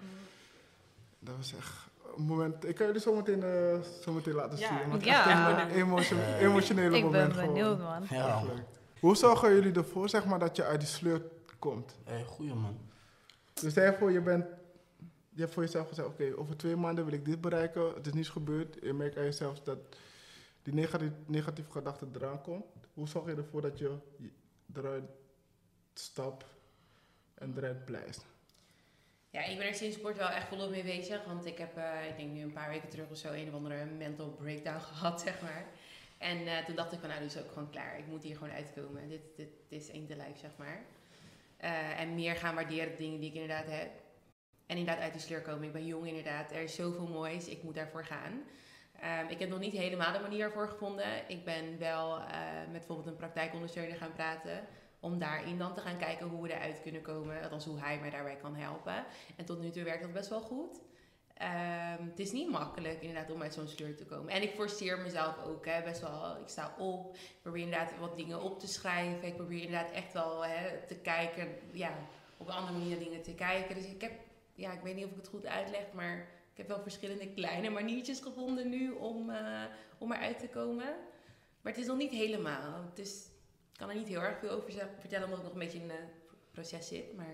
Dat 1.18 1.36
was 1.36 1.54
echt 1.58 1.72
een 2.16 2.22
moment. 2.22 2.68
Ik 2.68 2.74
kan 2.74 2.86
jullie 2.86 3.00
zo 3.00 3.14
meteen, 3.14 3.42
eh, 3.42 3.80
zo 4.02 4.12
meteen 4.12 4.34
laten 4.34 4.58
Ja, 4.58 4.78
zien. 4.78 4.90
Want 4.90 5.04
ja. 5.04 5.18
echt 5.30 5.60
een 5.62 5.68
eh, 5.70 5.76
emotio- 5.76 6.16
Ja. 6.16 6.38
emotionele 6.38 6.96
Ik 6.96 7.02
moment 7.04 7.26
ben 7.28 7.34
gewoon. 7.38 7.54
benieuwd, 7.54 7.78
man. 7.78 8.02
Ja. 8.10 8.42
Hoe 9.00 9.16
zorgen 9.16 9.54
jullie 9.54 9.72
ervoor 9.72 10.08
zeg 10.08 10.24
maar, 10.24 10.38
dat 10.38 10.56
je 10.56 10.64
uit 10.64 10.80
die 10.80 10.88
sleur 10.88 11.22
komt? 11.58 11.96
Hey, 12.04 12.24
goeie 12.24 12.54
man. 12.54 12.76
Dus 13.52 13.70
stel 13.70 13.84
je 13.84 13.92
voor, 13.98 14.12
je, 14.12 14.20
bent, 14.20 14.44
je 15.30 15.40
hebt 15.40 15.52
voor 15.54 15.62
jezelf 15.62 15.88
gezegd, 15.88 16.08
oké, 16.08 16.32
over 16.36 16.56
twee 16.56 16.76
maanden 16.76 17.04
wil 17.04 17.14
ik 17.14 17.24
dit 17.24 17.40
bereiken. 17.40 17.94
Het 17.94 18.06
is 18.06 18.12
niet 18.12 18.28
gebeurd. 18.28 18.76
Je 18.82 18.92
merkt 18.92 19.16
aan 19.16 19.24
jezelf 19.24 19.60
dat 19.60 19.78
die 20.72 20.74
negatieve, 21.26 21.70
gedachte 21.70 22.06
eraan 22.14 22.42
komt. 22.42 22.64
Hoe 22.94 23.08
zorg 23.08 23.26
je 23.26 23.36
ervoor 23.36 23.62
dat 23.62 23.78
je 23.78 23.98
eruit 24.74 25.04
stapt 25.94 26.44
en 27.34 27.54
eruit 27.56 27.84
blijft? 27.84 28.26
Ja, 29.30 29.44
ik 29.44 29.58
ben 29.58 29.66
er 29.66 29.74
sinds 29.74 30.00
kort 30.00 30.16
wel 30.16 30.28
echt 30.28 30.48
volop 30.48 30.70
mee 30.70 30.82
bezig. 30.82 31.24
Want 31.24 31.46
ik 31.46 31.58
heb, 31.58 31.76
eh, 31.76 32.08
ik 32.08 32.16
denk 32.16 32.32
nu 32.32 32.42
een 32.42 32.52
paar 32.52 32.68
weken 32.68 32.88
terug 32.88 33.10
of 33.10 33.16
zo, 33.16 33.32
een 33.32 33.48
of 33.48 33.54
andere 33.54 33.84
mental 33.84 34.30
breakdown 34.30 34.80
gehad, 34.90 35.20
zeg 35.20 35.42
maar. 35.42 35.66
En 36.18 36.46
eh, 36.46 36.64
toen 36.64 36.74
dacht 36.74 36.92
ik 36.92 36.98
van, 36.98 37.08
nou, 37.08 37.20
nu 37.20 37.26
is 37.26 37.38
ook 37.38 37.52
gewoon 37.52 37.70
klaar. 37.70 37.98
Ik 37.98 38.06
moet 38.06 38.22
hier 38.22 38.36
gewoon 38.36 38.52
uitkomen. 38.52 39.08
Dit, 39.08 39.20
dit, 39.36 39.48
dit 39.68 39.82
is 39.82 39.90
één 39.90 40.06
te 40.06 40.16
lijf, 40.16 40.38
zeg 40.38 40.50
maar. 40.56 40.84
Eh, 41.56 42.00
en 42.00 42.14
meer 42.14 42.36
gaan 42.36 42.54
waarderen 42.54 42.90
de 42.90 42.96
dingen 42.96 43.20
die 43.20 43.28
ik 43.28 43.34
inderdaad 43.34 43.66
heb. 43.68 43.90
En 44.66 44.76
inderdaad 44.76 45.02
uit 45.02 45.12
die 45.12 45.22
sleur 45.22 45.42
komen. 45.42 45.66
Ik 45.66 45.72
ben 45.72 45.86
jong 45.86 46.06
inderdaad. 46.06 46.50
Er 46.52 46.62
is 46.62 46.74
zoveel 46.74 47.06
moois. 47.06 47.48
Ik 47.48 47.62
moet 47.62 47.74
daarvoor 47.74 48.04
gaan. 48.04 48.42
Ehm, 49.00 49.26
ik 49.28 49.38
heb 49.38 49.48
nog 49.48 49.58
niet 49.58 49.72
helemaal 49.72 50.12
de 50.12 50.18
manier 50.18 50.44
ervoor 50.44 50.68
gevonden. 50.68 51.06
Ik 51.28 51.44
ben 51.44 51.78
wel 51.78 52.18
eh, 52.18 52.24
met 52.60 52.72
bijvoorbeeld 52.72 53.06
een 53.06 53.16
praktijkondersteuner 53.16 53.96
gaan 53.96 54.12
praten. 54.12 54.66
Om 55.00 55.18
daarin 55.18 55.58
dan 55.58 55.74
te 55.74 55.80
gaan 55.80 55.98
kijken 55.98 56.26
hoe 56.26 56.42
we 56.42 56.54
eruit 56.54 56.80
kunnen 56.82 57.02
komen. 57.02 57.42
Althans, 57.42 57.64
hoe 57.64 57.78
hij 57.78 57.98
mij 58.00 58.10
daarbij 58.10 58.36
kan 58.36 58.56
helpen. 58.56 59.04
En 59.36 59.44
tot 59.44 59.60
nu 59.60 59.70
toe 59.70 59.82
werkt 59.82 60.02
dat 60.02 60.12
best 60.12 60.28
wel 60.28 60.40
goed. 60.40 60.80
Ehm, 61.34 62.04
het 62.04 62.18
is 62.18 62.32
niet 62.32 62.50
makkelijk 62.50 63.00
inderdaad 63.00 63.30
om 63.30 63.42
uit 63.42 63.54
zo'n 63.54 63.68
sleur 63.68 63.96
te 63.96 64.04
komen. 64.04 64.32
En 64.32 64.42
ik 64.42 64.54
forceer 64.54 64.98
mezelf 64.98 65.44
ook 65.44 65.66
hè, 65.66 65.82
best 65.82 66.00
wel. 66.00 66.36
Ik 66.40 66.48
sta 66.48 66.74
op, 66.78 67.14
ik 67.14 67.42
probeer 67.42 67.62
inderdaad 67.62 67.98
wat 67.98 68.16
dingen 68.16 68.42
op 68.42 68.60
te 68.60 68.66
schrijven. 68.66 69.28
Ik 69.28 69.36
probeer 69.36 69.62
inderdaad 69.62 69.90
echt 69.90 70.12
wel 70.12 70.46
hè, 70.46 70.86
te 70.86 70.94
kijken, 70.94 71.48
ja, 71.72 71.90
op 72.36 72.48
een 72.48 72.54
andere 72.54 72.78
manier 72.78 72.98
dingen 72.98 73.22
te 73.22 73.34
kijken. 73.34 73.74
Dus 73.74 73.86
ik 73.86 74.00
heb, 74.00 74.12
ja, 74.54 74.72
ik 74.72 74.80
weet 74.80 74.94
niet 74.94 75.04
of 75.04 75.10
ik 75.10 75.16
het 75.16 75.28
goed 75.28 75.46
uitleg, 75.46 75.92
maar 75.92 76.28
ik 76.56 76.62
heb 76.62 76.68
wel 76.76 76.82
verschillende 76.82 77.28
kleine 77.32 77.70
maniertjes 77.70 78.20
gevonden 78.20 78.68
nu 78.68 78.90
om, 78.90 79.30
eh, 79.30 79.62
om 79.98 80.12
eruit 80.12 80.38
te 80.38 80.48
komen. 80.48 80.84
Maar 81.60 81.72
het 81.72 81.78
is 81.78 81.86
nog 81.86 81.96
niet 81.96 82.10
helemaal. 82.10 82.84
Het 82.90 82.98
is, 82.98 83.24
ik 83.72 83.78
kan 83.78 83.88
er 83.88 83.94
niet 83.96 84.08
heel 84.08 84.20
erg 84.22 84.38
veel 84.38 84.50
over 84.50 84.72
vertellen, 84.98 85.24
omdat 85.24 85.38
ik 85.38 85.44
nog 85.44 85.52
een 85.52 85.58
beetje 85.58 85.78
in 85.78 85.90
het 85.90 86.10
proces 86.52 86.88
zit. 86.88 87.16
Maar 87.16 87.30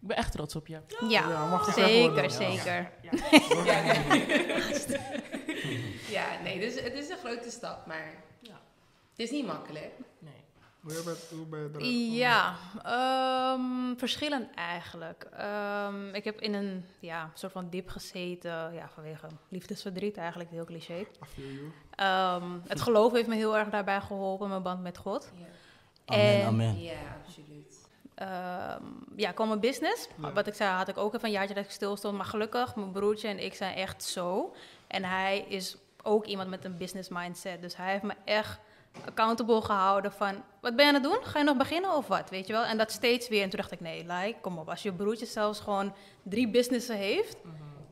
Ik 0.00 0.08
ben 0.08 0.16
echt 0.16 0.32
trots 0.32 0.56
op 0.56 0.66
je. 0.66 0.80
Ja, 1.00 1.08
Ja, 1.08 1.46
mag 1.48 1.74
worden. 1.74 1.82
zeker, 1.84 2.22
Ja. 2.22 2.28
zeker. 2.28 2.92
ja, 3.64 3.82
nee. 4.08 4.26
ja, 6.08 6.40
nee, 6.42 6.60
dus 6.60 6.80
het 6.80 6.92
is 6.94 7.08
een 7.08 7.18
grote 7.18 7.50
stap, 7.50 7.86
maar 7.86 8.24
Ja. 8.40 8.60
het 9.10 9.18
is 9.18 9.30
niet 9.30 9.46
makkelijk. 9.46 9.92
Nee. 10.82 10.96
Hoe, 10.96 11.02
je 11.02 11.02
bent, 11.04 11.28
hoe 11.30 11.46
ben 11.46 11.58
je 11.60 11.64
eruit 11.68 11.84
gekomen? 11.84 12.10
Ja, 12.12 12.54
ehm, 12.82 13.96
verschillend 13.98 14.54
eigenlijk. 14.54 15.26
Ehm, 15.32 16.14
ik 16.14 16.24
heb 16.24 16.40
in 16.40 16.54
een 16.54 16.84
ja, 17.00 17.30
soort 17.34 17.52
van 17.52 17.68
dip 17.70 17.88
gezeten, 17.88 18.72
ja, 18.74 18.88
vanwege 18.94 19.26
liefdesverdriet 19.48 20.16
eigenlijk, 20.16 20.50
heel 20.50 20.64
cliché. 20.64 21.06
Ehm, 21.94 22.58
het 22.66 22.80
geloof 22.80 23.12
heeft 23.12 23.28
me 23.28 23.34
heel 23.34 23.56
erg 23.58 23.68
daarbij 23.68 24.00
geholpen, 24.00 24.48
mijn 24.48 24.62
band 24.62 24.82
met 24.82 24.98
God. 24.98 25.32
Ja, 25.38 25.46
Amen, 26.04 26.40
En- 26.40 26.46
amen. 26.46 26.82
ja 26.82 26.92
absoluut. 27.24 27.80
Ehm, 28.14 28.82
ja, 29.16 29.32
kwam 29.32 29.48
mijn 29.48 29.60
business. 29.60 30.08
Ja. 30.22 30.32
Wat 30.32 30.46
ik 30.46 30.54
zei, 30.54 30.70
had 30.70 30.88
ik 30.88 30.96
ook 30.96 31.14
even 31.14 31.26
een 31.26 31.32
jaartje 31.34 31.54
dat 31.54 31.64
ik 31.64 31.70
stil 31.70 31.96
stond. 31.96 32.16
Maar 32.16 32.24
gelukkig, 32.26 32.76
mijn 32.76 32.92
broertje 32.92 33.28
en 33.28 33.38
ik 33.44 33.54
zijn 33.54 33.74
echt 33.76 34.02
zo. 34.04 34.54
En 34.86 35.04
hij 35.04 35.38
is 35.48 35.76
ook 36.02 36.24
iemand 36.26 36.48
met 36.48 36.64
een 36.64 36.76
business 36.76 37.08
mindset. 37.08 37.62
Dus 37.62 37.76
hij 37.76 37.90
heeft 37.90 38.02
me 38.02 38.14
echt 38.24 38.60
accountable 39.06 39.62
gehouden 39.62 40.12
van... 40.12 40.34
Wat 40.60 40.76
ben 40.76 40.86
je 40.86 40.92
aan 40.94 41.02
het 41.02 41.10
doen? 41.12 41.24
Ga 41.24 41.38
je 41.38 41.44
nog 41.44 41.56
beginnen 41.56 41.96
of 41.96 42.06
wat? 42.06 42.30
Weet 42.30 42.46
je 42.46 42.52
wel? 42.52 42.64
En 42.64 42.78
dat 42.78 42.90
steeds 42.90 43.28
weer. 43.28 43.42
En 43.42 43.50
toen 43.50 43.60
dacht 43.60 43.72
ik, 43.72 43.80
nee, 43.80 44.00
like, 44.06 44.36
kom 44.40 44.58
op. 44.58 44.68
Als 44.68 44.82
je 44.82 44.92
broertje 44.92 45.26
zelfs 45.26 45.60
gewoon 45.60 45.94
drie 46.22 46.48
businessen 46.50 46.96
heeft... 46.96 47.36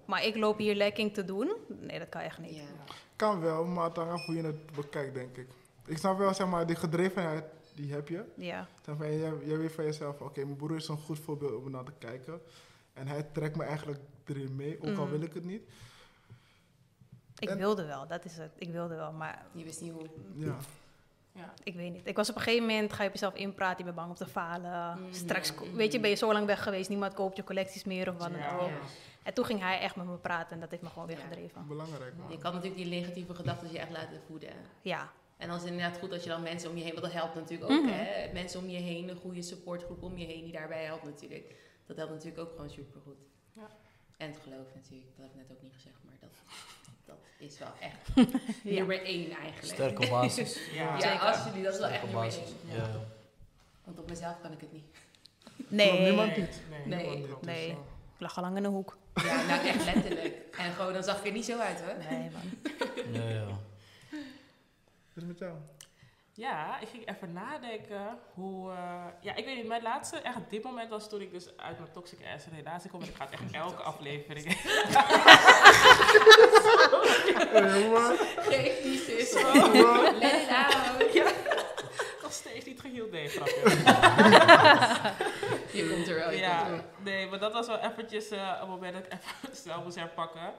Maar 0.05 0.25
ik 0.25 0.37
loop 0.37 0.59
hier 0.59 0.75
lekking 0.75 1.15
te 1.15 1.25
doen. 1.25 1.53
Nee, 1.69 1.99
dat 1.99 2.09
kan 2.09 2.21
echt 2.21 2.39
niet. 2.39 2.57
Ja. 2.57 2.63
Kan 3.17 3.41
wel, 3.41 3.65
maar 3.65 3.85
het 3.85 3.97
hangt 3.97 4.13
af 4.13 4.27
hoe 4.27 4.35
je 4.35 4.43
het 4.43 4.71
bekijkt, 4.77 5.15
denk 5.15 5.37
ik. 5.37 5.49
Ik 5.87 5.99
snap 5.99 6.19
wel, 6.19 6.35
zeg 6.35 6.47
maar, 6.47 6.67
die 6.67 6.77
gedrevenheid, 6.77 7.45
die 7.75 7.93
heb 7.93 8.09
je. 8.09 8.25
Ja. 8.35 8.67
Zeg 8.85 8.97
maar, 8.97 9.13
jij, 9.13 9.33
jij 9.45 9.59
weet 9.59 9.73
van 9.73 9.85
jezelf, 9.85 10.21
oké, 10.21 10.45
mijn 10.45 10.57
broer 10.57 10.77
is 10.77 10.89
een 10.89 10.97
goed 10.99 11.19
voorbeeld 11.19 11.65
om 11.65 11.71
naar 11.71 11.85
te 11.85 11.93
kijken. 11.99 12.41
En 12.93 13.07
hij 13.07 13.23
trekt 13.33 13.57
me 13.57 13.65
eigenlijk 13.65 14.01
erin 14.27 14.57
mee, 14.57 14.77
ook 14.81 14.97
al 14.99 15.03
Mhm. 15.05 15.11
wil 15.11 15.21
ik 15.23 15.33
het 15.35 15.45
niet. 15.45 15.63
Ik 17.39 17.49
En- 17.49 17.59
wilde 17.59 17.85
wel, 17.87 18.07
dat 18.07 18.25
is 18.25 18.37
het. 18.37 18.51
Ik 18.59 18.71
wilde 18.71 18.95
wel, 18.95 19.13
maar 19.13 19.45
Je 19.53 19.65
wist 19.65 19.81
niet 19.81 19.93
hoe. 19.93 20.07
Ja. 20.35 20.57
Ja. 21.33 21.53
Ik 21.63 21.75
weet 21.75 21.93
niet. 21.93 22.07
Ik 22.09 22.17
was 22.17 22.31
op 22.31 22.37
een 22.37 22.41
gegeven 22.43 22.67
moment, 22.67 22.93
ga 22.93 23.03
je 23.03 23.09
op 23.09 23.15
jezelf 23.15 23.35
inpraten, 23.35 23.79
je 23.79 23.85
bent 23.85 23.97
bang 23.97 24.09
om 24.09 24.15
te 24.15 24.27
falen. 24.27 25.01
Mhm. 25.03 25.13
Straks, 25.13 25.53
weet 25.75 25.93
je, 25.93 26.01
ben 26.01 26.11
je 26.11 26.17
zo 26.17 26.33
lang 26.33 26.47
weg 26.47 26.63
geweest, 26.63 26.89
niemand 26.89 27.15
koopt 27.15 27.37
je 27.37 27.45
collecties 27.45 27.85
meer 27.85 28.09
of 28.09 28.17
wat 28.17 28.31
dan 28.31 28.39
Ja. 28.41 28.57
ook. 28.59 28.69
Ja. 28.69 28.79
En 29.23 29.35
toen 29.35 29.45
ging 29.45 29.61
hij 29.61 29.81
echt 29.81 29.97
met 29.97 30.07
me 30.07 30.17
praten 30.17 30.55
en 30.55 30.61
dat 30.61 30.71
heeft 30.71 30.83
me 30.83 30.89
gewoon 30.89 31.07
weer 31.07 31.19
Ja. 31.19 31.23
gedreven. 31.23 31.67
Belangrijk, 31.67 32.17
man. 32.17 32.31
Je 32.31 32.39
kan 32.39 32.55
natuurlijk 32.55 32.83
die 32.83 32.91
negatieve 33.01 33.35
gedachten 33.35 33.73
je 33.73 33.79
echt 33.79 33.91
laten 33.91 34.21
voeden. 34.27 34.51
Ja, 34.83 35.11
En 35.37 35.47
dan 35.47 35.57
is 35.57 35.63
het 35.63 35.71
inderdaad 35.73 35.99
goed 35.99 36.13
als 36.13 36.23
je 36.23 36.29
dan 36.29 36.43
mensen 36.43 36.71
om 36.71 36.77
je 36.77 36.83
heen, 36.83 36.93
want 36.93 37.05
dat 37.05 37.13
helpt 37.13 37.35
natuurlijk 37.35 37.71
ook, 37.71 37.83
Mhm. 37.83 37.93
hè. 37.93 38.33
Mensen 38.33 38.61
om 38.61 38.69
je 38.69 38.79
heen, 38.79 39.09
een 39.09 39.17
goede 39.17 39.43
supportgroep 39.43 40.03
om 40.03 40.19
je 40.19 40.25
heen 40.27 40.43
die 40.45 40.53
daarbij 40.53 40.85
helpt 40.85 41.05
natuurlijk. 41.05 41.55
Dat 41.87 41.97
helpt 41.97 42.13
natuurlijk 42.13 42.41
ook 42.43 42.51
gewoon 42.51 42.71
supergoed. 42.71 43.19
Ja. 43.53 43.69
En 44.17 44.31
het 44.31 44.39
geloof 44.43 44.67
natuurlijk, 44.75 45.11
dat 45.17 45.27
heb 45.27 45.31
ik 45.35 45.37
net 45.49 45.57
ook 45.57 45.63
niet 45.63 45.73
gezegd, 45.75 45.97
maar 46.05 46.15
dat, 46.21 46.31
dat 47.39 47.51
is 47.51 47.59
wel 47.59 47.73
echt 47.81 48.09
ja. 48.65 48.73
nummer 48.75 49.03
één 49.05 49.31
eigenlijk. 49.31 49.75
Sterke 49.75 50.09
basis. 50.09 50.59
Ja. 50.75 50.83
Ja, 50.83 51.01
Zeker. 51.01 51.19
absoluut, 51.19 51.65
dat 51.65 51.73
is 51.75 51.79
wel 51.81 51.89
echt 51.89 51.97
Sterke 51.99 52.07
nummer 52.17 52.23
basis. 52.25 52.53
één. 52.69 52.77
Ja. 52.77 52.91
Want 53.85 53.99
op 53.99 54.09
mezelf 54.09 54.35
kan 54.43 54.53
ik 54.53 54.61
het 54.61 54.73
niet. 54.73 54.85
Klopt, 55.57 55.71
Nee, 55.71 56.01
niemand 56.01 56.31
Nee, 56.37 56.41
niet. 56.41 56.61
nee. 56.87 57.07
Nee. 57.07 57.21
Dus, 57.27 57.31
Nee. 57.41 57.67
ja. 57.69 57.73
ik 58.15 58.21
lag 58.21 58.37
al 58.37 58.43
lang 58.43 58.57
in 58.57 58.63
de 58.63 58.69
hoek. 58.69 58.97
Ja, 59.15 59.47
nou 59.47 59.67
echt 59.67 59.85
letterlijk. 59.95 60.37
En 60.59 60.73
gewoon, 60.73 60.93
dan 60.93 61.03
zag 61.05 61.19
ik 61.19 61.27
er 61.27 61.33
niet 61.33 61.45
zo 61.45 61.59
uit 61.59 61.81
hoor. 61.81 61.95
Nee, 62.11 62.31
man. 62.31 62.73
Ja, 63.13 63.29
ja. 63.29 63.45
Wat 65.13 65.17
is 65.17 65.25
met 65.25 65.39
jou? 65.39 65.55
Ja, 66.41 66.81
ik 66.81 66.89
ging 66.89 67.09
even 67.09 67.33
nadenken 67.33 68.19
hoe... 68.35 68.71
eh, 68.71 69.05
ja, 69.21 69.35
ik 69.35 69.45
weet 69.45 69.57
niet, 69.57 69.67
mijn 69.67 69.83
laatste 69.83 70.19
echt 70.19 70.39
dit 70.49 70.63
moment 70.63 70.91
was 70.91 71.09
toen 71.09 71.21
ik 71.21 71.31
dus 71.33 71.57
uit 71.57 71.79
mijn 71.79 71.93
toxic 71.93 72.19
ass 72.35 72.47
relatie 72.47 72.91
kom. 72.91 73.01
En 73.01 73.09
ik 73.09 73.15
ga 73.15 73.25
het 73.25 73.33
echt 73.33 73.53
elke 73.65 73.83
aflevering... 73.83 74.47
Geef 78.37 78.83
die 78.83 78.99
zus. 78.99 79.33
Let 80.19 80.33
it 80.43 80.49
out. 80.49 81.15
Nog 82.23 82.33
steeds 82.33 82.65
niet 82.65 82.81
geheeld, 82.81 83.11
nee, 83.11 83.29
grapje. 83.29 83.61
Je 85.79 85.91
komt 85.95 86.09
er 86.09 86.15
wel, 86.15 86.31
ja, 86.31 86.85
nee, 86.99 87.29
maar 87.29 87.39
dat 87.39 87.53
was 87.53 87.67
wel 87.67 87.79
eventjes 87.79 88.31
eh, 88.31 88.59
een 88.63 88.69
moment 88.69 88.95
dat 88.95 89.05
ik 89.05 89.13
even 89.13 89.57
snel 89.57 89.83
moest 89.83 89.97
herpakken. 89.97 90.53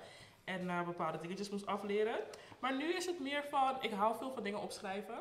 En 0.44 0.70
eh, 0.70 0.86
bepaalde 0.86 1.20
dingetjes 1.22 1.50
moest 1.50 1.66
afleren. 1.66 2.16
Maar 2.60 2.76
nu 2.76 2.94
is 2.94 3.06
het 3.06 3.20
meer 3.20 3.44
van, 3.50 3.78
ik 3.80 3.92
hou 3.92 4.16
veel 4.18 4.32
van 4.32 4.44
dingen 4.44 4.62
opschrijven. 4.62 5.16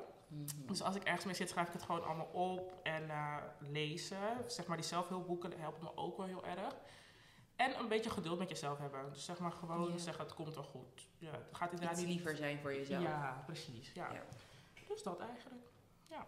Dus 0.56 0.82
als 0.82 0.96
ik 0.96 1.04
ergens 1.04 1.24
mee 1.24 1.34
zit, 1.34 1.48
schrijf 1.48 1.66
ik 1.66 1.72
het 1.72 1.82
gewoon 1.82 2.04
allemaal 2.04 2.26
op 2.32 2.80
en 2.82 3.10
eh, 3.10 3.36
lezen. 3.58 4.18
Zeg 4.46 4.66
maar, 4.66 4.76
die 4.76 4.86
zelfhulpboeken 4.86 5.52
helpen 5.58 5.84
me 5.84 5.96
ook 5.96 6.16
wel 6.16 6.26
heel 6.26 6.44
erg. 6.44 6.74
En 7.56 7.78
een 7.78 7.88
beetje 7.88 8.10
geduld 8.10 8.38
met 8.38 8.48
jezelf 8.48 8.78
hebben. 8.78 9.12
Dus 9.12 9.24
zeg 9.24 9.38
maar 9.38 9.52
gewoon 9.52 9.98
zeggen, 9.98 10.24
het 10.24 10.34
komt 10.34 10.54
wel 10.54 10.64
goed. 10.64 11.08
Ja, 11.18 11.30
het 11.30 11.56
gaat 11.56 11.72
inderdaad 11.72 11.96
Iets 11.96 12.06
niet... 12.06 12.14
liever 12.14 12.36
zijn 12.36 12.58
voor 12.58 12.74
jezelf. 12.74 13.02
Ja, 13.02 13.42
precies. 13.46 13.92
Ja. 13.92 14.12
Ja. 14.12 14.22
Dus 14.88 15.02
dat 15.02 15.20
eigenlijk. 15.20 15.64
Ja. 16.06 16.26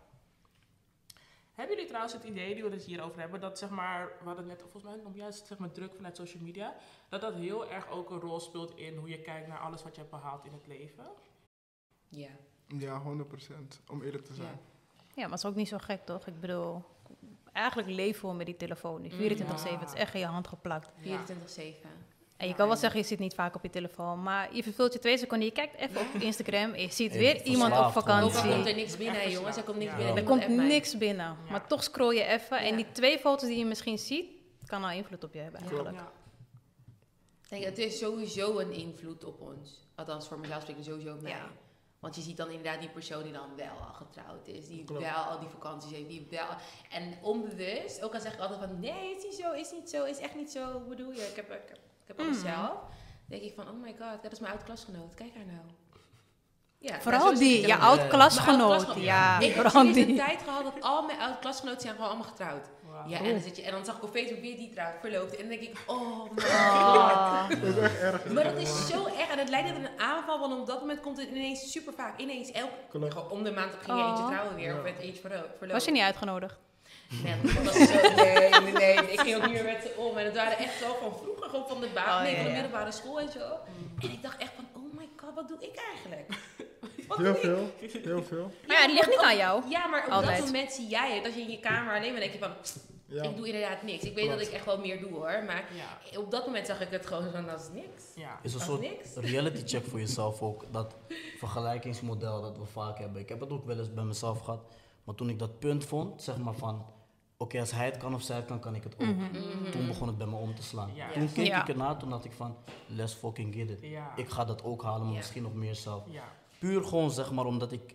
Hebben 1.52 1.74
jullie 1.74 1.88
trouwens 1.88 2.14
het 2.14 2.24
idee, 2.24 2.54
die 2.54 2.64
we 2.64 2.70
het 2.70 2.84
hierover 2.84 3.20
hebben, 3.20 3.40
dat 3.40 3.58
zeg 3.58 3.70
maar, 3.70 4.06
we 4.06 4.24
hadden 4.24 4.48
het 4.48 4.58
net 4.58 4.70
volgens 4.70 4.82
mij 4.82 5.04
om 5.04 5.14
juist 5.14 5.46
zeg 5.46 5.58
maar 5.58 5.70
druk 5.70 5.94
vanuit 5.94 6.16
social 6.16 6.42
media, 6.42 6.76
dat 7.08 7.20
dat 7.20 7.34
heel 7.34 7.70
erg 7.70 7.88
ook 7.88 8.10
een 8.10 8.20
rol 8.20 8.40
speelt 8.40 8.76
in 8.76 8.96
hoe 8.96 9.08
je 9.08 9.20
kijkt 9.20 9.48
naar 9.48 9.58
alles 9.58 9.82
wat 9.82 9.94
je 9.94 10.00
hebt 10.00 10.12
behaald 10.12 10.44
in 10.44 10.52
het 10.52 10.66
leven? 10.66 11.06
Ja. 12.08 12.30
Ja, 12.78 13.02
100%. 13.02 13.80
Om 13.90 14.02
eerlijk 14.02 14.24
te 14.24 14.34
zijn. 14.34 14.60
Ja, 15.14 15.22
maar 15.22 15.30
het 15.30 15.38
is 15.38 15.44
ook 15.44 15.54
niet 15.54 15.68
zo 15.68 15.78
gek, 15.78 16.04
toch? 16.04 16.26
Ik 16.26 16.40
bedoel, 16.40 16.84
eigenlijk 17.52 17.88
leven 17.88 18.28
we 18.28 18.34
met 18.34 18.46
die 18.46 18.56
telefoon 18.56 19.00
nu. 19.02 19.08
24-7, 19.10 19.16
Ja. 19.72 19.78
het 19.78 19.88
is 19.88 19.98
echt 20.00 20.14
in 20.14 20.20
je 20.20 20.26
hand 20.26 20.48
geplakt. 20.48 20.88
24-7. 21.00 21.88
En 22.36 22.48
je 22.48 22.54
kan 22.54 22.64
wel 22.66 22.74
en- 22.74 22.80
zeggen, 22.80 23.00
je 23.00 23.06
zit 23.06 23.18
niet 23.18 23.34
vaak 23.34 23.54
op 23.54 23.62
je 23.62 23.70
telefoon. 23.70 24.22
Maar 24.22 24.54
je 24.54 24.62
vervult 24.62 24.92
je 24.92 24.98
twee 24.98 25.18
seconden, 25.18 25.46
je 25.46 25.52
kijkt 25.52 25.74
even 25.76 26.00
op 26.00 26.06
Instagram 26.20 26.72
en 26.72 26.82
je 26.82 26.90
ziet 27.00 27.12
weer 27.12 27.42
iemand 27.42 27.78
op 27.78 27.90
vakantie. 27.92 28.50
komt 28.50 28.66
er 28.66 28.74
niks 28.74 28.96
binnen, 28.96 29.30
jongens. 29.30 29.56
Er 29.56 29.62
komt 29.62 29.78
niks 29.78 29.90
ja. 29.90 29.96
binnen. 29.96 30.16
Er 30.16 30.24
komt 30.24 30.48
niks 30.48 30.98
binnen. 30.98 31.26
Ja. 31.44 31.50
Maar 31.50 31.66
toch 31.66 31.82
scroll 31.82 32.14
je 32.14 32.24
even. 32.24 32.58
En 32.58 32.76
die 32.76 32.86
twee 32.92 33.18
foto's 33.18 33.48
die 33.48 33.58
je 33.58 33.64
misschien 33.64 33.98
ziet, 33.98 34.30
kan 34.66 34.84
al 34.84 34.90
invloed 34.90 35.24
op 35.24 35.32
je 35.32 35.38
hebben 35.40 35.60
eigenlijk. 35.60 35.96
Ja. 35.96 36.12
Kijk, 37.48 37.64
het 37.64 37.78
is 37.78 37.98
sowieso 37.98 38.58
een 38.58 38.72
invloed 38.72 39.24
op 39.24 39.40
ons. 39.40 39.86
Althans, 39.94 40.28
voor 40.28 40.38
mezelf 40.38 40.60
spreekt 40.60 40.78
het 40.78 40.88
sowieso 40.88 41.14
op 41.14 41.20
mij. 41.22 41.36
Ja. 42.02 42.08
Want 42.08 42.16
je 42.16 42.22
ziet 42.22 42.36
dan 42.36 42.48
inderdaad 42.50 42.80
die 42.80 42.88
persoon 42.88 43.22
die 43.22 43.32
dan 43.32 43.56
wel 43.56 43.86
al 43.86 43.92
getrouwd 43.94 44.46
is. 44.46 44.68
Die 44.68 44.84
Klopt. 44.84 45.02
wel 45.02 45.14
al 45.14 45.38
die 45.38 45.48
vakanties 45.48 45.90
heeft. 45.92 46.08
Die 46.08 46.26
wel... 46.30 46.46
En 46.90 47.14
onbewust, 47.22 48.02
ook 48.02 48.14
al 48.14 48.20
zeg 48.20 48.32
ik 48.34 48.40
altijd 48.40 48.58
van... 48.60 48.80
Nee, 48.80 49.16
is 49.16 49.22
niet 49.24 49.34
zo, 49.34 49.52
is 49.52 49.72
niet 49.72 49.90
zo, 49.90 50.04
is 50.04 50.18
echt 50.18 50.34
niet 50.34 50.50
zo. 50.50 50.72
Hoe 50.72 50.88
bedoel 50.88 51.10
je? 51.12 51.20
Ik 51.20 51.36
heb, 51.36 51.50
ik 51.50 51.68
heb, 51.68 51.78
ik 51.78 52.06
heb 52.06 52.18
alles 52.20 52.36
Mhm. 52.42 52.46
zelf. 52.46 52.72
denk 53.26 53.42
ik 53.42 53.54
van, 53.54 53.68
oh 53.68 53.80
my 53.82 53.94
god, 53.98 54.22
dat 54.22 54.32
is 54.32 54.38
mijn 54.40 54.52
oud-klasgenoot. 54.52 55.14
Kijk 55.14 55.34
haar 55.34 55.46
nou. 55.46 55.64
Ja, 56.78 57.00
Vooral 57.00 57.36
zie 57.36 57.48
die, 57.48 57.66
je 57.66 57.76
oud-klasgenoot. 57.76 58.94
Ja, 58.96 59.38
Ik 59.40 59.54
heb 59.54 59.82
die. 59.94 60.16
tijd 60.16 60.42
gehad 60.42 60.64
dat 60.64 60.82
al 60.82 61.02
mijn 61.06 61.20
oud-klasgenoten 61.20 61.80
zijn 61.80 61.94
gewoon 61.94 62.08
allemaal 62.08 62.28
getrouwd. 62.28 62.66
Ja, 63.06 63.18
en 63.18 63.30
dan, 63.30 63.40
zit 63.40 63.56
je, 63.56 63.62
en 63.62 63.72
dan 63.72 63.84
zag 63.84 63.96
ik 63.96 64.02
op 64.02 64.10
Facebook 64.10 64.40
weer 64.40 64.56
die 64.56 64.70
trouwt, 64.70 64.94
verloofd. 65.00 65.32
En 65.36 65.38
dan 65.38 65.48
denk 65.48 65.60
ik, 65.60 65.76
oh 65.86 66.22
my 66.34 66.42
Oh. 66.44 67.48
Dat 67.48 67.62
is 67.62 67.76
echt 67.76 67.98
erg. 68.00 68.24
maar 68.24 68.44
dat 68.44 68.56
is 68.56 68.86
zo 68.86 69.06
erg. 69.06 69.30
En 69.30 69.38
het 69.38 69.48
leidt 69.48 69.68
tot 69.68 69.76
een 69.76 69.98
aanval, 70.00 70.38
want 70.38 70.60
op 70.60 70.66
dat 70.66 70.80
moment 70.80 71.00
komt 71.00 71.16
het 71.18 71.28
ineens 71.28 71.70
super 71.72 71.92
vaak. 71.92 72.18
Ineens, 72.18 72.50
elke, 72.50 73.28
om 73.30 73.42
de 73.44 73.52
maand 73.52 73.72
ging 73.80 73.98
je 73.98 74.04
Oh. 74.04 74.08
eentje 74.08 74.24
trouwen 74.26 74.54
weer. 74.54 74.68
Ja. 74.72 74.76
Of 74.76 74.82
werd 74.82 74.98
eentje 74.98 75.20
verlo- 75.20 75.36
verloofd. 75.58 75.72
Was 75.72 75.84
je 75.84 75.90
niet 75.90 76.02
uitgenodigd? 76.02 76.56
Nee, 77.24 77.34
dat 77.42 77.52
was 77.64 77.74
zo, 77.74 78.14
nee, 78.14 78.48
nee, 78.48 78.72
nee. 78.72 78.94
Ik 79.12 79.20
ging 79.20 79.36
ook 79.36 79.42
niet 79.42 79.52
meer 79.52 79.64
met 79.64 79.82
ze 79.82 79.94
om. 79.96 80.18
En 80.18 80.24
het 80.24 80.34
waren 80.36 80.58
echt 80.58 80.78
zo 80.78 80.96
van 81.00 81.16
vroeger, 81.22 81.48
gewoon 81.50 81.68
van 81.68 81.80
de, 81.80 81.88
ba- 81.94 82.16
Oh, 82.16 82.22
nee, 82.22 82.34
van 82.36 82.44
de 82.44 82.50
middelbare 82.50 82.92
school 82.92 83.20
en 83.20 83.30
zo. 83.32 83.38
En 84.02 84.10
ik 84.10 84.22
dacht 84.22 84.36
echt 84.36 84.50
van, 84.54 84.66
oh 84.82 84.98
my 84.98 85.08
god, 85.16 85.34
wat 85.34 85.48
doe 85.48 85.56
ik 85.60 85.82
eigenlijk? 85.92 86.28
Wat 87.16 87.26
Heel 87.26 87.34
veel, 87.34 87.70
heel 88.02 88.22
veel. 88.22 88.50
Maar 88.68 88.80
ja, 88.80 88.86
die 88.86 88.94
ligt 88.94 89.08
niet 89.10 89.18
aan 89.18 89.36
jou. 89.36 89.62
Ja, 89.68 89.86
maar 89.86 90.04
op 90.06 90.10
Altijd. 90.12 90.36
dat 90.36 90.46
moment 90.46 90.72
zie 90.72 90.86
jij 90.88 91.14
het. 91.16 91.24
Als 91.26 91.34
je 91.34 91.40
in 91.40 91.50
je 91.50 91.60
kamer 91.60 91.94
alleen 91.96 92.14
bent, 92.14 92.20
denk 92.20 92.32
je 92.32 92.38
van, 92.38 92.52
Ja. 93.06 93.22
ik 93.22 93.36
doe 93.36 93.46
inderdaad 93.46 93.82
niks. 93.82 94.04
Ik 94.04 94.14
weet 94.14 94.24
Klopt. 94.24 94.38
dat 94.38 94.48
ik 94.48 94.54
echt 94.54 94.64
wel 94.64 94.78
meer 94.78 95.00
doe 95.00 95.10
hoor. 95.10 95.42
Maar 95.46 95.64
Ja. 96.10 96.18
op 96.18 96.30
dat 96.30 96.46
moment 96.46 96.66
zag 96.66 96.80
ik 96.80 96.90
het 96.90 97.06
gewoon 97.06 97.30
van, 97.30 97.46
dat 97.46 97.60
is 97.60 97.68
niks. 97.82 98.04
Ja. 98.16 98.38
is 98.42 98.52
een 98.52 98.58
Dat 98.58 98.68
soort 98.68 98.80
niks. 98.80 99.14
reality 99.32 99.62
check 99.66 99.86
voor 99.86 99.98
jezelf 99.98 100.42
ook. 100.42 100.64
Dat 100.72 100.96
vergelijkingsmodel 101.38 102.42
dat 102.42 102.58
we 102.58 102.64
vaak 102.64 102.98
hebben. 102.98 103.20
Ik 103.20 103.28
heb 103.28 103.40
het 103.40 103.50
ook 103.50 103.64
wel 103.66 103.78
eens 103.78 103.94
bij 103.94 104.04
mezelf 104.04 104.40
gehad. 104.40 104.60
Maar 105.04 105.14
toen 105.14 105.28
ik 105.28 105.38
dat 105.38 105.58
punt 105.58 105.84
vond, 105.84 106.22
zeg 106.22 106.38
maar 106.38 106.54
van... 106.54 106.86
Oké, 107.36 107.60
als 107.60 107.70
hij 107.72 107.84
het 107.84 107.96
kan 107.96 108.14
of 108.14 108.22
zij 108.22 108.36
het 108.36 108.44
kan, 108.44 108.60
kan 108.60 108.74
ik 108.74 108.82
het 108.84 108.94
ook. 108.94 109.16
Toen 109.72 109.86
begon 109.86 110.06
het 110.06 110.18
bij 110.18 110.26
me 110.26 110.36
om 110.36 110.54
te 110.54 110.62
slaan. 110.62 110.90
Ja. 110.94 111.10
Toen 111.12 111.32
keek 111.32 111.46
Ja. 111.46 111.60
ik 111.62 111.68
ernaar, 111.68 111.96
toen 111.96 112.10
dacht 112.10 112.24
ik 112.24 112.32
van... 112.32 112.56
Let's 112.86 113.12
fucking 113.14 113.54
get 113.54 113.70
it. 113.70 113.78
Ja. 113.80 114.12
Ik 114.16 114.28
ga 114.28 114.44
dat 114.44 114.64
ook 114.64 114.82
halen, 114.82 115.00
maar 115.02 115.10
Ja. 115.10 115.16
misschien 115.16 115.42
nog 115.42 115.54
meer 115.54 115.74
zelf. 115.74 116.02
Puur 116.62 116.84
gewoon 116.84 117.10
zeg 117.10 117.32
maar 117.32 117.44
omdat 117.44 117.72
ik... 117.72 117.94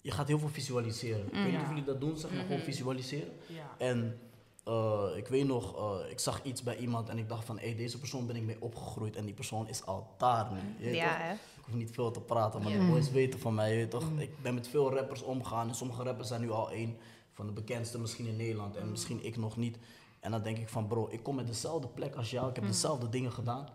Je 0.00 0.10
gaat 0.10 0.28
heel 0.28 0.38
veel 0.38 0.48
visualiseren. 0.48 1.26
Ik 1.26 1.32
weet 1.32 1.52
niet 1.52 1.60
of 1.60 1.68
jullie 1.68 1.84
dat 1.84 2.00
doen, 2.00 2.16
zeg 2.16 2.32
maar, 2.32 2.44
gewoon 2.44 2.60
visualiseren. 2.60 3.32
Ja. 3.46 3.74
En 3.78 4.18
eh, 4.64 5.04
ik 5.16 5.28
weet 5.28 5.46
nog, 5.46 5.76
eh, 5.76 6.10
ik 6.10 6.18
zag 6.18 6.42
iets 6.42 6.62
bij 6.62 6.76
iemand 6.76 7.08
en 7.08 7.18
ik 7.18 7.28
dacht 7.28 7.44
van, 7.44 7.58
hé, 7.58 7.74
deze 7.74 7.98
persoon 7.98 8.26
ben 8.26 8.36
ik 8.36 8.42
mee 8.42 8.56
opgegroeid 8.60 9.16
en 9.16 9.24
die 9.24 9.34
persoon 9.34 9.68
is 9.68 9.84
al 9.86 10.14
daar 10.18 10.52
nu. 10.52 10.90
Ja, 10.94 11.16
hè? 11.16 11.32
Ik 11.32 11.64
hoef 11.64 11.74
niet 11.74 11.90
veel 11.90 12.10
te 12.10 12.20
praten, 12.20 12.62
maar 12.62 12.72
Ja. 12.72 12.78
de 12.78 12.90
boys 12.90 13.10
weten 13.10 13.40
van 13.40 13.54
mij, 13.54 13.76
je 13.76 13.88
toch? 13.88 14.04
Ik 14.18 14.42
ben 14.42 14.54
met 14.54 14.68
veel 14.68 14.92
rappers 14.94 15.22
omgegaan 15.22 15.68
en 15.68 15.74
sommige 15.74 16.02
rappers 16.02 16.28
zijn 16.28 16.40
nu 16.40 16.50
al 16.50 16.70
één 16.70 16.96
van 17.32 17.46
de 17.46 17.52
bekendste 17.52 17.98
misschien 17.98 18.26
in 18.26 18.36
Nederland 18.36 18.76
en 18.76 18.90
misschien 18.90 19.24
ik 19.24 19.36
nog 19.36 19.56
niet. 19.56 19.78
En 20.20 20.30
dan 20.30 20.42
denk 20.42 20.58
ik 20.58 20.68
van, 20.68 20.86
bro, 20.86 21.08
ik 21.10 21.22
kom 21.22 21.34
met 21.34 21.46
dezelfde 21.46 21.88
plek 21.88 22.14
als 22.14 22.30
jou, 22.30 22.48
ik 22.48 22.56
heb 22.56 22.66
dezelfde 22.66 23.08
dingen 23.08 23.32
gedaan. 23.32 23.68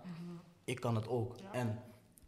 Ik 0.64 0.80
kan 0.80 0.96
het 0.96 1.08
ook. 1.08 1.36
En 1.52 1.80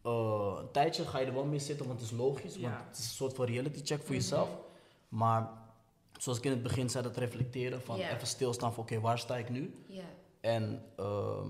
eh, 0.04 0.56
een 0.60 0.72
tijdje 0.72 1.06
ga 1.06 1.20
je 1.20 1.26
er 1.26 1.34
wel 1.34 1.46
mee 1.46 1.60
zitten, 1.60 1.88
want 1.88 2.00
het 2.02 2.12
is 2.12 2.18
logisch, 2.18 2.58
want 2.60 2.74
het 2.88 2.98
is 2.98 3.04
een 3.06 3.12
soort 3.12 3.34
van 3.36 3.46
reality 3.46 3.80
check 3.84 4.02
voor 4.04 4.16
jezelf. 4.16 4.50
Maar 5.10 5.50
zoals 6.18 6.38
ik 6.38 6.44
in 6.44 6.52
het 6.52 6.64
begin 6.64 6.90
zei, 6.90 7.04
dat 7.04 7.18
reflecteren 7.18 7.82
van 7.82 7.96
even 8.00 8.28
stilstaan 8.28 8.74
van 8.74 8.84
oké, 8.84 9.00
waar 9.00 9.20
sta 9.20 9.38
ik 9.38 9.50
nu? 9.50 9.84
En 10.42 10.84
ehm, 10.98 11.50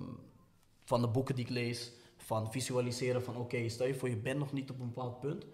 van 0.84 1.02
de 1.02 1.08
boeken 1.08 1.36
die 1.36 1.46
ik 1.46 1.50
lees, 1.52 1.92
van 2.18 2.52
visualiseren 2.52 3.24
van 3.24 3.38
oké, 3.38 3.70
stel 3.70 3.88
je 3.88 3.96
voor 3.96 4.10
je 4.10 4.18
bent 4.18 4.39
nog 4.39 4.52
niet 4.52 4.70
op 4.70 4.80
een 4.80 4.88
bepaald 4.94 5.20
punt, 5.20 5.46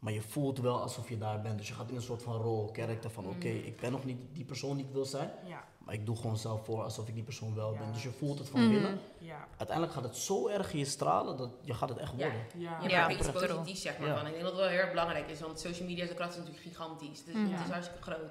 maar 0.00 0.12
je 0.12 0.22
voelt 0.22 0.58
wel 0.58 0.80
alsof 0.80 1.08
je 1.08 1.18
daar 1.18 1.40
bent. 1.40 1.58
Dus 1.58 1.68
je 1.68 1.74
gaat 1.74 1.88
in 1.90 1.96
een 1.96 2.02
soort 2.02 2.22
van 2.22 2.36
rol, 2.36 2.70
karakter 2.72 3.10
van 3.10 3.26
oké, 3.26 3.48
ik 3.48 3.80
ben 3.80 3.92
nog 3.92 4.04
niet 4.04 4.20
die 4.32 4.44
persoon 4.44 4.76
die 4.76 4.86
ik 4.86 4.92
wil 4.92 5.04
zijn, 5.04 5.30
Ja. 5.46 5.64
maar 5.78 5.94
ik 5.94 6.06
doe 6.06 6.16
gewoon 6.16 6.36
zelf 6.36 6.64
voor 6.64 6.82
alsof 6.82 7.08
ik 7.08 7.14
die 7.14 7.22
persoon 7.22 7.54
wel 7.54 7.72
ben. 7.72 7.86
Ja. 7.86 7.92
Dus 7.92 8.02
je 8.02 8.10
voelt 8.10 8.38
het 8.38 8.48
van 8.48 8.68
binnen. 8.70 8.98
Ja. 9.18 9.46
Uiteindelijk 9.56 9.92
gaat 9.96 10.04
het 10.04 10.16
zo 10.16 10.48
erg 10.48 10.72
in 10.72 10.78
je 10.78 10.84
stralen 10.84 11.36
dat 11.36 11.50
je 11.62 11.74
gaat 11.74 11.88
het 11.88 11.98
echt 11.98 12.12
Ja. 12.16 12.22
worden. 12.24 12.40
Ja. 12.56 12.78
Ja, 12.88 13.06
maakt 13.08 13.18
iets 13.20 13.30
positiefs, 13.30 13.82
zeg 13.82 13.98
maar. 13.98 14.08
Ja. 14.08 14.16
Van. 14.16 14.26
Ik 14.26 14.32
denk 14.32 14.42
dat 14.44 14.52
het 14.52 14.60
wel 14.60 14.70
heel 14.70 14.78
erg 14.78 14.90
belangrijk 14.90 15.28
is, 15.30 15.40
want 15.40 15.60
social 15.60 15.88
media, 15.88 16.06
de 16.06 16.14
kracht 16.14 16.30
is 16.30 16.36
natuurlijk 16.36 16.64
gigantisch. 16.64 17.24
Dus 17.24 17.34
het 17.34 17.60
is 17.66 17.72
hartstikke 17.72 18.02
groot. 18.02 18.30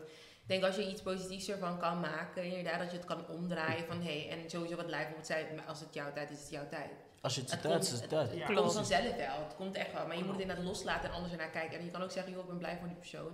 Ik 0.50 0.56
denk 0.60 0.68
als 0.68 0.76
je 0.86 0.92
iets 0.92 1.02
positiefs 1.02 1.50
ervan 1.50 1.80
kan 1.80 2.00
maken, 2.00 2.44
inderdaad, 2.44 2.80
dat 2.80 2.92
je 2.92 2.98
het 2.98 3.06
kan 3.06 3.28
omdraaien 3.28 3.86
van 3.88 4.02
hé, 4.02 4.20
hey, 4.28 4.38
en 4.38 4.50
sowieso 4.50 4.76
wat 4.76 4.90
lijkt 4.90 5.16
moet 5.16 5.26
zijn, 5.26 5.46
maar 5.56 5.66
als 5.68 5.80
het 5.80 5.94
jouw 5.94 6.14
tijd 6.14 6.30
is, 6.30 6.36
is 6.38 6.42
het 6.44 6.52
jouw 6.52 6.68
tijd. 6.70 6.90
Als 7.22 7.36
je 7.36 7.42
het 7.42 7.52
Het 7.52 7.62
komt- 7.62 7.84
is 7.84 7.92
het 7.92 8.02
het-. 8.02 8.12
Ja. 8.12 8.20
Het 8.20 8.44
Klopt. 8.46 8.60
komt 8.62 8.74
vanzelf 8.74 9.16
wel, 9.16 9.44
het 9.48 9.56
komt 9.58 9.76
echt 9.76 9.94
wel. 9.94 10.08
Maar 10.08 10.18
je 10.18 10.24
moet 10.24 10.32
het 10.32 10.42
inderdaad 10.42 10.66
loslaten 10.66 11.10
en 11.10 11.16
anders 11.16 11.32
ernaar 11.34 11.50
kijken. 11.50 11.80
En 11.80 11.86
je 11.86 11.92
kan 11.92 12.02
ook 12.04 12.12
zeggen, 12.12 12.32
joh, 12.32 12.42
ik 12.42 12.48
ben 12.48 12.58
blij 12.58 12.78
voor 12.80 12.88
die 12.88 12.98
persoon. 12.98 13.32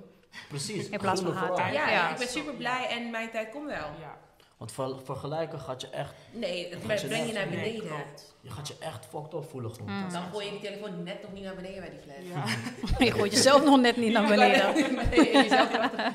Precies. 0.49 0.89
In 0.89 0.99
plaats 0.99 1.21
van 1.21 1.33
vooral. 1.37 1.57
Ja, 1.57 1.71
Ja. 1.89 2.11
ik 2.11 2.17
ben 2.17 2.27
super 2.27 2.53
blij 2.53 2.87
en 2.89 3.09
mijn 3.09 3.29
tijd 3.31 3.49
komt 3.49 3.65
wel. 3.65 3.89
Ja. 3.99 4.17
Want 4.57 4.71
ver- 4.71 4.99
vergelijken 5.03 5.59
gaat 5.59 5.81
je 5.81 5.89
echt, 5.89 6.13
Nee, 6.31 6.69
het 6.69 7.01
je 7.01 7.07
breng 7.07 7.27
je 7.27 7.33
naar 7.33 7.47
beneden. 7.49 7.83
je 8.41 8.49
gaat 8.49 8.67
je 8.67 8.75
echt 8.79 9.05
fucked 9.05 9.33
up 9.33 9.49
voelen 9.49 9.71
gewoon. 9.75 10.09
Dan 10.11 10.23
gooi 10.31 10.45
je 10.45 10.51
die 10.51 10.59
telefoon 10.59 11.03
net 11.03 11.21
nog 11.21 11.31
niet 11.33 11.43
naar 11.43 11.55
beneden 11.55 11.79
bij 11.81 11.89
die 11.89 11.99
fles. 11.99 12.15
Ja. 12.33 12.43
Je 13.05 13.11
gooit 13.11 13.31
jezelf 13.31 13.63
nog 13.63 13.79
net 13.79 13.97
niet 13.97 14.11
naar 14.13 14.27
beneden. 14.27 14.73
Nee, 15.09 15.31
jezelf 15.31 15.71
Ja. 15.71 16.13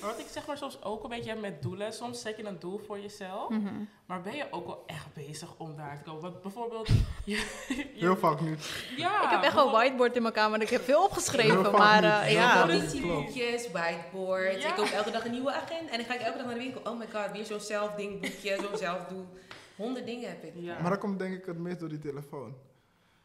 Maar 0.00 0.10
wat 0.10 0.18
ik 0.18 0.26
zeg 0.30 0.46
maar 0.46 0.56
soms 0.58 0.82
ook 0.82 1.02
een 1.04 1.10
beetje 1.10 1.30
heb 1.30 1.40
met 1.40 1.62
doelen. 1.62 1.92
Soms 1.92 2.20
zet 2.20 2.36
je 2.36 2.44
een 2.46 2.58
doel 2.58 2.80
voor 2.86 2.98
jezelf. 3.00 3.48
Mhm. 3.48 3.72
Maar 4.06 4.20
ben 4.22 4.36
je 4.36 4.46
ook 4.50 4.66
wel 4.66 4.82
echt 4.86 5.14
bezig 5.14 5.54
om 5.58 5.76
daar 5.76 5.96
te 5.96 6.02
komen? 6.02 6.22
Want 6.22 6.42
bijvoorbeeld... 6.42 6.88
Je, 7.24 7.36
je- 7.68 7.86
Heel 7.94 8.16
vaak 8.16 8.40
niet. 8.40 8.70
ja, 8.96 9.24
Ik 9.24 9.30
heb 9.30 9.42
echt 9.42 9.56
een 9.56 9.70
whiteboard 9.70 10.16
in 10.16 10.22
mijn 10.22 10.34
kamer 10.34 10.54
en 10.58 10.64
ik 10.64 10.70
heb 10.70 10.82
veel 10.84 10.94
Heel 10.96 11.04
opgeschreven. 11.04 11.72
Maar 11.72 12.04
eh, 12.04 12.18
Heel 12.20 12.34
ja. 12.34 12.64
Notitieboekjes, 12.64 13.70
whiteboard. 13.70 14.62
Ja. 14.62 14.68
Ik 14.68 14.74
koop 14.74 14.86
elke 14.86 15.10
dag 15.10 15.24
een 15.24 15.30
nieuwe 15.30 15.52
agenda. 15.52 15.90
En 15.92 15.96
dan 15.96 16.06
ga 16.06 16.14
ik 16.14 16.20
elke 16.20 16.36
dag 16.36 16.46
naar 16.46 16.54
de 16.54 16.60
winkel. 16.60 16.80
Oh 16.92 16.98
my 16.98 17.06
god, 17.12 17.30
weer 17.32 17.44
zo'n 17.44 17.60
zelfdingboekje, 17.60 18.56
zo'n 18.68 18.78
zelfdoel. 18.78 19.26
Honderd 19.76 20.06
dingen 20.06 20.28
heb 20.28 20.44
ik. 20.44 20.52
Ja. 20.54 20.80
Maar 20.80 20.90
dat 20.90 20.98
komt 21.00 21.18
denk 21.18 21.34
ik 21.34 21.46
het 21.46 21.58
meest 21.58 21.80
door 21.80 21.88
die 21.88 21.98
telefoon. 21.98 22.54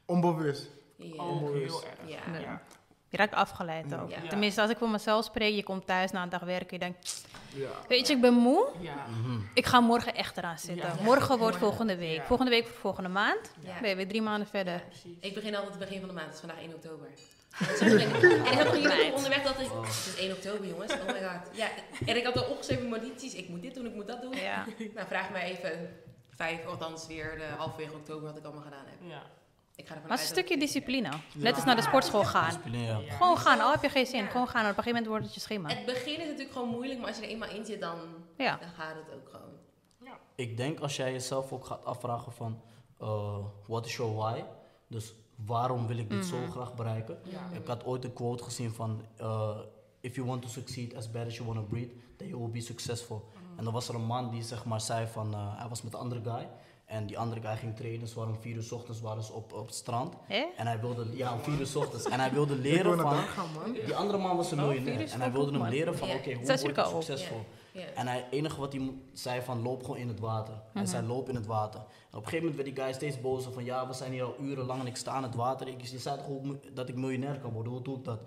Onbewust. 0.06 0.70
Ja. 0.96 1.06
Heel 1.06 1.18
Onbewust. 1.18 1.84
erg. 1.84 2.10
Ja. 2.10 2.32
Nee. 2.32 2.42
Ja. 2.42 2.62
Je 3.10 3.18
raakt 3.18 3.34
afgeleid 3.34 3.96
ook. 3.96 4.10
Ja. 4.10 4.28
Tenminste, 4.28 4.62
als 4.62 4.70
ik 4.70 4.78
voor 4.78 4.90
mezelf 4.90 5.26
spreek, 5.26 5.56
je 5.56 5.64
komt 5.64 5.86
thuis 5.86 6.12
na 6.12 6.24
een 6.24 6.30
dag 6.30 6.42
werken, 6.42 6.68
je 6.70 6.80
denkt, 6.80 7.26
Ja. 7.54 7.68
weet 7.88 8.08
je, 8.08 8.14
ik 8.14 8.22
ben 8.22 8.34
moe. 8.34 8.68
Ja. 8.80 9.06
Mhm. 9.10 9.40
Ik 9.54 9.66
ga 9.66 9.80
morgen 9.80 10.16
echt 10.16 10.38
eraan 10.38 10.60
zitten. 10.60 10.88
Ja. 10.98 11.04
Morgen 11.04 11.38
wordt 11.38 11.58
volgende 11.58 11.98
week. 11.98 12.18
Ja. 12.18 12.24
Volgende 12.26 12.52
week 12.52 12.64
wordt 12.64 12.78
volgende 12.80 13.10
maand. 13.10 13.52
Ja. 13.60 13.80
Ben 13.82 13.90
je 13.90 13.96
weer 13.96 14.08
drie 14.08 14.22
maanden 14.22 14.48
verder. 14.48 14.84
Ik 15.20 15.34
begin 15.34 15.56
altijd 15.56 15.74
het 15.74 15.84
begin 15.84 16.00
van 16.00 16.08
de 16.08 16.14
maand. 16.16 16.26
Het 16.26 16.36
is 16.36 16.40
vandaag 16.40 16.60
1 16.60 16.74
oktober. 16.74 17.08
en 17.80 18.60
ik 18.60 18.88
had 18.88 19.14
onderweg 19.14 19.42
dat 19.44 19.60
ik... 19.60 19.68
Het 19.72 20.14
is 20.16 20.16
1 20.18 20.32
oktober, 20.32 20.68
jongens. 20.68 20.94
Oh 20.94 21.06
my 21.06 21.22
god. 21.22 21.58
Ja, 21.58 21.68
en 22.06 22.16
ik 22.18 22.24
had 22.24 22.38
al 22.38 22.44
opgeschreven 22.44 22.90
notities. 22.90 23.34
Ik 23.34 23.50
moet 23.50 23.62
dit 23.62 23.76
doen, 23.76 23.86
ik 23.86 23.94
moet 23.94 24.08
dat 24.08 24.22
doen. 24.22 24.34
Ja. 24.36 24.66
Nou, 24.96 25.08
vraag 25.08 25.30
mij 25.30 25.44
even 25.44 25.98
vijf, 26.36 26.66
althans 26.66 27.08
weer 27.08 27.38
de 27.38 27.46
halfwege 27.58 27.94
oktober 27.94 28.28
wat 28.28 28.38
ik 28.38 28.44
allemaal 28.44 28.64
gedaan 28.64 28.86
heb. 28.86 29.10
Ja. 29.80 29.86
Ik 29.86 29.88
ga 29.88 29.94
ervan 29.94 30.10
Maar 30.10 30.18
het 30.18 30.20
is 30.20 30.30
een 30.32 30.36
stukje 30.36 30.58
discipline. 30.60 31.10
Net 31.34 31.56
als 31.56 31.64
naar 31.66 31.76
de 31.76 31.82
sportschool 31.82 32.24
gaan. 32.24 32.52
Gewoon 33.10 33.38
gaan, 33.38 33.60
al 33.60 33.72
heb 33.72 33.82
je 33.82 33.90
geen 33.90 34.06
zin. 34.06 34.24
Ja. 34.24 34.30
Gewoon 34.30 34.48
gaan. 34.48 34.64
En 34.66 34.72
op 34.72 34.78
een 34.78 34.84
gegeven 34.84 34.92
moment 34.92 35.08
wordt 35.08 35.26
het 35.26 35.34
je 35.34 35.40
schema. 35.40 35.70
Het 35.70 35.86
begin 35.86 36.20
is 36.20 36.26
natuurlijk 36.26 36.52
gewoon 36.52 36.70
moeilijk, 36.70 37.00
maar 37.00 37.08
als 37.08 37.18
je 37.18 37.24
er 37.24 37.30
eenmaal 37.30 37.50
in 37.50 37.66
zit, 37.66 37.80
dan, 37.80 37.98
Ja. 38.38 38.58
dan 38.58 38.70
gaat 38.70 38.96
het 38.96 39.16
ook 39.16 39.30
gewoon. 39.30 39.48
Ik 40.36 40.58
denk 40.58 40.80
als 40.80 40.96
jij 40.96 41.12
jezelf 41.12 41.52
ook 41.52 41.66
gaat 41.66 41.86
afvragen 41.86 42.32
van, 42.32 42.62
eh 43.00 43.38
what 43.68 43.86
is 43.86 43.96
your 43.96 44.16
why? 44.16 44.44
Dus 44.88 45.14
waarom 45.46 45.88
wil 45.88 45.98
ik 45.98 46.10
dit 46.10 46.26
zo 46.26 46.38
graag 46.52 46.76
bereiken? 46.76 47.20
Ja. 47.24 47.40
Ik 47.60 47.68
had 47.68 47.86
ooit 47.86 48.04
een 48.04 48.14
quote 48.14 48.44
gezien 48.44 48.72
van, 48.72 49.02
eh, 49.18 49.58
if 50.00 50.16
you 50.16 50.28
want 50.28 50.42
to 50.42 50.48
succeed 50.48 50.96
as 50.96 51.12
bad 51.12 51.26
as 51.28 51.36
you 51.36 51.48
want 51.54 51.60
to 51.60 51.66
breathe, 51.66 51.92
then 52.18 52.28
you 52.28 52.40
will 52.40 52.52
be 52.52 52.62
successful. 52.62 53.30
En 53.58 53.64
dan 53.64 53.74
was 53.74 53.88
er 53.90 53.96
een 53.96 54.06
man 54.06 54.30
die 54.30 54.44
zeg 54.44 54.66
maar 54.66 54.82
zei 54.82 55.08
van, 55.08 55.34
eh, 55.34 55.58
hij 55.60 55.68
was 55.68 55.82
met 55.82 55.94
een 55.94 56.00
andere 56.00 56.22
guy. 56.24 56.50
En 56.90 57.06
die 57.06 57.18
andere 57.20 57.42
guy 57.42 57.56
ging 57.58 57.76
trainen, 57.76 58.08
ze 58.08 58.16
waren 58.16 58.34
om 58.34 58.40
vier 58.40 58.56
uur 58.56 58.64
's 58.64 58.72
ochtends 58.72 59.02
waren 59.02 59.24
ze 59.24 59.34
op, 59.34 59.54
op 59.54 59.66
het 59.66 59.76
strand. 59.76 60.16
En 60.58 60.68
hij 60.68 60.80
wilde, 60.80 61.06
ja, 61.18 61.34
om 61.34 61.40
vier 61.40 61.60
uur 61.60 61.66
's 61.68 61.76
ochtends. 61.76 62.06
En 62.06 62.20
hij 62.20 62.32
wilde 62.32 62.56
leren 62.70 62.98
van, 63.00 63.14
daar 63.14 63.24
gaan, 63.24 63.48
man. 63.54 63.74
die 63.74 63.96
andere 63.96 64.18
man 64.18 64.38
was 64.38 64.52
een 64.52 64.60
Oh, 64.60 64.66
miljonair. 64.68 65.12
En 65.12 65.20
hij 65.22 65.32
wilde 65.32 65.52
hem 65.52 65.60
man. 65.60 65.70
leren 65.70 65.98
van, 65.98 66.10
oké, 66.10 66.34
hoe 66.34 66.46
word 66.46 66.64
ik 66.78 66.86
succesvol? 66.86 67.42
En 67.96 68.08
hij, 68.08 68.18
het 68.18 68.26
enige 68.32 68.60
wat 68.60 68.74
hij 68.74 68.92
zei 69.14 69.42
van 69.42 69.62
loop 69.62 69.82
gewoon 69.84 69.98
in 69.98 70.08
het 70.08 70.20
water. 70.20 70.54
Hij 70.54 70.82
Mhm. 70.82 70.92
zei 70.92 71.08
loop 71.08 71.30
in 71.30 71.36
het 71.36 71.46
water. 71.46 71.80
En 71.80 71.86
op 72.18 72.24
een 72.24 72.30
gegeven 72.30 72.38
moment 72.38 72.56
werd 72.56 72.76
die 72.76 72.84
guy 72.84 72.94
steeds 72.94 73.22
bozer 73.22 73.52
van 73.52 73.64
ja, 73.64 73.88
we 73.88 73.94
zijn 73.94 74.12
hier 74.12 74.24
al 74.24 74.36
urenlang 74.40 74.80
en 74.82 74.88
ik 74.88 74.96
sta 74.96 75.18
in 75.18 75.24
het 75.24 75.36
water. 75.36 75.68
Ik, 75.68 75.82
je 75.82 76.00
zei 76.00 76.18
toch 76.18 76.56
dat 76.74 76.90
ik 76.90 76.96
miljonair 76.96 77.40
kan 77.40 77.52
worden, 77.52 77.72
hoe 77.72 77.82
doe 77.82 77.98
ik 77.98 78.04
dat? 78.04 78.20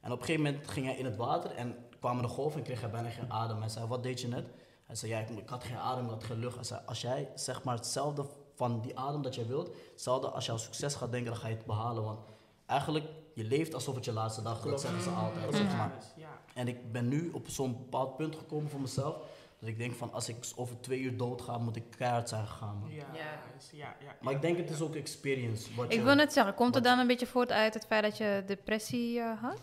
En 0.00 0.12
op 0.12 0.18
een 0.20 0.24
gegeven 0.24 0.44
moment 0.44 0.68
ging 0.68 0.86
hij 0.86 0.96
in 0.96 1.04
het 1.04 1.16
water 1.16 1.50
en 1.50 1.76
kwamen 2.00 2.22
de 2.22 2.28
golven 2.28 2.58
en 2.58 2.64
kreeg 2.64 2.80
hij 2.80 2.90
bijna 2.90 3.08
geen 3.10 3.32
adem. 3.32 3.60
Hij 3.60 3.68
zei 3.68 3.86
wat 3.86 4.02
deed 4.02 4.20
je 4.20 4.28
net? 4.28 4.44
Hij 4.88 4.96
zei 4.96 5.12
ja, 5.12 5.18
ik, 5.18 5.28
ik 5.28 5.48
had 5.48 5.64
geen 5.64 5.76
adem, 5.76 6.04
ik 6.04 6.10
had 6.10 6.24
geen 6.24 6.38
lucht. 6.38 6.54
Hij 6.54 6.64
zei 6.64 6.80
als 6.86 7.00
jij 7.00 7.28
zeg 7.34 7.62
maar 7.62 7.74
hetzelfde 7.74 8.24
van 8.54 8.80
die 8.80 8.98
adem 8.98 9.22
dat 9.22 9.34
jij 9.34 9.46
wilt, 9.46 9.70
hetzelfde 9.92 10.28
als 10.28 10.46
je 10.46 10.52
aan 10.52 10.58
succes 10.58 10.94
gaat 10.94 11.10
denken, 11.10 11.30
dan 11.30 11.40
ga 11.40 11.48
je 11.48 11.54
het 11.54 11.66
behalen. 11.66 12.04
Want 12.04 12.18
eigenlijk, 12.66 13.04
je 13.34 13.44
leeft 13.44 13.74
alsof 13.74 13.94
het 13.94 14.04
je 14.04 14.12
laatste 14.12 14.42
dag 14.42 14.64
is. 14.64 14.70
Dat 14.70 14.80
zeggen 14.80 15.02
ze 15.02 15.10
altijd. 15.10 15.54
Zeg 15.54 15.76
maar. 15.76 15.92
Ja. 16.16 16.40
En 16.54 16.68
ik 16.68 16.92
ben 16.92 17.08
nu 17.08 17.30
op 17.32 17.48
zo'n 17.48 17.72
bepaald 17.72 18.16
punt 18.16 18.36
gekomen 18.36 18.70
voor 18.70 18.80
mezelf. 18.80 19.16
Dat 19.60 19.68
ik 19.68 19.78
denk 19.78 19.94
van 19.94 20.12
als 20.12 20.28
ik 20.28 20.36
over 20.56 20.80
twee 20.80 21.00
uur 21.00 21.16
dood 21.16 21.42
ga, 21.42 21.58
moet 21.58 21.76
ik 21.76 21.84
keihard 21.96 22.28
zijn 22.28 22.46
gegaan. 22.46 22.78
man. 22.80 22.90
Ja. 22.90 23.04
Ja. 23.12 23.20
Ja. 23.72 23.96
Ja. 24.00 24.16
Maar 24.20 24.32
ik 24.32 24.40
denk 24.40 24.56
het 24.56 24.70
is 24.70 24.80
ook 24.80 24.94
experience. 24.94 25.74
Wat 25.74 25.84
Ik 25.84 25.92
je, 25.92 26.02
wil 26.02 26.14
net 26.14 26.32
zeggen, 26.32 26.54
komt 26.54 26.74
het 26.74 26.84
dan 26.84 26.98
een 26.98 27.06
beetje 27.06 27.26
voort 27.26 27.52
uit 27.52 27.74
het 27.74 27.86
feit 27.86 28.02
dat 28.02 28.16
je 28.16 28.42
depressie 28.46 29.20
eh, 29.20 29.42
had? 29.42 29.58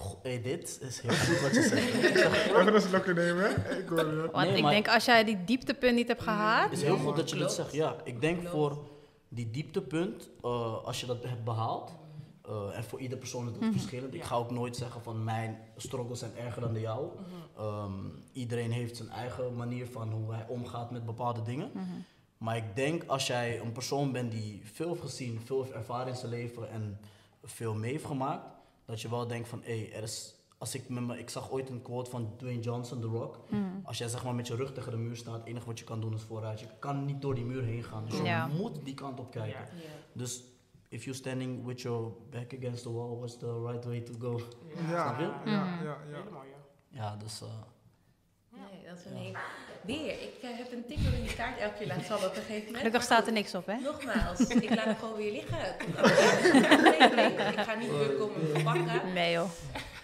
Goh, 0.00 0.22
hey, 0.22 0.42
dit 0.42 0.78
is 0.80 1.00
heel 1.00 1.10
goed 1.12 1.40
wat 1.40 1.54
je 1.54 1.62
zegt. 1.62 1.94
Even 2.60 2.74
een 2.74 2.80
slokje 2.80 3.14
nemen? 3.14 3.50
Ik 3.80 3.88
hoor 3.88 3.98
je. 3.98 4.28
Want 4.32 4.46
Nee, 4.48 4.56
ik 4.56 4.62
maar- 4.62 4.70
denk 4.72 4.88
als 4.88 5.04
jij 5.04 5.24
die 5.24 5.44
dieptepunt 5.44 5.94
niet 5.94 6.08
hebt 6.08 6.22
gehaald. 6.22 6.70
Het 6.70 6.78
is 6.78 6.84
heel 6.84 6.94
Ja, 6.96 7.00
goed 7.02 7.16
dat 7.16 7.30
je 7.30 7.36
dat 7.36 7.54
Klopt. 7.54 7.54
zegt. 7.54 7.72
Ja, 7.72 7.96
ik 8.04 8.20
denk 8.20 8.38
Klopt. 8.38 8.50
voor 8.54 8.88
die 9.28 9.50
dieptepunt, 9.50 10.30
eh, 10.42 10.84
als 10.84 11.00
je 11.00 11.06
dat 11.06 11.22
hebt 11.24 11.44
behaald, 11.44 11.92
eh, 12.44 12.76
en 12.76 12.84
voor 12.84 13.00
ieder 13.00 13.18
persoon 13.18 13.46
is 13.48 13.52
dat 13.60 13.68
verschillend. 13.72 14.14
Ik 14.14 14.20
Ja. 14.20 14.26
ga 14.26 14.34
ook 14.34 14.50
nooit 14.50 14.76
zeggen 14.76 15.02
van 15.02 15.24
mijn 15.24 15.58
struggles 15.76 16.18
zijn 16.18 16.36
erger 16.36 16.60
dan 16.62 16.72
de 16.72 16.80
jouwe. 16.80 17.08
Ehm, 17.56 17.92
iedereen 18.32 18.70
heeft 18.72 18.96
zijn 18.96 19.08
eigen 19.10 19.56
manier 19.56 19.86
van 19.86 20.10
hoe 20.12 20.32
hij 20.32 20.44
omgaat 20.48 20.90
met 20.90 21.06
bepaalde 21.06 21.42
dingen. 21.42 21.70
Maar 22.38 22.56
ik 22.56 22.76
denk 22.76 23.04
als 23.06 23.26
jij 23.26 23.60
een 23.60 23.72
persoon 23.72 24.12
bent 24.12 24.30
die 24.32 24.62
veel 24.72 24.88
heeft 24.88 25.00
gezien, 25.00 25.40
veel 25.44 25.60
heeft 25.62 25.74
ervaren 25.74 26.08
in 26.08 26.16
zijn 26.18 26.30
leven 26.30 26.70
en 26.70 26.98
veel 27.44 27.74
mee 27.74 27.90
heeft 27.92 28.04
gemaakt, 28.04 28.44
dat 28.90 29.00
je 29.00 29.10
wel 29.10 29.26
denkt 29.26 29.48
van 29.48 29.62
hé, 29.62 29.90
er 29.92 30.02
is 30.02 30.40
als 30.60 30.74
ik 30.74 30.88
met 30.88 31.02
me, 31.02 31.18
ik 31.18 31.30
zag 31.30 31.50
ooit 31.50 31.68
een 31.68 31.82
quote 31.82 32.10
van 32.10 32.36
Dwayne 32.36 32.60
Johnson, 32.60 33.00
The 33.00 33.06
Rock. 33.06 33.38
Mm. 33.48 33.80
Als 33.84 33.98
jij 33.98 34.08
zeg 34.08 34.24
maar 34.24 34.34
met 34.34 34.46
je 34.46 34.54
rug 34.54 34.72
tegen 34.72 34.90
de 34.92 34.98
muur 34.98 35.16
staat, 35.16 35.34
het 35.34 35.46
enige 35.46 35.66
wat 35.66 35.78
je 35.78 35.84
kan 35.84 36.00
doen 36.00 36.14
is 36.14 36.22
vooruit. 36.22 36.60
Je 36.60 36.66
kan 36.78 37.04
niet 37.04 37.22
door 37.22 37.34
die 37.34 37.44
muur 37.44 37.62
heen 37.62 37.84
gaan. 37.84 38.04
Dus 38.04 38.16
je 38.16 38.46
moet 38.56 38.84
die 38.84 38.94
kant 38.94 39.20
op 39.20 39.30
kijken. 39.30 39.68
Dus 40.12 40.44
if 40.88 41.04
you're 41.04 41.18
standing 41.18 41.64
with 41.66 41.80
your 41.80 42.12
back 42.30 42.54
against 42.54 42.82
the 42.82 42.92
wall, 42.92 43.16
what's 43.16 43.36
the 43.36 43.62
right 43.66 43.84
way 43.84 44.00
to 44.00 44.14
go? 44.18 44.40
Ja, 44.88 45.14
Snap 45.14 45.18
je? 45.18 45.50
ja, 45.50 45.66
ja, 45.66 45.82
ja. 45.82 45.96
Helemaal, 46.18 46.42
ja. 46.42 46.58
Ja, 46.88 47.16
dus 47.16 47.40
eh, 47.42 47.48
Nee, 48.48 48.84
dat 48.88 48.98
is 48.98 49.04
een. 49.04 49.36
Weer, 49.82 50.12
ik 50.22 50.34
eh, 50.42 50.50
heb 50.56 50.72
een 50.72 50.86
tik 50.86 50.98
waarin 50.98 51.22
je 51.22 51.34
kaart 51.34 51.58
elke 51.58 51.74
keer 51.76 51.86
laat 51.86 52.02
vallen 52.02 52.28
op 52.28 52.36
een 52.36 52.42
gegeven 52.42 52.58
moment. 52.64 52.76
Gelukkig 52.76 53.02
staat 53.02 53.26
er 53.26 53.32
niks 53.32 53.54
op, 53.54 53.66
hè? 53.66 53.74
Nogmaals, 53.76 54.40
ik 54.40 54.68
laat 54.74 54.84
hem 54.84 54.96
gewoon 54.96 55.16
weer 55.16 55.32
liggen. 55.32 55.58
Aflevering. 56.70 57.40
Ik 57.40 57.58
ga 57.58 57.74
niet 57.74 57.90
bukken 57.90 58.24
om 58.24 58.30
hem 58.34 58.54
te 58.54 58.62
pakken. 58.62 59.12
Nee, 59.12 59.32
joh. 59.32 59.50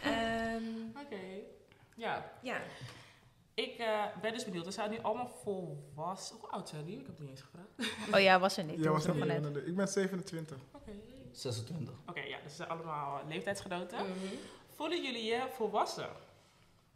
Ehm, 0.03 0.63
Oké. 1.05 1.17
Ja, 1.97 2.33
ja, 2.43 2.61
ik 3.55 3.79
eh, 3.79 4.05
ben 4.21 4.33
dus 4.33 4.45
benieuwd. 4.45 4.65
We 4.65 4.71
zijn 4.71 4.91
nu 4.91 4.99
allemaal 5.03 5.31
volwassen. 5.43 6.37
Hoe 6.41 6.49
oud 6.49 6.69
zijn 6.69 6.83
jullie? 6.85 7.01
Ik 7.01 7.07
heb 7.07 7.17
het 7.17 7.27
niet 7.27 7.31
eens 7.31 7.45
gevraagd. 7.51 8.15
Oh 8.15 8.21
ja, 8.21 8.39
was 8.41 8.57
er 8.57 8.65
niet. 8.65 8.79
Ja, 8.85 8.91
was 8.91 9.05
er 9.07 9.15
niet. 9.15 9.25
net. 9.27 9.57
Ik 9.67 9.77
ben 9.77 9.89
27. 9.89 10.57
Oké. 10.73 10.91
26. 11.33 11.95
Oké, 12.07 12.21
ja, 12.21 12.37
dus 12.43 12.51
ze 12.51 12.57
zijn 12.57 12.69
allemaal 12.69 13.21
leeftijdsgenoten. 13.29 13.99
Mhm. 13.99 14.35
Voelen 14.75 15.03
jullie 15.03 15.25
je 15.25 15.43
volwassen? 15.53 16.09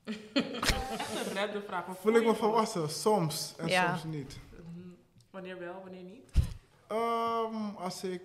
Echt 0.05 1.27
een 1.27 1.35
random 1.35 1.63
vraag. 1.67 1.87
maar 1.87 1.97
Voel 1.97 2.13
ik 2.15 2.21
je 2.21 2.27
me 2.27 2.33
je 2.33 2.39
volwassen? 2.39 2.91
Soms 2.91 3.55
en 3.57 3.69
Ja. 3.69 3.89
soms 3.97 4.15
niet. 4.15 4.39
Mhm. 4.51 4.89
Wanneer 5.31 5.59
wel, 5.59 5.81
wanneer 5.83 6.03
niet? 6.03 6.31
Ehm, 6.87 7.75
als 7.79 8.05
ik, 8.05 8.23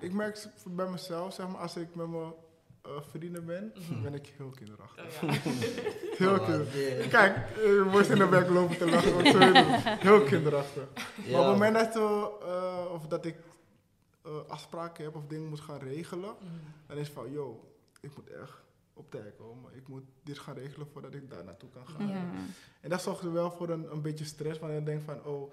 ik 0.00 0.12
merk 0.12 0.46
bij 0.66 0.88
mezelf, 0.88 1.34
zeg 1.34 1.48
maar, 1.48 1.60
als 1.60 1.76
ik 1.76 1.94
met 1.94 2.08
mijn 2.08 2.32
eh, 2.82 2.90
vrienden 3.10 3.44
ben, 3.46 3.72
Mhm. 3.90 4.02
ben 4.02 4.14
ik 4.14 4.32
heel 4.36 4.50
kinderachtig. 4.50 5.22
Oh, 5.22 5.30
ja. 5.32 5.40
Heel 6.18 6.32
Oh, 6.38 6.44
kinderachtig. 6.44 7.08
Kijk, 7.08 7.36
eh, 7.36 7.92
we 7.92 8.06
in 8.10 8.18
de 8.18 8.28
werk 8.28 8.48
lopen 8.48 8.76
te 8.78 8.90
lachen, 8.90 9.14
wat 9.14 9.26
je? 9.26 9.80
Heel 9.98 10.22
kinderachtig. 10.22 10.82
Ja. 11.24 11.30
Maar 11.30 11.40
op 11.40 11.46
het 11.46 11.52
moment 11.58 11.74
dat, 11.74 11.94
we, 11.94 12.30
eh, 12.46 12.92
of 12.92 13.06
dat 13.06 13.24
ik 13.24 13.36
eh, 14.24 14.30
afspraken 14.48 15.04
heb 15.04 15.16
of 15.16 15.22
dingen 15.26 15.48
moet 15.48 15.60
gaan 15.60 15.78
regelen, 15.78 16.34
Mhm. 16.40 16.52
dan 16.86 16.96
is 16.96 17.06
het 17.06 17.16
van, 17.16 17.32
yo, 17.32 17.64
ik 18.00 18.10
moet 18.16 18.28
echt 18.28 18.62
op 18.94 19.10
tijd 19.10 19.36
komen. 19.36 19.74
Ik 19.76 19.88
moet 19.88 20.02
dit 20.22 20.38
gaan 20.38 20.54
regelen 20.54 20.86
voordat 20.92 21.14
ik 21.14 21.30
daar 21.30 21.44
naartoe 21.44 21.70
kan 21.70 21.86
gaan. 21.88 22.06
Mhm. 22.06 22.36
En 22.80 22.90
dat 22.90 23.02
zorgt 23.02 23.22
er 23.22 23.32
wel 23.32 23.50
voor 23.50 23.68
een, 23.68 23.90
een 23.92 24.02
beetje 24.02 24.24
stress, 24.24 24.58
wanneer 24.58 24.78
je 24.78 24.84
denkt 24.84 25.04
van, 25.04 25.24
oh, 25.24 25.52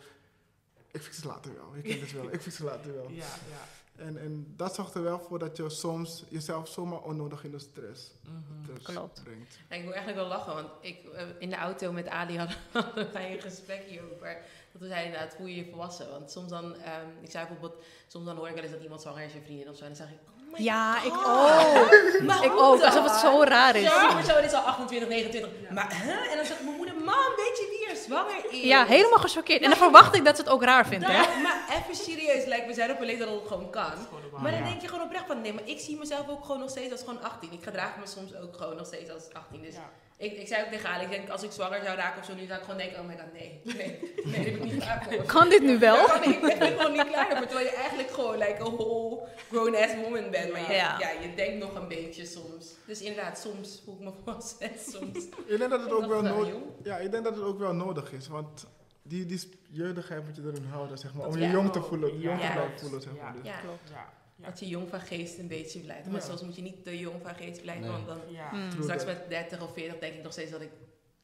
ik 0.91 1.01
fix 1.01 1.15
het 1.15 1.25
later 1.25 1.53
wel. 1.55 1.75
Je 1.75 1.81
kent 1.81 2.01
het 2.01 2.11
wel, 2.11 2.31
ik 2.33 2.41
fix 2.41 2.57
het 2.57 2.67
later 2.67 2.93
wel. 2.95 3.09
Ja, 3.23 3.25
ja. 3.25 3.67
En, 3.95 4.17
en 4.17 4.53
dat 4.55 4.75
zorgt 4.75 4.93
er 4.93 5.03
wel 5.03 5.19
voor 5.19 5.39
dat 5.39 5.57
je 5.57 5.69
soms 5.69 6.23
jezelf 6.29 6.67
zomaar 6.67 7.01
onnodig 7.01 7.43
in 7.43 7.51
de 7.51 7.59
stress 7.59 8.11
Mhm. 8.23 8.81
Klopt. 8.83 9.23
brengt. 9.23 9.59
Ja, 9.69 9.75
ik 9.75 9.83
moet 9.83 9.93
eigenlijk 9.93 10.27
wel 10.27 10.37
lachen, 10.37 10.53
want 10.53 10.67
ik, 10.81 11.03
eh, 11.03 11.25
in 11.39 11.49
de 11.49 11.55
auto 11.55 11.91
met 11.91 12.07
Ali 12.07 12.37
hadden 12.71 13.11
wij 13.13 13.33
een 13.33 13.41
gesprek 13.41 13.83
hierover. 13.83 14.37
Dat 14.71 14.81
we 14.81 14.87
zeiden 14.87 15.11
inderdaad, 15.11 15.35
voel 15.37 15.45
je 15.45 15.55
je 15.55 15.65
volwassen? 15.69 16.09
Want 16.09 16.31
soms 16.31 16.49
dan, 16.49 16.75
ehm, 16.75 17.05
ik 17.21 17.31
zei 17.31 17.47
bijvoorbeeld, 17.47 17.83
soms 18.07 18.25
dan 18.25 18.35
hoor 18.35 18.47
ik 18.47 18.53
wel 18.53 18.63
eens 18.63 18.71
dat 18.71 18.81
iemand 18.81 19.01
zwanger 19.01 19.23
is, 19.25 19.33
je 19.33 19.41
vriendin 19.41 19.69
of 19.69 19.75
zo. 19.75 19.81
En 19.83 19.87
dan 19.87 19.97
zeg 20.07 20.09
ik, 20.11 20.19
oh 20.35 20.40
my 20.51 20.63
Ja, 20.63 21.03
ik 21.03 21.13
ook. 21.13 21.89
Maar 22.27 22.43
Ik 22.43 22.51
ook, 22.51 22.81
alsof 22.81 23.03
het 23.03 23.19
zo 23.19 23.43
raar 23.43 23.75
is. 23.75 23.83
Ja, 23.83 24.13
maar 24.13 24.23
zo, 24.23 24.35
dit 24.35 24.45
is 24.45 24.53
al 24.53 24.61
28, 24.61 25.09
29. 25.09 25.51
Maar, 25.69 25.87
hè? 25.89 26.29
En 26.29 26.35
dan 26.37 26.45
zegt 26.45 26.63
mijn 26.63 26.75
moeder, 26.75 26.95
mam, 26.95 27.35
weet 27.35 27.57
je 27.57 27.77
wie 27.79 27.89
er 27.89 28.03
zwanger 28.03 28.45
is? 28.49 28.63
Ja, 28.63 28.85
helemaal 28.85 29.19
gechoqueerd. 29.19 29.61
En 29.61 29.69
dan 29.69 29.77
verwacht 29.77 30.15
ik 30.15 30.25
dat 30.25 30.35
ze 30.35 30.41
het 30.41 30.51
ook 30.51 30.63
raar 30.63 30.85
vindt, 30.87 31.07
hè? 31.07 31.13
Nou, 31.13 31.41
maar 31.41 31.63
even 31.69 32.03
serieus, 32.03 32.45
like, 32.45 32.63
we 32.67 32.73
zijn 32.73 32.91
op 32.91 32.99
een 32.99 33.05
leeftijd 33.05 33.29
dat 33.29 33.39
het 33.39 33.47
gewoon 33.47 33.69
kan. 33.69 33.91
Gewoon 34.09 34.41
Maar 34.41 34.51
dan 34.51 34.63
denk 34.63 34.81
je 34.81 34.87
gewoon 34.87 35.03
oprecht 35.03 35.25
van, 35.27 35.41
nee, 35.41 35.53
maar 35.53 35.67
ik 35.67 35.79
zie 35.79 35.97
mezelf 35.97 36.29
ook 36.29 36.45
gewoon 36.45 36.59
nog 36.59 36.69
steeds 36.69 36.91
als 36.91 36.99
gewoon 37.01 37.23
18. 37.23 37.51
Ik 37.51 37.63
gedraag 37.63 37.97
me 37.99 38.07
soms 38.07 38.35
ook 38.35 38.55
gewoon 38.57 38.75
nog 38.75 38.85
steeds 38.85 39.11
als 39.11 39.23
18. 39.33 39.61
Dus 39.61 39.73
Ja. 39.73 39.89
Ik, 40.21 40.37
ik 40.37 40.47
zei 40.47 40.63
ook 40.63 40.71
tegen 40.71 40.89
Ali, 40.89 41.03
ik 41.03 41.09
denk 41.09 41.29
als 41.29 41.43
ik 41.43 41.51
zwanger 41.51 41.83
zou 41.83 41.97
raken 41.97 42.19
of 42.19 42.25
zo, 42.25 42.33
nu 42.35 42.45
zou 42.45 42.57
ik 42.59 42.63
gewoon 42.65 42.79
denken, 42.79 42.99
oh 42.99 43.07
my 43.07 43.17
god, 43.17 43.33
nee, 43.33 43.61
nee, 43.63 43.75
nee, 43.75 43.99
daar 44.23 44.43
ben 44.43 44.53
ik 44.53 44.63
niet 44.63 44.83
klaar 44.83 45.07
voor. 45.09 45.23
Kan 45.23 45.49
dit 45.49 45.61
nu 45.61 45.79
wel? 45.79 45.95
Ja, 45.95 46.05
kan 46.19 46.23
ik, 46.23 46.41
ben 46.41 46.77
gewoon 46.77 46.91
niet 46.91 47.07
klaar 47.07 47.37
voor, 47.37 47.45
terwijl 47.45 47.65
je 47.65 47.75
eigenlijk 47.75 48.09
gewoon 48.09 48.37
like 48.37 48.59
een 48.59 48.75
whole 48.75 49.27
grown-ass 49.49 49.95
woman 49.95 50.29
bent. 50.29 50.51
Maar 50.51 50.61
je, 50.61 50.73
Ja. 50.73 50.99
ja. 50.99 51.09
je 51.09 51.33
denkt 51.35 51.57
nog 51.59 51.75
een 51.75 51.87
beetje 51.87 52.25
soms. 52.25 52.75
Dus 52.85 53.01
inderdaad, 53.01 53.39
soms 53.39 53.81
voel 53.85 53.93
ik 53.95 54.25
me 54.25 54.33
en 54.59 54.71
soms 54.91 55.25
Ik 55.45 55.57
denk 55.57 55.69
dat 55.69 55.81
het 55.81 55.91
ook 55.91 56.05
wel 56.05 56.21
nodig 56.21 56.53
ja, 56.83 56.97
ik 56.97 57.11
denk 57.11 57.23
dat 57.23 57.35
het 57.35 57.43
ook 57.43 57.59
wel 57.59 57.73
nodig 57.73 58.11
is, 58.11 58.27
want 58.27 58.67
die, 59.01 59.25
die 59.25 59.49
jeugdigheid 59.69 60.25
moet 60.25 60.35
je 60.35 60.41
erin 60.41 60.65
houden, 60.69 60.97
zeg 60.97 61.13
maar, 61.13 61.23
Dat 61.23 61.33
om 61.33 61.41
je 61.41 61.49
jong 61.49 61.71
te 61.71 61.81
voelen, 61.81 62.19
jong 62.19 62.39
te 62.41 62.51
blijven 62.51 62.79
voelen, 62.79 63.01
zeg 63.01 63.13
maar. 63.13 63.25
Ja. 63.25 63.31
Dus. 63.31 63.51
Ja, 63.51 63.59
Klopt. 63.59 63.89
Ja. 63.89 64.20
Ja. 64.41 64.47
dat 64.49 64.59
je 64.59 64.67
jong 64.67 64.89
van 64.89 64.99
geest 64.99 65.37
een 65.39 65.47
beetje 65.47 65.79
blijft. 65.79 66.05
Maar 66.07 66.19
Ja. 66.21 66.25
soms 66.27 66.41
moet 66.41 66.55
je 66.55 66.61
niet 66.61 66.83
te 66.83 66.97
jong 66.99 67.15
van 67.23 67.35
geest 67.35 67.61
blijven, 67.61 67.83
Nee. 67.83 67.91
want 67.91 68.07
dan 68.07 68.17
Ja. 68.29 68.49
Hmm. 68.49 68.81
Straks 68.81 69.05
met 69.05 69.29
30 69.29 69.61
of 69.61 69.73
40 69.73 69.99
denk 69.99 70.13
ik 70.13 70.23
nog 70.23 70.31
steeds 70.31 70.51
dat 70.51 70.61
ik 70.61 70.69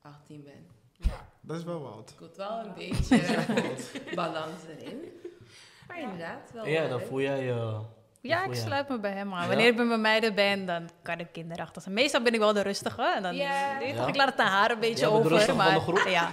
18 0.01 0.43
ben. 0.43 0.67
Ja. 0.91 1.27
Dat 1.41 1.57
is 1.57 1.63
wel 1.63 1.81
wat. 1.81 2.09
Ik 2.13 2.19
moet 2.19 2.35
wel 2.35 2.59
een 2.59 2.73
beetje 2.73 3.19
balans 4.15 4.61
erin. 4.79 4.99
Maar 5.87 5.99
inderdaad, 5.99 6.51
wel. 6.53 6.67
Ja, 6.67 6.87
dan 6.87 7.01
voel 7.01 7.21
jij 7.21 7.43
je... 7.43 7.79
Ja, 8.21 8.43
ik 8.45 8.55
sluit 8.55 8.89
me 8.89 8.99
bij 8.99 9.11
hem 9.11 9.33
aan. 9.33 9.41
Ja? 9.41 9.47
Wanneer 9.47 9.67
ik 9.67 9.75
bij 9.75 9.85
mijn 9.85 10.01
meiden 10.01 10.35
ben, 10.35 10.65
dan 10.65 10.89
kan 11.01 11.19
ik 11.19 11.27
kinderachtig 11.31 11.81
zijn. 11.81 11.93
Meestal 11.95 12.21
ben 12.21 12.33
ik 12.33 12.39
wel 12.39 12.53
de 12.53 12.61
rustige. 12.61 13.13
En 13.15 13.21
dan, 13.23 13.35
Ja. 13.35 13.79
ik 13.79 14.15
laat 14.15 14.29
het 14.29 14.39
aan 14.39 14.47
haar 14.51 14.71
een 14.71 14.79
beetje 14.79 15.07
over. 15.07 15.55
maar, 15.55 15.73
de 15.73 15.79
groep? 15.79 16.03
Ja. 16.07 16.31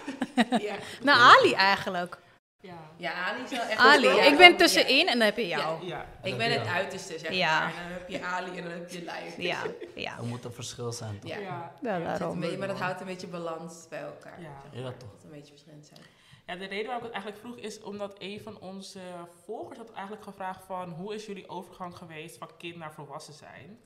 Ja. 0.59 0.75
Nou, 1.03 1.19
Ali 1.39 1.53
eigenlijk. 1.53 2.19
Ja. 2.65 2.91
ja, 2.97 3.13
Ali 3.13 3.43
is 3.43 3.51
wel 3.51 3.61
echt... 3.61 3.79
Ali. 3.81 4.07
Ja, 4.09 4.23
ik 4.23 4.37
ben 4.37 4.51
ja. 4.51 4.57
tussenin 4.57 5.07
en 5.09 5.19
dan 5.19 5.27
heb 5.27 5.37
je 5.37 5.47
jou. 5.47 5.87
Ja. 5.87 6.07
Ik 6.23 6.37
ben 6.37 6.53
het 6.53 6.67
uiterste, 6.67 7.19
zeg 7.19 7.33
Ja. 7.33 7.61
maar. 7.61 7.69
En 7.77 7.83
dan 7.83 7.93
heb 7.93 8.09
je 8.09 8.23
Ali 8.25 8.57
en 8.59 8.63
dan 8.63 8.73
heb 8.73 8.91
je 8.91 8.99
Live. 8.99 9.43
Ja, 9.43 9.63
ja. 9.95 10.17
Er 10.19 10.25
moet 10.25 10.45
een 10.45 10.53
verschil 10.53 10.93
zijn, 10.93 11.19
toch? 11.19 11.31
Ja. 11.39 11.73
Daarom. 11.83 12.41
beetje, 12.41 12.59
maar 12.59 12.69
dat 12.69 12.79
houdt 12.79 13.01
een 13.01 13.07
beetje 13.07 13.27
balans 13.27 13.87
bij 13.89 14.01
elkaar. 14.03 14.41
Ja. 14.41 14.61
zeg 14.63 14.73
Ja, 14.75 14.83
maar. 14.83 14.97
toch. 14.97 15.11
Dat 15.13 15.25
een 15.25 15.31
beetje 15.31 15.53
verschillend 15.53 15.87
zijn. 15.87 16.01
Ja, 16.47 16.57
de 16.57 16.67
reden 16.67 16.87
waarom 16.87 17.07
ik 17.07 17.13
het 17.15 17.23
eigenlijk 17.23 17.39
vroeg 17.45 17.57
is 17.65 17.81
omdat 17.83 18.15
een 18.19 18.41
van 18.41 18.59
onze 18.61 19.01
volgers 19.45 19.79
had 19.79 19.93
eigenlijk 19.93 20.25
gevraagd 20.25 20.65
van 20.67 20.89
hoe 20.91 21.15
is 21.15 21.27
jullie 21.27 21.49
overgang 21.49 21.97
geweest 21.97 22.39
van 22.39 22.49
kind 22.59 22.77
naar 22.77 22.93
volwassen 22.95 23.35
zijn? 23.35 23.79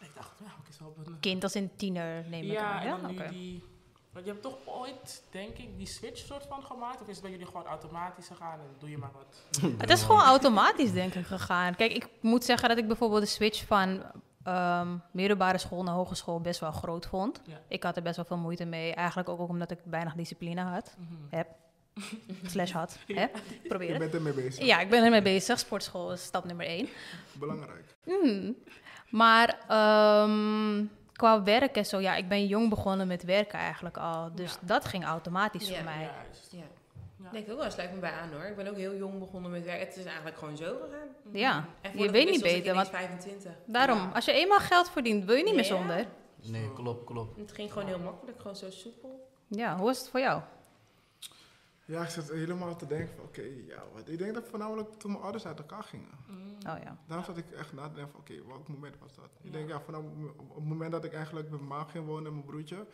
En 0.00 0.06
ik 0.06 0.14
dacht, 0.14 0.32
nou, 0.40 0.52
ik 0.62 0.68
is 0.68 0.78
wel 0.78 0.94
een... 1.06 1.20
Kind 1.20 1.42
als 1.42 1.54
een 1.54 1.70
tiener, 1.76 2.24
neem 2.28 2.42
ik 2.44 2.50
Ja, 2.50 2.62
aan. 2.72 2.80
en 2.80 2.86
Ja, 2.86 2.96
dan 2.96 3.10
nu 3.10 3.18
oké. 3.18 3.28
die... 3.28 3.64
Want 4.12 4.24
je 4.24 4.30
hebt 4.30 4.42
toch 4.42 4.56
ooit, 4.64 5.22
denk 5.30 5.56
ik, 5.56 5.76
die 5.76 5.86
switch 5.86 6.26
soort 6.26 6.46
van 6.48 6.62
gemaakt? 6.62 7.00
Of 7.00 7.06
is 7.08 7.12
het 7.14 7.22
bij 7.22 7.30
jullie 7.30 7.46
gewoon 7.46 7.66
automatisch 7.66 8.26
gegaan 8.26 8.58
en 8.58 8.66
doe 8.78 8.90
je 8.90 8.98
maar 8.98 9.10
wat? 9.12 9.60
Het 9.78 9.90
is 9.90 10.02
gewoon 10.02 10.22
automatisch, 10.22 10.92
denk 10.92 11.14
ik, 11.14 11.26
gegaan. 11.26 11.74
Kijk, 11.76 11.92
ik 11.92 12.08
moet 12.20 12.44
zeggen 12.44 12.68
dat 12.68 12.78
ik 12.78 12.86
bijvoorbeeld 12.86 13.20
de 13.22 13.28
switch 13.28 13.64
van 13.66 14.02
ehm, 14.44 14.96
middelbare 15.10 15.58
school 15.58 15.82
naar 15.82 15.94
hogeschool 15.94 16.40
best 16.40 16.60
wel 16.60 16.72
groot 16.72 17.06
vond. 17.06 17.40
Ja. 17.44 17.60
Ik 17.68 17.82
had 17.82 17.96
er 17.96 18.02
best 18.02 18.16
wel 18.16 18.24
veel 18.24 18.36
moeite 18.36 18.64
mee. 18.64 18.94
Eigenlijk 18.94 19.28
ook 19.28 19.48
omdat 19.48 19.70
ik 19.70 19.78
weinig 19.84 20.14
discipline 20.14 20.60
had. 20.60 20.94
Mhm. 20.98 21.36
Heb. 21.36 21.48
Slash 22.46 22.72
had. 22.72 22.98
Hè? 23.06 23.22
Je 23.22 23.68
Probeer 23.68 23.88
het. 23.90 23.98
bent 23.98 24.14
ermee 24.14 24.32
bezig. 24.32 24.64
Ja, 24.64 24.80
ik 24.80 24.90
ben 24.90 25.04
ermee 25.04 25.22
bezig. 25.22 25.58
Sportschool 25.58 26.12
is 26.12 26.22
stap 26.22 26.44
nummer 26.44 26.66
één. 26.66 26.88
Belangrijk. 27.32 27.94
Hmm. 28.04 28.56
Maar 29.08 29.58
ehm, 29.68 30.84
qua 31.22 31.42
werk 31.42 31.76
en 31.76 31.86
zo, 31.86 32.00
ja, 32.00 32.14
ik 32.14 32.28
ben 32.28 32.46
jong 32.46 32.68
begonnen 32.68 33.06
met 33.06 33.22
werken 33.22 33.58
eigenlijk 33.58 33.96
al. 33.96 34.30
Dus 34.34 34.52
Ja. 34.52 34.58
dat 34.60 34.84
ging 34.84 35.04
automatisch 35.04 35.68
Ja. 35.68 35.74
voor 35.74 35.84
mij. 35.84 36.00
Juist. 36.24 36.48
Ja. 36.52 36.58
Ja. 37.16 37.26
Ik 37.26 37.32
denk 37.32 37.50
ook 37.50 37.58
wel, 37.62 37.70
sluit 37.70 37.92
me 37.94 37.98
bij 37.98 38.10
aan 38.12 38.32
hoor. 38.32 38.42
Ik 38.44 38.56
ben 38.56 38.68
ook 38.68 38.76
heel 38.76 38.94
jong 38.96 39.18
begonnen 39.18 39.50
met 39.50 39.64
werken. 39.64 39.86
Het 39.86 39.96
is 39.96 40.04
eigenlijk 40.04 40.38
gewoon 40.38 40.56
zo 40.56 40.64
gegaan. 40.82 41.08
Ja, 41.32 41.64
En 41.80 41.98
je 41.98 42.10
weet 42.10 42.22
ik 42.26 42.30
niet 42.30 42.44
ik 42.44 42.52
beter. 42.52 42.74
Want 42.74 42.88
25. 42.88 43.52
daarom, 43.66 43.98
Ja. 43.98 44.10
als 44.14 44.24
je 44.24 44.32
eenmaal 44.32 44.58
geld 44.58 44.90
verdient, 44.90 45.24
wil 45.24 45.34
je 45.36 45.44
niet 45.44 45.54
meer 45.54 45.64
Ja. 45.66 45.76
zonder. 45.76 46.06
Nee, 46.42 46.72
klopt, 46.72 47.04
klopt. 47.04 47.38
Het 47.38 47.52
ging 47.52 47.72
gewoon 47.72 47.88
heel 47.88 47.98
makkelijk, 47.98 48.40
gewoon 48.40 48.56
zo 48.56 48.70
soepel. 48.70 49.28
Ja, 49.48 49.76
hoe 49.76 49.84
was 49.84 49.98
het 49.98 50.08
voor 50.08 50.20
jou? 50.20 50.40
Ja, 51.84 52.02
ik 52.02 52.08
zit 52.08 52.30
helemaal 52.30 52.76
te 52.76 52.86
denken 52.86 53.14
van, 53.16 53.24
oké, 53.24 53.42
ja, 53.66 53.84
wat. 53.92 54.08
Ik 54.08 54.18
denk 54.18 54.34
dat 54.34 54.48
voornamelijk 54.48 54.92
toen 54.98 55.10
mijn 55.10 55.22
ouders 55.22 55.46
uit 55.46 55.58
elkaar 55.58 55.82
gingen. 55.82 56.10
Mm. 56.28 56.54
Oh 56.56 56.78
ja. 56.82 56.98
Daarom 57.06 57.26
zat 57.26 57.36
ik 57.36 57.50
echt 57.50 57.72
na 57.72 57.88
te 57.88 57.94
denken 57.94 58.12
van, 58.12 58.20
oké, 58.20 58.46
welk 58.46 58.68
moment 58.68 58.98
was 58.98 59.14
dat? 59.14 59.30
Ik 59.42 59.52
denk, 59.52 59.68
ja, 59.68 59.80
vanaf 59.80 60.02
op 60.36 60.54
het 60.54 60.64
moment 60.64 60.92
dat 60.92 61.04
ik 61.04 61.12
eigenlijk 61.12 61.50
met 61.50 61.60
mijn 61.60 61.72
ma 61.72 61.84
ging 61.84 62.06
wonen 62.06 62.26
en 62.26 62.32
mijn 62.32 62.44
broertje, 62.44 62.86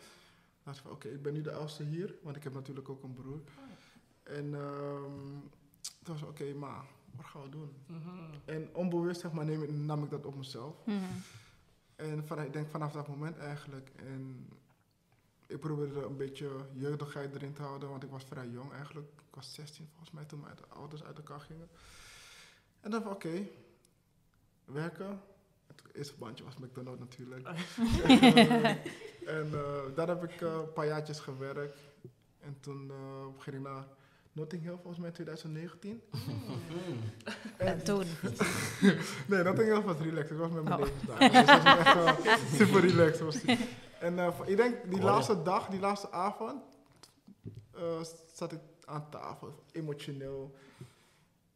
dacht 0.63 0.77
ik 0.77 0.83
van, 0.83 0.91
oké, 0.91 1.07
ik 1.07 1.21
ben 1.21 1.33
nu 1.33 1.41
de 1.41 1.53
oudste 1.53 1.83
hier, 1.83 2.15
want 2.21 2.35
ik 2.35 2.43
heb 2.43 2.53
natuurlijk 2.53 2.89
ook 2.89 3.03
een 3.03 3.13
broer. 3.13 3.41
En 4.23 4.53
ehm 4.53 5.39
toen 6.03 6.13
was 6.13 6.21
ik, 6.21 6.29
oké, 6.29 6.53
ma, 6.53 6.85
wat 7.15 7.25
gaan 7.25 7.41
we 7.41 7.49
doen? 7.49 7.75
Mhm. 7.85 8.09
En 8.45 8.69
onbewust, 8.75 9.21
zeg 9.21 9.31
maar, 9.31 9.45
neem 9.45 9.63
ik, 9.63 9.71
nam 9.71 10.03
ik 10.03 10.09
dat 10.09 10.25
op 10.25 10.35
mezelf. 10.35 10.75
Mhm. 10.85 10.97
En 11.95 12.27
van, 12.27 12.41
ik 12.41 12.53
denk 12.53 12.69
vanaf 12.69 12.91
dat 12.91 13.07
moment 13.07 13.37
eigenlijk. 13.37 13.91
En 13.95 14.47
ik 15.49 15.59
probeerde 15.59 16.01
een 16.05 16.17
beetje 16.17 16.49
jeugdigheid 16.73 17.35
erin 17.35 17.53
te 17.53 17.61
houden, 17.61 17.89
want 17.89 18.03
ik 18.03 18.09
was 18.09 18.23
vrij 18.23 18.47
jong 18.47 18.71
eigenlijk. 18.73 19.07
Ik 19.07 19.35
was 19.35 19.53
16 19.53 19.87
volgens 19.89 20.11
mij 20.11 20.25
toen 20.25 20.39
mijn 20.39 20.55
ouders 20.69 21.03
uit 21.03 21.17
elkaar 21.17 21.39
gingen. 21.39 21.69
En 22.81 22.91
dan 22.91 23.01
van 23.01 23.11
oké, 23.11 23.47
werken. 24.65 25.21
Het 25.67 25.81
eerste 25.93 26.13
bandje 26.17 26.43
was 26.43 26.57
McDonald's 26.57 26.99
natuurlijk. 26.99 27.47
en 29.37 29.49
eh, 29.53 29.95
daar 29.95 30.07
heb 30.07 30.23
ik 30.23 30.41
eh, 30.41 30.53
een 30.53 30.73
paar 30.73 30.85
jaartjes 30.85 31.19
gewerkt. 31.19 31.77
En 32.39 32.57
toen 32.59 32.89
eh, 32.91 33.41
ging 33.41 33.55
ik 33.55 33.61
naar 33.61 33.85
Notting 34.31 34.61
Hill 34.63 34.75
volgens 34.81 34.97
mij 34.97 35.11
2019. 35.11 36.01
En 37.57 37.83
toen. 37.83 38.03
Nee, 39.27 39.43
Notting 39.43 39.67
Hill 39.67 39.81
was 39.81 39.97
relaxed. 39.97 40.31
Ik 40.31 40.37
was 40.37 40.51
met 40.51 40.63
mijn 40.63 40.79
Oh. 40.79 40.85
levensdagen. 40.85 41.31
Dus 41.31 41.45
dat 41.93 42.03
was 42.03 42.25
echt 42.25 42.49
super 42.55 42.81
relaxed. 42.81 43.19
Was 43.19 43.41
die. 43.41 43.57
En 43.99 44.19
eh, 44.19 44.27
ik 44.45 44.57
denk 44.57 44.75
die 44.89 45.01
Hoor 45.01 45.09
laatste 45.09 45.41
dag, 45.41 45.67
die 45.67 45.79
laatste 45.79 46.11
avond, 46.11 46.61
eh, 47.73 47.81
zat 48.33 48.51
ik 48.51 48.59
aan 48.85 49.09
tafel. 49.09 49.63
Emotioneel. 49.71 50.55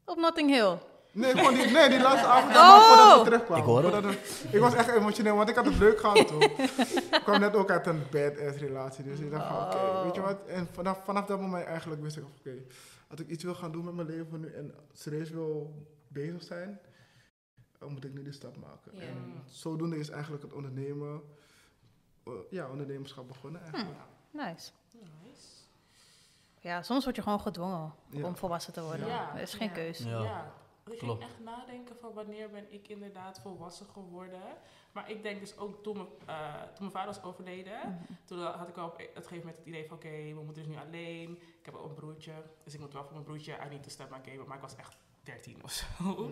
Op 0.06 0.18
Notting 0.18 0.50
Hill. 0.50 0.78
Nee, 1.12 1.32
gewoon 1.38 1.54
die, 1.54 1.66
nee, 1.66 1.90
die 1.90 2.02
laatste 2.02 2.28
avond 2.28 2.56
Oh! 2.56 2.88
voordat 2.88 3.18
we 3.18 3.24
terugkwamen. 3.30 3.64
Ik 3.64 3.70
hoor 3.70 3.94
het. 4.10 4.46
Ik 4.52 4.60
was 4.60 4.74
echt 4.74 4.90
emotioneel, 4.90 5.36
want 5.36 5.50
ik 5.50 5.56
had 5.56 5.66
het 5.66 5.78
leuk 5.78 6.00
gehad 6.00 6.28
toen. 6.28 6.42
ik 6.42 7.22
kwam 7.24 7.40
net 7.40 7.56
ook 7.56 7.72
uit 7.72 7.88
een 7.88 8.02
bad-ass 8.12 8.58
relatie, 8.58 9.04
dus 9.04 9.20
ik 9.20 9.32
dacht 9.32 9.48
van 9.48 9.56
oké, 9.66 9.76
Oh. 9.76 10.04
weet 10.04 10.16
je 10.16 10.22
wat. 10.22 10.46
En 10.48 10.68
vanaf, 10.72 11.04
vanaf 11.04 11.26
dat 11.26 11.40
moment 11.42 11.66
eigenlijk 11.66 12.02
wist 12.02 12.18
ik 12.18 12.24
oké, 12.40 12.54
als 13.08 13.20
ik 13.20 13.28
iets 13.28 13.44
wil 13.44 13.56
gaan 13.56 13.72
doen 13.72 13.86
met 13.86 13.94
mijn 13.94 14.08
leven 14.08 14.40
nu 14.40 14.48
en 14.54 14.74
serieus 14.94 15.30
wil 15.30 15.74
bezig 16.08 16.44
zijn, 16.44 16.80
dan 17.80 17.92
moet 17.92 18.06
ik 18.06 18.14
nu 18.14 18.24
die 18.24 18.34
stap 18.34 18.58
maken. 18.58 19.00
En 19.02 19.44
zodoende 19.46 19.98
is 19.98 20.10
eigenlijk 20.10 20.44
het 20.44 20.54
ondernemen, 20.54 21.22
ja, 22.50 22.70
ondernemerschap 22.70 23.28
begonnen 23.28 23.62
eigenlijk. 23.62 24.00
Nice. 24.32 24.72
Nice. 24.92 25.48
Ja, 26.60 26.82
soms 26.82 27.04
word 27.04 27.16
je 27.16 27.22
gewoon 27.22 27.40
gedwongen 27.42 27.94
Ja. 28.10 28.26
om 28.26 28.36
volwassen 28.36 28.74
te 28.74 28.82
worden. 28.84 29.08
Ja. 29.08 29.36
Er 29.36 29.42
is 29.42 29.54
geen 29.54 29.68
Ja. 29.68 29.74
keus. 29.74 29.98
Ja. 30.00 30.22
Ja. 30.24 30.52
Ik 30.92 31.00
ging 31.00 31.22
echt 31.22 31.40
nadenken 31.40 31.96
van 31.98 32.14
wanneer 32.14 32.50
ben 32.50 32.74
ik 32.74 32.88
inderdaad 32.88 33.40
volwassen 33.40 33.86
geworden. 33.86 34.42
Maar 34.92 35.10
ik 35.10 35.24
denk 35.24 35.40
dus 35.40 35.58
ook 35.58 35.84
toen 35.84 35.96
mijn, 35.98 36.08
eh, 36.26 36.62
toen 36.62 36.78
mijn 36.80 36.92
vader 36.92 37.06
was 37.14 37.24
overleden, 37.24 37.80
Mhm. 37.80 38.14
toen 38.26 38.40
had 38.42 38.68
ik 38.68 38.76
wel 38.76 38.86
op 38.86 39.00
een 39.00 39.06
gegeven 39.14 39.38
moment 39.38 39.58
het 39.58 39.66
idee 39.68 39.88
van 39.88 39.98
oké, 39.98 40.10
we 40.10 40.42
moeten 40.46 40.64
dus 40.64 40.74
nu 40.76 40.80
alleen. 40.80 41.32
Ik 41.60 41.66
heb 41.66 41.76
ook 41.76 41.86
een 41.90 41.94
broertje, 41.94 42.32
dus 42.64 42.74
ik 42.74 42.80
moet 42.80 42.94
wel 42.94 43.04
voor 43.04 43.14
mijn 43.14 43.24
broertje, 43.24 43.54
I 43.66 43.70
need 43.70 43.84
to 43.84 43.90
step 43.90 44.10
my 44.10 44.20
game. 44.32 44.44
Maar 44.48 44.56
ik 44.56 44.62
was 44.64 44.76
echt 44.76 44.96
13 45.24 45.64
of 45.64 45.72
zo. 45.72 46.32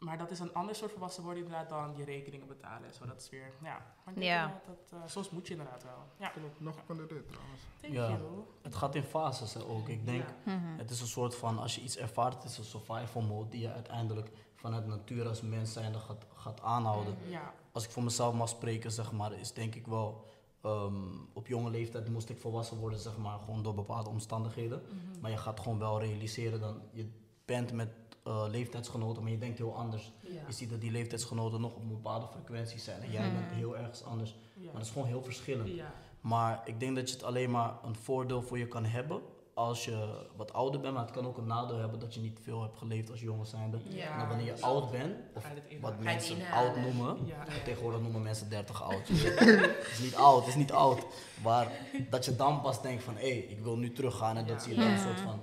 Maar 0.00 0.18
dat 0.18 0.30
is 0.30 0.38
een 0.38 0.54
ander 0.54 0.74
soort 0.74 0.90
volwassen 0.92 1.22
worden 1.22 1.42
inderdaad 1.44 1.68
dan 1.68 1.96
je 1.96 2.04
rekeningen 2.04 2.46
betalen 2.46 2.88
en 2.88 2.94
zo. 2.94 3.06
Dat 3.06 3.20
is 3.20 3.28
weer, 3.30 3.52
ja. 3.62 3.78
Maar 4.04 4.14
ik 4.14 4.20
denk 4.20 4.26
Ja. 4.26 4.42
inderdaad 4.42 4.66
dat, 4.66 5.00
eh, 5.00 5.06
soms 5.06 5.30
moet 5.30 5.46
je 5.46 5.52
inderdaad 5.52 5.82
wel. 5.82 6.04
Ja, 6.16 6.32
nog 6.58 6.76
van 6.86 6.96
de 6.96 7.06
dit 7.06 7.28
trouwens. 7.28 7.60
thank 7.80 7.94
Ja. 7.94 8.08
you. 8.08 8.20
Het 8.62 8.74
gaat 8.74 8.94
in 8.94 9.02
fases 9.02 9.54
hè, 9.54 9.60
ook. 9.62 9.88
Ik 9.88 10.06
denk, 10.06 10.24
Ja. 10.44 10.56
Mhm. 10.56 10.78
het 10.78 10.90
is 10.90 11.00
een 11.00 11.06
soort 11.06 11.34
van, 11.36 11.58
als 11.58 11.74
je 11.74 11.80
iets 11.80 11.96
ervaart, 11.96 12.34
het 12.34 12.44
is 12.44 12.58
een 12.58 12.64
survival 12.64 13.22
mode 13.22 13.48
die 13.48 13.60
je 13.60 13.72
uiteindelijk 13.72 14.30
vanuit 14.54 14.86
natuur 14.86 15.28
als 15.28 15.40
mens 15.42 15.72
zijnde 15.72 15.98
gaat, 15.98 16.26
gaat 16.34 16.60
aanhouden. 16.62 17.16
Ja. 17.28 17.52
Als 17.72 17.84
ik 17.84 17.90
voor 17.90 18.02
mezelf 18.02 18.34
mag 18.34 18.48
spreken, 18.48 18.92
zeg 18.92 19.12
maar, 19.12 19.32
is 19.32 19.52
denk 19.52 19.74
ik 19.74 19.86
wel, 19.86 20.24
ehm, 20.60 20.94
op 21.32 21.46
jonge 21.46 21.70
leeftijd 21.70 22.08
moest 22.08 22.28
ik 22.28 22.38
volwassen 22.38 22.76
worden, 22.78 22.98
zeg 22.98 23.16
maar, 23.18 23.38
gewoon 23.38 23.62
door 23.62 23.74
bepaalde 23.74 24.10
omstandigheden. 24.10 24.82
Mhm. 24.82 25.20
Maar 25.20 25.30
je 25.30 25.36
gaat 25.36 25.60
gewoon 25.60 25.78
wel 25.78 26.00
realiseren 26.00 26.60
dat 26.60 26.76
je 26.92 27.08
bent 27.44 27.72
met 27.72 27.88
eh, 28.22 28.44
leeftijdsgenoten, 28.48 29.22
maar 29.22 29.32
je 29.32 29.38
denkt 29.38 29.58
heel 29.58 29.76
anders. 29.76 30.12
Ja. 30.20 30.40
Je 30.46 30.52
ziet 30.52 30.70
dat 30.70 30.80
die 30.80 30.90
leeftijdsgenoten 30.90 31.60
nog 31.60 31.74
op 31.74 31.82
een 31.82 31.88
bepaalde 31.88 32.26
frequentie 32.26 32.78
zijn 32.78 33.02
en 33.02 33.10
jij 33.10 33.32
bent 33.32 33.50
heel 33.50 33.76
ergens 33.76 34.04
anders. 34.04 34.36
Ja. 34.54 34.64
Maar 34.64 34.72
dat 34.72 34.82
is 34.82 34.90
gewoon 34.90 35.08
heel 35.08 35.22
verschillend. 35.22 35.68
Ja. 35.74 35.92
Maar 36.20 36.62
ik 36.64 36.80
denk 36.80 36.96
dat 36.96 37.08
je 37.08 37.14
het 37.14 37.24
alleen 37.24 37.50
maar 37.50 37.74
een 37.84 37.96
voordeel 37.96 38.42
voor 38.42 38.58
je 38.58 38.68
kan 38.68 38.84
hebben 38.84 39.22
als 39.54 39.84
je 39.84 40.26
wat 40.36 40.52
ouder 40.52 40.80
bent. 40.80 40.94
Maar 40.94 41.02
het 41.02 41.12
kan 41.12 41.26
ook 41.26 41.38
een 41.38 41.46
nadeel 41.46 41.78
hebben 41.78 42.00
dat 42.00 42.14
je 42.14 42.20
niet 42.20 42.38
veel 42.42 42.62
hebt 42.62 42.78
geleefd 42.78 43.10
als 43.10 43.20
jongen 43.20 43.46
zijnde. 43.46 43.78
Ja. 43.88 44.22
En 44.22 44.28
wanneer 44.28 44.46
je 44.46 44.62
oud 44.62 44.90
bent, 44.90 45.16
of 45.34 45.44
wat 45.80 46.00
mensen 46.00 46.36
oud 46.52 46.76
noemen. 46.76 47.26
Ja. 47.26 47.44
Tegenwoordig 47.64 48.00
noemen 48.00 48.22
mensen 48.22 48.48
30 48.50 48.82
oud. 48.82 49.08
het 49.08 49.88
is 49.92 50.00
niet 50.02 50.14
oud, 50.14 50.38
het 50.38 50.48
is 50.48 50.54
niet 50.54 50.72
oud. 50.72 51.06
Maar 51.42 51.72
dat 52.10 52.24
je 52.24 52.36
dan 52.36 52.60
pas 52.60 52.82
denkt 52.82 53.02
van, 53.02 53.14
hé, 53.16 53.26
ik 53.26 53.60
wil 53.60 53.76
nu 53.76 53.92
teruggaan. 53.92 54.36
En 54.36 54.46
dat 54.46 54.62
zie 54.62 54.74
je 54.74 54.80
dan 54.80 54.90
een 54.90 54.98
soort 54.98 55.20
van, 55.20 55.40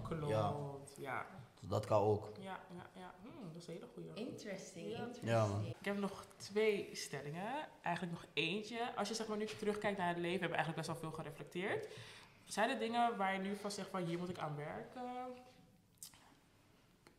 Ja. 0.98 1.26
Dat 1.68 1.86
kan 1.86 2.02
ook. 2.02 2.30
Ja, 2.40 2.60
ja, 2.76 2.90
ja. 2.94 3.14
Hmm, 3.22 3.48
dat 3.54 3.62
is 3.62 3.68
een 3.68 3.74
hele 3.74 3.88
goede. 3.94 4.10
Interesting, 4.14 4.86
Ja. 4.90 4.98
interesting. 4.98 5.30
Ja, 5.32 5.46
man. 5.48 5.66
Ik 5.66 5.86
heb 5.86 5.98
nog 5.98 6.26
twee 6.36 6.90
stellingen. 6.96 7.68
Eigenlijk 7.82 8.16
nog 8.22 8.26
eentje. 8.34 8.96
Als 8.96 9.08
je 9.08 9.14
zeg 9.14 9.28
maar 9.28 9.38
nu 9.38 9.46
terugkijkt 9.46 9.98
naar 9.98 10.08
het 10.08 10.18
leven, 10.18 10.40
hebben 10.40 10.50
we 10.58 10.64
eigenlijk 10.64 10.88
best 10.88 11.02
wel 11.02 11.10
veel 11.12 11.20
gereflecteerd. 11.24 11.88
Zijn 12.46 12.70
er 12.70 12.80
dingen 12.80 13.18
waar 13.18 13.34
je 13.34 13.40
nu 13.40 13.56
van 13.56 13.72
zegt 13.72 13.90
van 13.90 14.04
hier 14.04 14.18
moet 14.18 14.30
ik 14.30 14.38
aan 14.38 14.56
werken? 14.56 15.04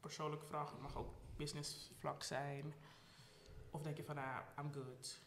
Persoonlijke 0.00 0.46
vraag, 0.46 0.70
het 0.70 0.80
mag 0.80 0.96
ook 0.96 1.08
business 1.36 1.90
vlak 1.98 2.22
zijn. 2.22 2.74
Of 3.70 3.82
denk 3.82 3.96
je 3.96 4.04
van, 4.04 4.18
ah, 4.18 4.38
I'm 4.58 4.72
good. 4.72 5.18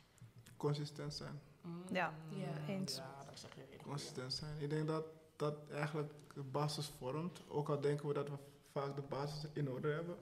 Consistent 0.57 1.13
zijn. 1.13 1.41
Mm, 1.61 1.83
Ja, 1.91 2.13
Ja. 2.29 2.67
eens. 2.67 2.95
Ja, 2.95 3.23
dat 3.25 3.39
zeg 3.39 3.55
je 3.55 3.59
heel 3.61 3.77
goed. 3.77 3.87
consistent 3.87 4.33
zijn. 4.33 4.61
Ik 4.61 4.69
denk 4.69 4.87
dat 4.87 5.05
dat 5.35 5.69
eigenlijk 5.69 6.13
de 6.33 6.43
basis 6.43 6.87
vormt. 6.87 7.41
Ook 7.47 7.69
al 7.69 7.79
denken 7.81 8.07
we 8.07 8.13
dat 8.13 8.29
we 8.29 8.35
vaak 8.71 8.95
de 8.95 9.01
basis 9.09 9.45
in 9.53 9.69
orde 9.69 9.87
hebben. 9.91 10.15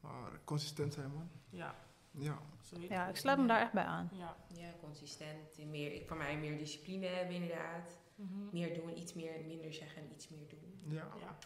Maar 0.00 0.30
consistent 0.44 0.94
zijn, 0.94 1.12
man. 1.14 1.28
Ja, 1.50 1.74
Ja. 2.10 2.38
Ja, 2.88 3.00
het. 3.06 3.14
ik 3.14 3.20
sluit 3.20 3.38
me 3.38 3.46
daar 3.46 3.60
echt 3.60 3.72
bij 3.72 3.84
aan. 3.84 4.10
Ja. 4.12 4.36
Ja, 4.54 4.68
consistent. 4.80 5.58
En 5.58 5.70
Meer, 5.70 5.92
ik- 5.92 6.08
voor 6.08 6.16
mij 6.16 6.36
meer 6.38 6.58
discipline 6.58 7.06
hebben 7.06 7.34
inderdaad. 7.34 7.88
Mhm. 8.14 8.32
Meer 8.52 8.74
doen, 8.74 8.98
iets 8.98 9.14
meer, 9.14 9.32
minder 9.46 9.72
zeggen 9.72 10.02
en 10.02 10.08
iets 10.14 10.28
meer 10.28 10.48
doen. 10.48 10.94
Ja. 10.94 11.06
Ja. 11.20 11.36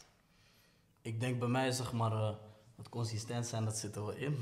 Ik 1.03 1.20
denk 1.20 1.39
bij 1.39 1.49
mij, 1.49 1.72
zeg 1.72 1.93
maar, 1.93 2.12
eh 2.12 2.34
het 2.76 2.89
consistent 2.89 3.47
zijn, 3.47 3.64
dat 3.64 3.76
zit 3.76 3.97
er 3.97 4.05
wel 4.05 4.14
in. 4.14 4.37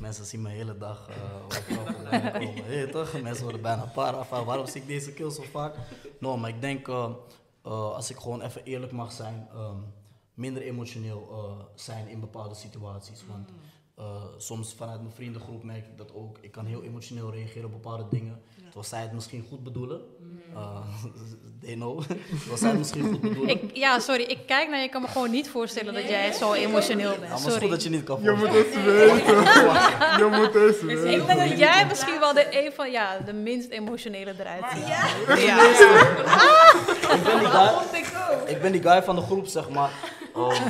Mensen 0.00 0.24
zien 0.24 0.42
me 0.42 0.48
de 0.48 0.54
hele 0.54 0.78
dag 0.78 1.10
voorbij 1.48 1.76
komen. 1.76 2.64
Hey, 2.64 2.86
toch? 2.86 3.20
Mensen 3.22 3.42
worden 3.44 3.62
bijna 3.62 3.84
para 3.84 4.24
van 4.24 4.44
waarom 4.44 4.66
zie 4.66 4.80
ik 4.80 4.86
deze 4.86 5.12
kill 5.12 5.30
zo 5.30 5.42
vaak? 5.42 5.74
No, 6.20 6.36
maar 6.36 6.50
ik 6.50 6.60
denk, 6.60 6.88
eh, 6.88 7.10
eh, 7.62 7.70
als 7.94 8.10
ik 8.10 8.16
gewoon 8.16 8.40
even 8.42 8.64
eerlijk 8.64 8.92
mag 8.92 9.12
zijn, 9.12 9.48
ehm, 9.52 9.76
minder 10.36 10.62
emotioneel 10.62 11.28
eh, 11.30 11.64
zijn 11.74 12.08
in 12.08 12.20
bepaalde 12.20 12.54
situaties. 12.54 13.22
Want 13.28 13.48
Mm. 13.50 13.56
eh, 14.04 14.22
soms 14.38 14.74
vanuit 14.76 15.00
mijn 15.00 15.14
vriendengroep 15.14 15.62
merk 15.62 15.86
ik 15.86 15.96
dat 15.98 16.14
ook. 16.14 16.38
Ik 16.40 16.52
kan 16.52 16.66
heel 16.66 16.82
emotioneel 16.82 17.32
reageren 17.32 17.64
op 17.64 17.72
bepaalde 17.82 18.06
dingen. 18.10 18.40
Ja. 18.56 18.62
Terwijl 18.64 18.84
zij 18.84 19.00
het 19.00 19.12
misschien 19.12 19.44
goed 19.48 19.62
bedoelen. 19.64 20.00
Mm. 20.20 20.40
Uh, 20.54 20.78
they 21.62 21.74
know. 21.74 22.02
Terwijl 22.02 22.56
zij 22.56 22.68
het 22.68 22.78
misschien 22.78 23.02
goed 23.12 23.20
bedoelen. 23.20 23.48
Ik, 23.48 23.76
ja, 23.76 23.98
sorry, 23.98 24.22
ik 24.22 24.38
kijk 24.46 24.68
naar 24.68 24.78
je. 24.78 24.84
Ik 24.84 24.90
kan 24.90 25.02
me 25.02 25.08
gewoon 25.08 25.30
niet 25.30 25.48
voorstellen 25.48 25.94
dat 25.94 26.08
jij 26.08 26.32
zo 26.32 26.52
emotioneel 26.52 27.12
Ja, 27.12 27.18
bent. 27.18 27.20
maar 27.20 27.28
het 27.30 27.38
is 27.38 27.44
goed 27.44 27.52
Sorry. 27.52 27.68
dat 27.68 27.82
je 27.82 27.90
niet 27.90 28.04
kan 28.04 28.22
Je 28.22 28.30
moet 28.30 28.48
voorstellen. 28.48 29.14
het 29.14 29.24
weten. 29.26 29.36
Je 30.20 30.28
moet 30.32 30.52
het 30.54 30.80
weten. 30.82 31.10
Ik 31.10 31.26
denk 31.26 31.38
dat 31.50 31.58
jij 31.58 31.86
misschien 31.86 32.18
wel 32.20 32.32
de, 32.34 32.64
een 32.64 32.72
van, 32.72 32.90
ja, 32.90 33.18
de 33.18 33.32
minst 33.32 33.70
emotionele 33.70 34.34
eruit 34.38 34.60
Maar 34.60 34.70
ziet. 34.76 34.86
ja, 34.86 35.36
Ja. 35.36 35.70
Ik 37.14 37.22
ben 37.24 37.38
die 37.38 37.48
guy, 37.48 38.38
ik 38.54 38.60
ben 38.60 38.72
die 38.72 38.82
guy 38.82 39.02
van 39.02 39.14
de 39.16 39.22
groep, 39.22 39.46
zeg 39.46 39.68
maar. 39.68 39.90
Oh. 40.36 40.66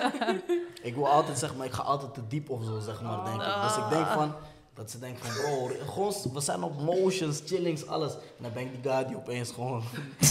ik 0.82 0.94
wil 0.94 1.08
altijd, 1.08 1.38
zeg 1.38 1.56
maar, 1.56 1.66
ik 1.66 1.72
ga 1.72 1.82
altijd 1.82 2.14
te 2.14 2.26
diep 2.26 2.50
of 2.50 2.64
zo, 2.64 2.78
zeg 2.78 3.02
maar, 3.02 3.24
denk 3.24 3.40
ik. 3.42 3.62
Dus 3.62 3.76
ik 3.76 3.88
denk 3.90 4.06
van, 4.06 4.34
dat 4.74 4.90
ze 4.90 4.98
denken 4.98 5.24
van, 5.24 5.42
bro, 5.42 5.70
gewoon, 5.92 6.12
we 6.32 6.40
zijn 6.40 6.62
op 6.62 6.80
motions, 6.80 7.42
chillings, 7.46 7.86
alles. 7.86 8.12
En 8.14 8.20
dan 8.42 8.52
ben 8.52 8.62
ik 8.62 8.82
die 8.82 8.92
guy 8.92 9.04
die 9.06 9.16
opeens 9.16 9.50
gewoon 9.50 9.82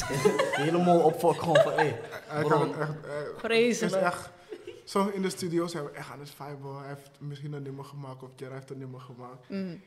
helemaal 0.65 0.99
opfokt, 0.99 1.39
gewoon 1.39 1.61
van, 1.61 1.73
hé, 1.73 1.95
bro. 2.41 2.63
eh, 2.73 2.79
Het 2.79 2.87
is 3.35 3.39
Vreselijk. 3.41 4.03
echt... 4.03 4.29
Zo 4.85 5.07
in 5.13 5.21
de 5.21 5.29
studio 5.29 5.67
zijn 5.67 5.83
we 5.83 5.89
echt 5.91 6.11
aan 6.11 6.19
het 6.19 6.29
viben. 6.29 6.77
Hij 6.79 6.87
heeft 6.87 7.09
misschien 7.17 7.53
een 7.53 7.63
nummer 7.63 7.85
gemaakt 7.85 8.23
of 8.23 8.29
Jerry 8.35 8.53
heeft 8.53 8.69
een 8.69 8.77
nummer 8.77 8.99
gemaakt. 8.99 9.49
Mm. 9.49 9.81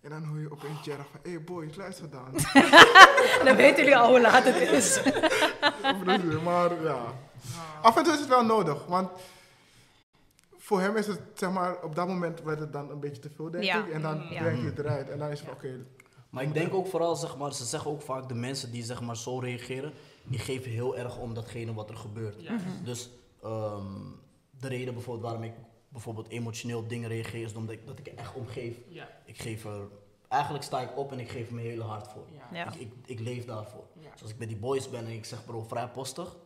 En 0.00 0.10
dan 0.10 0.24
hoor 0.24 0.38
je 0.38 0.50
opeens 0.52 0.84
Jerry 0.84 1.02
van... 1.10 1.20
Hé 1.22 1.30
hey 1.30 1.42
boys, 1.42 1.76
luister 1.76 2.10
dan. 2.10 2.24
Dan 3.44 3.56
weten 3.56 3.76
jullie 3.76 3.96
al 3.96 4.08
hoe 4.08 4.20
laat 4.20 4.44
het 4.44 4.56
is. 4.56 5.00
Dus, 5.02 6.40
maar 6.44 6.82
ja. 6.82 7.00
Af 7.82 7.96
en 7.96 8.04
toe 8.04 8.12
is 8.12 8.18
het 8.18 8.28
wel 8.28 8.44
nodig. 8.44 8.86
Want 8.86 9.10
voor 10.56 10.80
hem 10.80 10.96
is 10.96 11.06
het, 11.06 11.20
zeg 11.34 11.50
maar, 11.50 11.82
op 11.82 11.94
dat 11.94 12.06
moment 12.08 12.42
werd 12.42 12.58
het 12.60 12.72
dan 12.72 12.90
een 12.90 13.00
beetje 13.00 13.22
te 13.22 13.30
veel, 13.30 13.50
denk 13.50 13.64
Ja. 13.64 13.84
ik. 13.86 13.92
En 13.92 14.02
dan 14.02 14.26
Ja. 14.30 14.40
brengt 14.42 14.60
je 14.60 14.66
het 14.66 14.78
eruit. 14.78 15.08
En 15.08 15.18
dan 15.18 15.30
is 15.30 15.40
het 15.40 15.50
oké, 15.50 15.84
Maar 16.30 16.42
ik 16.42 16.54
denk 16.54 16.74
ook 16.74 16.86
vooral, 16.86 17.16
zeg 17.16 17.36
maar, 17.36 17.52
ze 17.54 17.64
zeggen 17.64 17.90
ook 17.90 18.02
vaak 18.02 18.28
de 18.28 18.34
mensen 18.34 18.70
die 18.70 18.82
zeg 18.84 19.00
maar 19.00 19.16
zo 19.16 19.38
reageren, 19.38 19.92
die 20.24 20.38
geven 20.38 20.70
heel 20.70 20.96
erg 20.96 21.18
om 21.18 21.34
datgene 21.34 21.74
wat 21.74 21.90
er 21.90 21.96
gebeurt. 21.96 22.42
Ja. 22.42 22.52
Mhm. 22.52 22.84
Dus 22.84 23.10
ehm, 23.42 23.86
de 24.50 24.68
reden 24.68 24.94
bijvoorbeeld 24.94 25.24
waarom 25.26 25.42
ik 25.42 25.52
bijvoorbeeld 25.88 26.28
emotioneel 26.28 26.78
op 26.78 26.88
dingen 26.88 27.08
reageer, 27.08 27.42
is 27.42 27.54
omdat 27.54 27.74
ik, 27.74 27.86
dat 27.86 27.98
ik 27.98 28.06
er 28.06 28.14
echt 28.16 28.34
om 28.34 28.46
geef. 28.46 28.76
Ja. 28.88 29.08
Ik 29.24 29.38
geef 29.40 29.64
er, 29.64 29.88
eigenlijk 30.28 30.64
sta 30.64 30.80
ik 30.80 30.96
op 30.98 31.12
en 31.12 31.18
ik 31.18 31.28
geef 31.30 31.48
er 31.48 31.54
mijn 31.54 31.66
hele 31.66 31.82
hart 31.82 32.08
voor. 32.08 32.26
Ja. 32.32 32.56
Ja. 32.58 32.72
Ik, 32.72 32.80
ik, 32.80 32.92
ik 33.04 33.20
leef 33.20 33.44
daarvoor. 33.44 33.84
Ja. 34.00 34.10
Dus 34.12 34.22
als 34.22 34.30
ik 34.30 34.38
bij 34.38 34.46
die 34.46 34.56
boys 34.56 34.90
ben 34.90 35.04
en 35.06 35.12
ik 35.12 35.24
zeg 35.24 35.44
bro, 35.44 35.62
vrij 35.62 35.88
postig, 35.88 36.36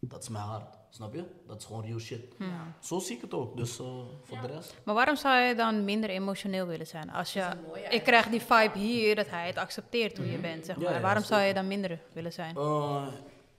dat 0.00 0.22
is 0.22 0.28
mijn 0.28 0.44
hart. 0.44 0.76
Snap 0.90 1.14
je? 1.14 1.24
Dat 1.46 1.56
is 1.58 1.64
gewoon 1.64 1.84
real 1.84 1.98
shit. 1.98 2.34
Zo 2.80 2.98
zie 2.98 3.16
ik 3.16 3.22
het 3.22 3.34
ook, 3.34 3.56
dus 3.56 3.78
eh, 3.78 3.86
voor 4.22 4.36
Ja. 4.36 4.46
de 4.46 4.46
rest. 4.52 4.74
Maar 4.84 4.94
waarom 4.94 5.16
zou 5.16 5.38
je 5.40 5.54
dan 5.54 5.84
minder 5.84 6.10
emotioneel 6.10 6.66
willen 6.66 6.86
zijn? 6.86 7.10
Als 7.12 7.32
je, 7.32 7.46
ik 7.90 8.02
krijg 8.02 8.26
die 8.28 8.40
vibe 8.40 8.78
hier 8.78 9.14
dat 9.16 9.28
hij 9.30 9.46
het 9.46 9.56
accepteert 9.56 10.16
hoe 10.16 10.30
je 10.30 10.38
bent, 10.38 10.66
zeg 10.66 10.76
maar. 10.76 10.92
ja, 10.94 11.00
waarom 11.00 11.22
zou 11.24 11.42
je 11.42 11.54
dan 11.54 11.66
minder 11.66 12.00
willen 12.12 12.32
zijn? 12.32 12.56
Eh, 12.56 13.06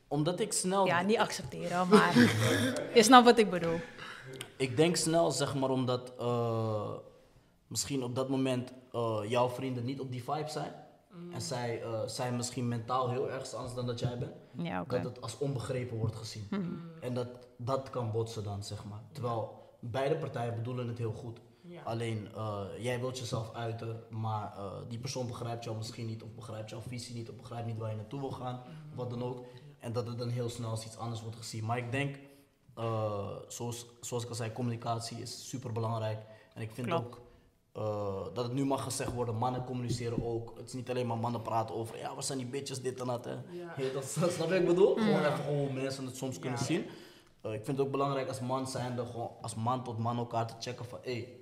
omdat 0.07 0.39
ik 0.39 0.53
snel 0.53 0.85
Ja, 0.85 1.01
niet 1.01 1.17
accepteren, 1.17 1.87
maar 1.89 2.13
je 2.93 3.03
snapt 3.03 3.25
wat 3.25 3.37
ik 3.37 3.49
bedoel. 3.49 3.79
Ik 4.57 4.77
denk 4.77 4.95
snel, 4.95 5.31
zeg 5.31 5.55
maar, 5.55 5.69
omdat 5.69 6.13
eh, 6.19 6.91
misschien 7.67 8.03
op 8.03 8.15
dat 8.15 8.29
moment 8.29 8.73
eh, 8.91 9.19
jouw 9.27 9.49
vrienden 9.49 9.85
niet 9.85 9.99
op 9.99 10.11
die 10.11 10.23
vibe 10.23 10.49
zijn. 10.49 10.73
En 11.31 11.41
zij 11.41 11.81
eh, 11.81 12.01
zijn 12.05 12.35
misschien 12.35 12.67
mentaal 12.67 13.09
heel 13.09 13.31
erg 13.31 13.53
anders 13.53 13.73
dan 13.73 13.85
dat 13.85 13.99
jij 13.99 14.17
bent. 14.17 14.35
Ja, 14.57 14.81
oké. 14.81 14.95
Dat 14.95 15.03
het 15.03 15.21
als 15.21 15.37
onbegrepen 15.37 15.97
wordt 15.97 16.15
gezien. 16.15 16.47
Mhm. 16.49 16.73
En 17.01 17.13
dat, 17.13 17.27
dat 17.57 17.89
kan 17.89 18.11
botsen 18.11 18.43
dan, 18.43 18.63
zeg 18.63 18.85
maar. 18.85 19.01
Terwijl 19.11 19.59
beide 19.79 20.17
partijen 20.17 20.55
bedoelen 20.55 20.87
het 20.87 20.97
heel 20.97 21.13
goed. 21.13 21.39
Ja. 21.61 21.81
Alleen, 21.81 22.27
eh, 22.35 22.61
jij 22.79 22.99
wilt 22.99 23.19
jezelf 23.19 23.53
uiten, 23.53 24.03
maar 24.09 24.53
eh, 24.57 24.71
die 24.87 24.99
persoon 24.99 25.27
begrijpt 25.27 25.63
jou 25.63 25.77
misschien 25.77 26.05
niet, 26.05 26.23
of 26.23 26.33
begrijpt 26.35 26.69
jouw 26.69 26.81
visie 26.81 27.15
niet, 27.15 27.29
of 27.29 27.35
begrijpt 27.35 27.67
niet 27.67 27.77
waar 27.77 27.89
je 27.89 27.95
naartoe 27.95 28.19
wil 28.19 28.31
gaan, 28.31 28.61
wat 28.95 29.09
dan 29.09 29.23
ook. 29.23 29.45
En 29.79 29.93
dat 29.93 30.07
het 30.07 30.17
dan 30.17 30.29
heel 30.29 30.49
snel 30.49 30.69
als 30.69 30.85
iets 30.85 30.97
anders 30.97 31.21
wordt 31.21 31.37
gezien. 31.37 31.65
Maar 31.65 31.77
ik 31.77 31.91
denk, 31.91 32.19
eh, 32.75 33.35
zoals, 33.47 33.85
zoals 34.01 34.23
ik 34.23 34.29
al 34.29 34.35
zei, 34.35 34.51
communicatie 34.51 35.21
is 35.21 35.49
super 35.49 35.71
belangrijk. 35.71 36.19
En 36.53 36.61
ik 36.61 36.71
vind 36.71 36.87
Klopt. 36.87 37.05
ook 37.05 37.21
eh, 37.73 38.23
dat 38.33 38.43
het 38.43 38.53
nu 38.53 38.65
mag 38.65 38.83
gezegd 38.83 39.13
worden, 39.13 39.35
mannen 39.35 39.63
communiceren 39.63 40.25
ook. 40.25 40.53
Het 40.57 40.67
is 40.67 40.73
niet 40.73 40.89
alleen 40.89 41.07
maar 41.07 41.17
mannen 41.17 41.41
praten 41.41 41.75
over, 41.75 41.97
ja, 41.97 42.13
waar 42.13 42.23
zijn 42.23 42.37
die 42.37 42.47
bitches, 42.47 42.81
dit 42.81 42.99
en 42.99 43.07
dat. 43.07 43.25
Hè. 43.25 43.31
Ja. 43.31 43.39
Ja, 43.77 43.93
dat, 43.93 44.17
dat 44.19 44.31
snap 44.31 44.47
je 44.47 44.53
wat 44.53 44.61
ik 44.61 44.65
bedoel? 44.65 44.95
Gewoon 44.95 45.25
even 45.25 45.45
hoe 45.45 45.71
mensen 45.73 46.05
het 46.05 46.15
soms 46.17 46.35
Ja. 46.35 46.41
kunnen 46.41 46.59
zien. 46.59 46.85
Eh, 47.41 47.53
ik 47.53 47.65
vind 47.65 47.77
het 47.77 47.85
ook 47.85 47.91
belangrijk 47.91 48.27
als 48.27 48.39
man 48.39 48.67
zijnde, 48.67 49.05
gewoon 49.05 49.31
als 49.41 49.55
man 49.55 49.83
tot 49.83 49.97
man 49.97 50.17
elkaar 50.17 50.47
te 50.47 50.53
checken 50.59 50.85
van, 50.85 50.99
hé, 51.01 51.11
hey, 51.13 51.37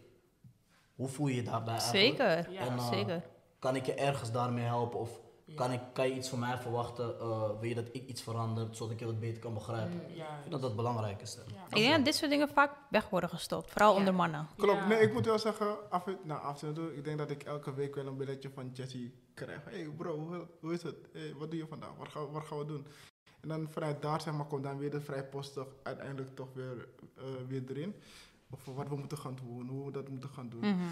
hoe 0.95 1.07
voel 1.07 1.27
je 1.27 1.35
je 1.35 1.43
daarbij 1.43 1.73
eigenlijk? 1.73 2.05
Zeker, 2.05 2.51
Ja, 2.51 2.59
En, 2.59 2.77
eh, 2.77 2.89
zeker. 2.89 3.23
Kan 3.59 3.75
ik 3.75 3.85
je 3.85 3.93
ergens 3.93 4.31
daarmee 4.31 4.65
helpen? 4.65 4.99
Of 4.99 5.09
Ja. 5.47 5.55
kan, 5.55 5.71
ik, 5.71 5.81
kan 5.93 6.07
je 6.07 6.13
iets 6.15 6.29
van 6.29 6.39
mij 6.39 6.57
verwachten? 6.57 7.19
Eh, 7.19 7.49
wil 7.59 7.69
je 7.69 7.75
dat 7.75 7.87
ik 7.91 8.05
iets 8.07 8.21
verander, 8.21 8.67
zodat 8.71 8.93
ik 8.93 8.99
je 8.99 9.05
wat 9.05 9.19
beter 9.19 9.39
kan 9.41 9.53
begrijpen? 9.53 10.15
Ja. 10.15 10.25
Ik 10.25 10.39
vind 10.39 10.51
dat 10.51 10.61
dat 10.61 10.75
belangrijk 10.75 11.21
is. 11.21 11.37
Ja. 11.47 11.63
Ik 11.69 11.75
denk 11.75 11.95
dat 11.95 12.05
dit 12.05 12.15
soort 12.15 12.31
dingen 12.31 12.49
vaak 12.49 12.71
weg 12.89 13.09
worden 13.09 13.29
gestopt, 13.29 13.71
vooral 13.71 13.91
Ja. 13.93 13.97
onder 13.99 14.13
mannen. 14.13 14.47
Klopt. 14.57 14.79
Ja. 14.79 14.87
Nee, 14.87 14.99
ik 14.99 15.13
moet 15.13 15.25
wel 15.25 15.39
zeggen, 15.39 15.91
af 15.91 16.07
en, 16.07 16.17
nou, 16.23 16.41
af 16.41 16.63
en 16.63 16.73
toe, 16.73 16.95
ik 16.95 17.03
denk 17.03 17.17
dat 17.17 17.29
ik 17.29 17.43
elke 17.43 17.73
week 17.73 17.95
wel 17.95 18.07
een 18.07 18.17
belletje 18.17 18.49
van 18.49 18.69
Jesse 18.73 19.11
krijg. 19.33 19.63
Hé 19.65 19.77
hey 19.81 19.89
bro, 19.97 20.17
hoe, 20.19 20.47
hoe 20.59 20.73
is 20.73 20.83
het? 20.83 20.95
Hey, 21.13 21.33
wat 21.37 21.51
doe 21.51 21.59
je 21.59 21.67
vandaag? 21.67 21.95
Wat 21.97 22.07
gaan, 22.09 22.31
wat 22.31 22.43
gaan 22.45 22.57
we 22.57 22.65
doen? 22.65 22.85
En 23.41 23.47
dan 23.49 23.67
vanuit 23.71 24.01
daar 24.01 24.21
zeg 24.21 24.33
maar, 24.33 24.45
komt 24.45 24.63
dan 24.63 24.77
weer 24.77 24.91
de 24.91 25.01
vrijpostig 25.01 25.65
uiteindelijk 25.83 26.35
toch 26.35 26.47
weer, 26.53 26.87
eh, 27.17 27.23
weer 27.47 27.63
erin. 27.69 27.95
Over 28.53 28.73
wat 28.73 28.87
we 28.87 28.95
moeten 28.95 29.17
gaan 29.17 29.37
doen, 29.43 29.67
hoe 29.67 29.85
we 29.85 29.91
dat 29.91 30.09
moeten 30.09 30.29
gaan 30.29 30.49
doen. 30.49 30.59
Mhm. 30.59 30.83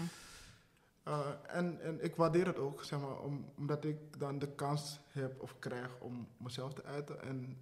Uh, 1.08 1.26
en, 1.46 1.80
en 1.80 2.04
ik 2.04 2.16
waardeer 2.16 2.46
het 2.46 2.58
ook, 2.58 2.84
zeg 2.84 3.00
maar, 3.00 3.18
om, 3.20 3.44
omdat 3.56 3.84
ik 3.84 4.18
dan 4.18 4.38
de 4.38 4.48
kans 4.54 4.98
heb 5.08 5.42
of 5.42 5.58
krijg 5.58 5.90
om 6.00 6.28
mezelf 6.36 6.74
te 6.74 6.84
uiten. 6.84 7.22
En 7.22 7.58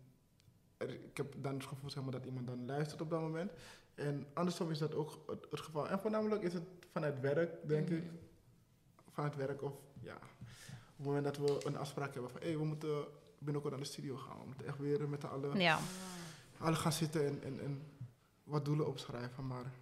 er- 0.76 0.90
ik 0.90 1.16
heb 1.16 1.34
dan 1.42 1.54
het 1.54 1.64
gevoel 1.66 1.90
zeg 1.90 2.02
maar, 2.02 2.12
dat 2.12 2.24
iemand 2.24 2.46
dan 2.46 2.66
luistert 2.66 3.00
op 3.00 3.10
dat 3.10 3.20
moment. 3.20 3.52
En 3.94 4.26
andersom 4.32 4.70
is 4.70 4.78
dat 4.78 4.94
ook 4.94 5.18
het, 5.26 5.46
het 5.50 5.60
geval. 5.60 5.88
En 5.88 5.98
voornamelijk 5.98 6.42
is 6.42 6.52
het 6.52 6.62
vanuit 6.92 7.20
werk, 7.20 7.68
denk 7.68 7.88
ik. 7.90 8.04
Vanuit 9.10 9.36
werk 9.36 9.62
of 9.62 9.72
ja, 10.00 10.14
op 10.14 10.96
het 10.96 11.06
moment 11.06 11.24
dat 11.24 11.36
we 11.36 11.60
een 11.66 11.76
afspraak 11.76 12.12
hebben 12.12 12.30
van 12.30 12.40
hé, 12.40 12.46
hey, 12.48 12.56
we 12.58 12.64
moeten 12.64 13.04
binnenkort 13.38 13.72
naar 13.74 13.82
de 13.82 13.88
studio 13.88 14.16
gaan. 14.16 14.38
We 14.38 14.46
moeten 14.46 14.66
echt 14.66 14.78
weer 14.78 15.08
met 15.08 15.20
z'n 15.20 15.26
allen, 15.26 15.58
Ja, 15.60 15.78
allen 16.58 16.76
gaan 16.76 16.92
zitten 16.92 17.26
en, 17.26 17.42
en, 17.42 17.60
en 17.60 17.82
wat 18.44 18.64
doelen 18.64 18.86
opschrijven. 18.86 19.46
Maar 19.46 19.72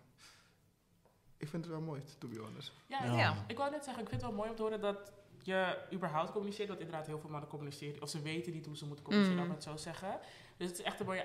ik 1.43 1.49
vind 1.49 1.65
het 1.65 1.73
wel 1.75 1.83
mooi, 1.83 2.01
to 2.19 2.29
be 2.29 2.39
honest. 2.39 2.73
Ja, 2.87 3.05
Ja. 3.05 3.17
ja. 3.19 3.45
ik 3.47 3.57
wou 3.57 3.71
net 3.71 3.85
zeggen, 3.85 4.03
ik 4.03 4.09
vind 4.09 4.21
het 4.21 4.31
wel 4.31 4.39
mooi 4.41 4.51
om 4.51 4.57
te 4.57 4.63
horen 4.63 4.81
dat 4.81 5.13
je 5.43 5.79
überhaupt 5.93 6.31
communiceert. 6.33 6.69
Want 6.69 6.81
inderdaad 6.81 7.07
heel 7.07 7.19
veel 7.19 7.31
mannen 7.31 7.49
communiceren. 7.49 8.03
Of 8.03 8.09
ze 8.09 8.23
weten 8.23 8.53
niet 8.53 8.67
hoe 8.67 8.77
ze 8.77 8.87
moeten 8.87 9.05
communiceren, 9.05 9.43
Mm. 9.43 9.49
laat 9.51 9.59
ik 9.59 9.65
het 9.65 9.81
zo 9.81 9.85
zeggen. 9.91 10.19
Dus 10.57 10.69
het 10.69 10.79
is 10.79 10.85
echt 10.85 11.01
een 11.01 11.07
mooie 11.07 11.25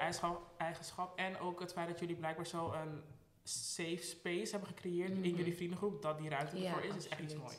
eigenschap. 0.58 1.18
En 1.20 1.40
ook 1.40 1.60
het 1.60 1.72
feit 1.74 1.88
dat 1.88 2.00
jullie 2.00 2.16
blijkbaar 2.16 2.46
zo 2.48 2.72
een 2.72 3.02
safe 3.44 3.98
space 4.02 4.52
hebben 4.52 4.68
gecreëerd 4.70 5.12
in 5.12 5.20
Mhm. 5.20 5.36
jullie 5.38 5.56
vriendengroep. 5.56 6.02
Dat 6.02 6.18
die 6.18 6.30
ruimte 6.30 6.60
Ja, 6.60 6.66
ervoor 6.68 6.84
is, 6.84 6.96
is 6.96 7.08
echt 7.08 7.22
iets 7.22 7.36
moois. 7.36 7.58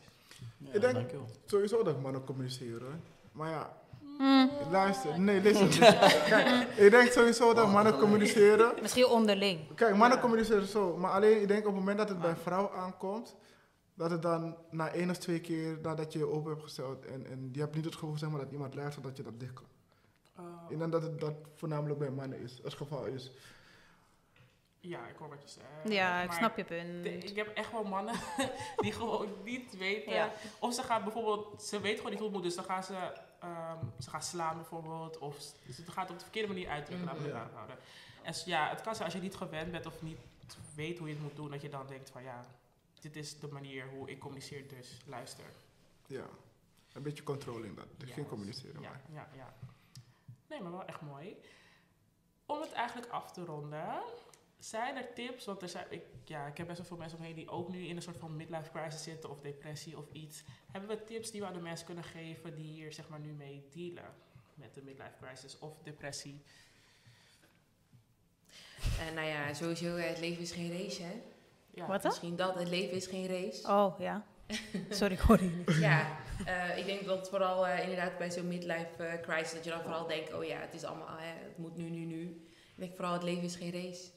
Ja, 0.58 0.72
Ik 0.72 0.80
denk- 0.80 0.94
dankjewel. 0.94 1.26
Sowieso 1.46 1.82
dat 1.82 2.00
mannen 2.00 2.24
communiceren. 2.24 3.02
Maar 3.32 3.50
ja, 3.50 3.76
Mm, 4.18 4.50
luister. 4.70 5.20
Nee, 5.20 5.40
listen. 5.40 5.68
Kijk, 6.28 6.68
ik 6.76 6.90
denk 6.90 7.10
sowieso 7.12 7.54
dat 7.54 7.72
mannen 7.72 7.98
communiceren. 7.98 8.72
misschien 8.80 9.06
onderling. 9.06 9.74
Kijk, 9.74 9.96
mannen 9.96 10.16
Ja. 10.18 10.22
communiceren 10.24 10.66
zo. 10.66 10.96
Maar 10.96 11.10
alleen, 11.10 11.40
ik 11.40 11.48
denk 11.48 11.60
op 11.60 11.66
het 11.66 11.74
moment 11.78 11.98
dat 11.98 12.08
het 12.08 12.20
bij 12.20 12.36
vrouw 12.36 12.70
aankomt, 12.74 13.36
dat 13.94 14.10
het 14.10 14.22
dan 14.22 14.56
na 14.70 14.88
één 14.88 15.10
of 15.10 15.16
twee 15.16 15.40
keer 15.40 15.78
nadat 15.82 16.12
je 16.12 16.18
je 16.18 16.26
open 16.26 16.50
hebt 16.50 16.62
gesteld 16.62 17.04
en, 17.06 17.26
en 17.26 17.48
je 17.52 17.60
hebt 17.60 17.74
niet 17.74 17.84
het 17.84 17.94
gevoel 17.94 18.18
zeg 18.18 18.30
maar, 18.30 18.40
dat 18.40 18.52
iemand 18.52 18.74
luistert, 18.74 19.04
dat 19.04 19.16
je 19.16 19.22
dat 19.22 19.40
dicht 19.40 19.52
kan. 19.52 19.66
Oh, 20.38 20.70
Ik 20.70 20.78
denk 20.78 20.92
dat 20.92 21.02
het 21.02 21.20
dat 21.20 21.34
voornamelijk 21.54 21.98
bij 21.98 22.10
mannen 22.10 22.40
is, 22.40 22.60
het 22.62 22.74
geval 22.74 23.04
is. 23.04 23.30
ja, 24.80 25.06
ik 25.06 25.16
hoor 25.18 25.28
wat 25.28 25.42
je 25.42 25.48
zegt. 25.48 25.94
Ja, 25.94 26.22
ik 26.22 26.32
snap 26.32 26.56
je 26.56 26.64
punt. 26.64 27.02
de- 27.04 27.10
ik 27.18 27.36
heb 27.36 27.48
echt 27.54 27.72
wel 27.72 27.84
mannen 27.84 28.14
die 28.82 28.92
gewoon 28.92 29.28
niet 29.44 29.76
weten. 29.78 30.12
Ja. 30.12 30.32
Of 30.58 30.74
ze 30.74 30.82
gaan 30.82 31.02
bijvoorbeeld, 31.04 31.62
ze 31.62 31.80
weten 31.80 31.96
gewoon 31.96 32.10
niet 32.10 32.20
hoe 32.20 32.28
het 32.28 32.36
moet, 32.36 32.46
dus 32.46 32.54
dan 32.54 32.64
gaan 32.64 32.84
ze, 32.84 32.94
ehm, 33.40 33.84
ze 33.98 34.10
gaan 34.10 34.22
slaan 34.22 34.56
bijvoorbeeld. 34.56 35.18
Of 35.18 35.36
gaan 35.86 36.02
het 36.02 36.10
op 36.10 36.16
de 36.18 36.22
verkeerde 36.24 36.48
manier 36.48 36.68
uitdrukken, 36.68 37.06
Mhm. 37.06 37.28
laten 37.30 37.54
we 37.66 37.72
het. 37.72 37.80
En 38.22 38.34
ja, 38.50 38.68
het 38.68 38.80
kan 38.80 38.92
zijn 38.94 39.04
als 39.04 39.14
je 39.14 39.20
niet 39.20 39.34
gewend 39.34 39.70
bent 39.70 39.86
of 39.86 40.02
niet 40.02 40.18
weet 40.74 40.98
hoe 40.98 41.08
je 41.08 41.14
het 41.14 41.22
moet 41.22 41.36
doen, 41.36 41.50
dat 41.50 41.60
je 41.62 41.68
dan 41.68 41.86
denkt 41.86 42.10
van 42.10 42.22
ja, 42.22 42.44
dit 43.00 43.16
is 43.16 43.38
de 43.40 43.48
manier 43.48 43.88
hoe 43.88 44.10
ik 44.10 44.18
communiceer, 44.18 44.68
dus 44.68 44.98
luister. 45.06 45.44
Ja, 46.06 46.24
een 46.92 47.02
beetje 47.02 47.22
controlling 47.22 47.76
dat. 47.76 47.86
Dus 47.96 48.08
Ja. 48.08 48.14
geen 48.14 48.26
communiceren. 48.28 48.80
Ja, 48.80 48.88
maar. 48.90 49.00
ja, 49.12 49.28
ja. 49.36 49.54
Nee, 50.48 50.60
maar 50.62 50.72
wel 50.72 50.84
echt 50.84 51.00
mooi. 51.00 51.36
Om 52.46 52.60
het 52.60 52.72
eigenlijk 52.72 53.12
af 53.12 53.32
te 53.32 53.44
ronden, 53.44 54.00
zijn 54.58 54.96
er 54.96 55.12
tips? 55.14 55.44
Want 55.44 55.62
er 55.62 55.68
zijn, 55.68 55.86
ik, 55.90 56.02
ja, 56.24 56.46
ik 56.46 56.56
heb 56.56 56.66
best 56.66 56.78
wel 56.78 56.86
veel 56.86 56.96
mensen 56.96 57.18
omheen 57.18 57.34
die 57.34 57.48
ook 57.48 57.68
nu 57.68 57.86
in 57.86 57.96
een 57.96 58.02
soort 58.02 58.18
van 58.18 58.36
midlife 58.36 58.70
crisis 58.70 59.02
zitten 59.02 59.30
of 59.30 59.40
depressie 59.40 59.98
of 59.98 60.04
iets. 60.12 60.44
Hebben 60.72 60.90
we 60.90 61.04
tips 61.04 61.30
die 61.30 61.40
we 61.40 61.46
aan 61.46 61.52
de 61.52 61.60
mensen 61.60 61.86
kunnen 61.86 62.04
geven 62.04 62.54
die 62.54 62.72
hier 62.72 62.92
zeg 62.92 63.08
maar 63.08 63.20
nu 63.20 63.32
mee 63.32 63.68
dealen 63.74 64.14
met 64.54 64.74
de 64.74 64.82
midlife 64.82 65.16
crisis 65.20 65.58
of 65.58 65.72
depressie? 65.82 66.42
En 69.08 69.14
nou 69.14 69.26
ja, 69.26 69.54
sowieso, 69.54 69.96
eh, 69.96 70.08
het 70.08 70.18
leven 70.18 70.42
is 70.42 70.52
geen 70.52 70.72
race, 70.72 71.02
hè? 71.02 71.22
Ja. 71.70 71.86
Wat 71.86 72.02
dan? 72.02 72.10
Misschien 72.10 72.36
dat, 72.36 72.54
het 72.54 72.68
leven 72.68 72.96
is 72.96 73.06
geen 73.06 73.26
race. 73.26 73.68
Oh, 73.68 73.98
ja. 73.98 74.26
Sorry, 74.90 75.14
ik 75.14 75.20
hoorde 75.20 75.44
je 75.44 75.50
niet. 75.50 75.76
Ja, 75.76 76.16
eh, 76.44 76.78
ik 76.78 76.84
denk 76.84 77.04
dat 77.04 77.28
vooral 77.28 77.66
eh, 77.66 77.82
inderdaad 77.82 78.18
bij 78.18 78.30
zo'n 78.30 78.48
midlife 78.48 79.04
eh, 79.04 79.20
crisis, 79.20 79.52
dat 79.52 79.64
je 79.64 79.70
dan 79.70 79.82
vooral 79.82 80.06
denkt, 80.06 80.32
oh 80.32 80.44
ja, 80.44 80.58
het 80.58 80.74
is 80.74 80.84
allemaal, 80.84 81.16
hè, 81.18 81.44
het 81.44 81.58
moet 81.58 81.76
nu, 81.76 81.90
nu, 81.90 82.04
nu. 82.04 82.22
Ik 82.74 82.84
denk 82.84 82.94
vooral, 82.94 83.12
het 83.12 83.22
leven 83.22 83.42
is 83.42 83.56
geen 83.56 83.72
race. 83.72 84.10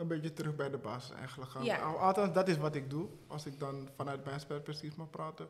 Een 0.00 0.06
beetje 0.08 0.32
terug 0.32 0.56
bij 0.56 0.70
de 0.70 0.78
basis 0.78 1.10
eigenlijk 1.10 1.50
gaan. 1.50 1.64
Ja. 1.64 1.78
Althans, 1.78 2.34
dat 2.34 2.48
is 2.48 2.56
wat 2.56 2.74
ik 2.74 2.90
doe, 2.90 3.08
als 3.26 3.46
ik 3.46 3.58
dan 3.58 3.88
vanuit 3.96 4.24
mijn 4.24 4.40
perspectief 4.46 4.96
mag 4.96 5.10
praten. 5.10 5.48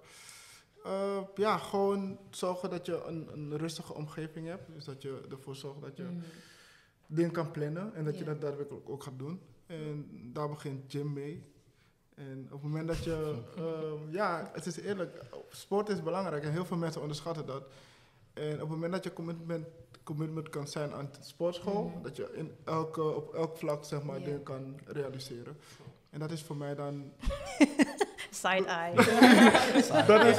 Eh, 0.84 1.18
ja, 1.34 1.58
gewoon 1.58 2.18
zorgen 2.30 2.70
dat 2.70 2.86
je 2.86 3.02
een, 3.04 3.28
een 3.32 3.56
rustige 3.58 3.94
omgeving 3.94 4.46
hebt. 4.46 4.72
Dus 4.74 4.84
dat 4.84 5.02
je 5.02 5.20
ervoor 5.30 5.56
zorgt 5.56 5.80
dat 5.80 5.96
je 5.96 6.02
Mm. 6.02 6.22
dingen 7.06 7.30
kan 7.32 7.50
plannen 7.50 7.94
en 7.94 8.04
dat 8.04 8.18
je 8.18 8.24
dat 8.24 8.40
daadwerkelijk 8.40 8.88
ook 8.88 9.02
gaat 9.02 9.18
doen. 9.18 9.40
En 9.66 10.08
daar 10.32 10.48
begint 10.48 10.92
gym 10.92 11.12
mee. 11.12 11.52
En 12.14 12.44
op 12.44 12.50
het 12.50 12.62
moment 12.62 12.88
dat 12.88 13.04
je, 13.04 13.34
ehm, 13.56 14.12
ja, 14.12 14.50
het 14.52 14.66
is 14.66 14.76
eerlijk, 14.76 15.22
sport 15.48 15.88
is 15.88 16.02
belangrijk 16.02 16.44
en 16.44 16.52
heel 16.52 16.64
veel 16.64 16.76
mensen 16.76 17.00
onderschatten 17.00 17.46
dat. 17.46 17.62
En 18.32 18.52
op 18.52 18.60
het 18.60 18.68
moment 18.68 18.92
dat 18.92 19.04
je 19.04 19.12
commitment, 19.12 19.66
commitment 20.16 20.48
kan 20.48 20.66
zijn 20.68 20.92
aan 20.92 21.08
de 21.18 21.24
sportschool, 21.24 21.84
Mhm. 21.94 22.02
dat 22.02 22.16
je 22.16 22.30
in 22.34 22.50
elke, 22.64 23.02
op 23.14 23.34
elk 23.34 23.56
vlak 23.56 23.84
zeg 23.84 24.02
maar, 24.02 24.18
dingen 24.22 24.42
kan 24.42 24.78
realiseren. 24.86 25.56
En 26.10 26.18
dat 26.18 26.30
is 26.30 26.42
voor 26.42 26.56
mij 26.56 26.74
dan, 26.74 27.12
Side 28.42 28.64
eye. 28.66 28.94
dat 30.12 30.24
is, 30.24 30.36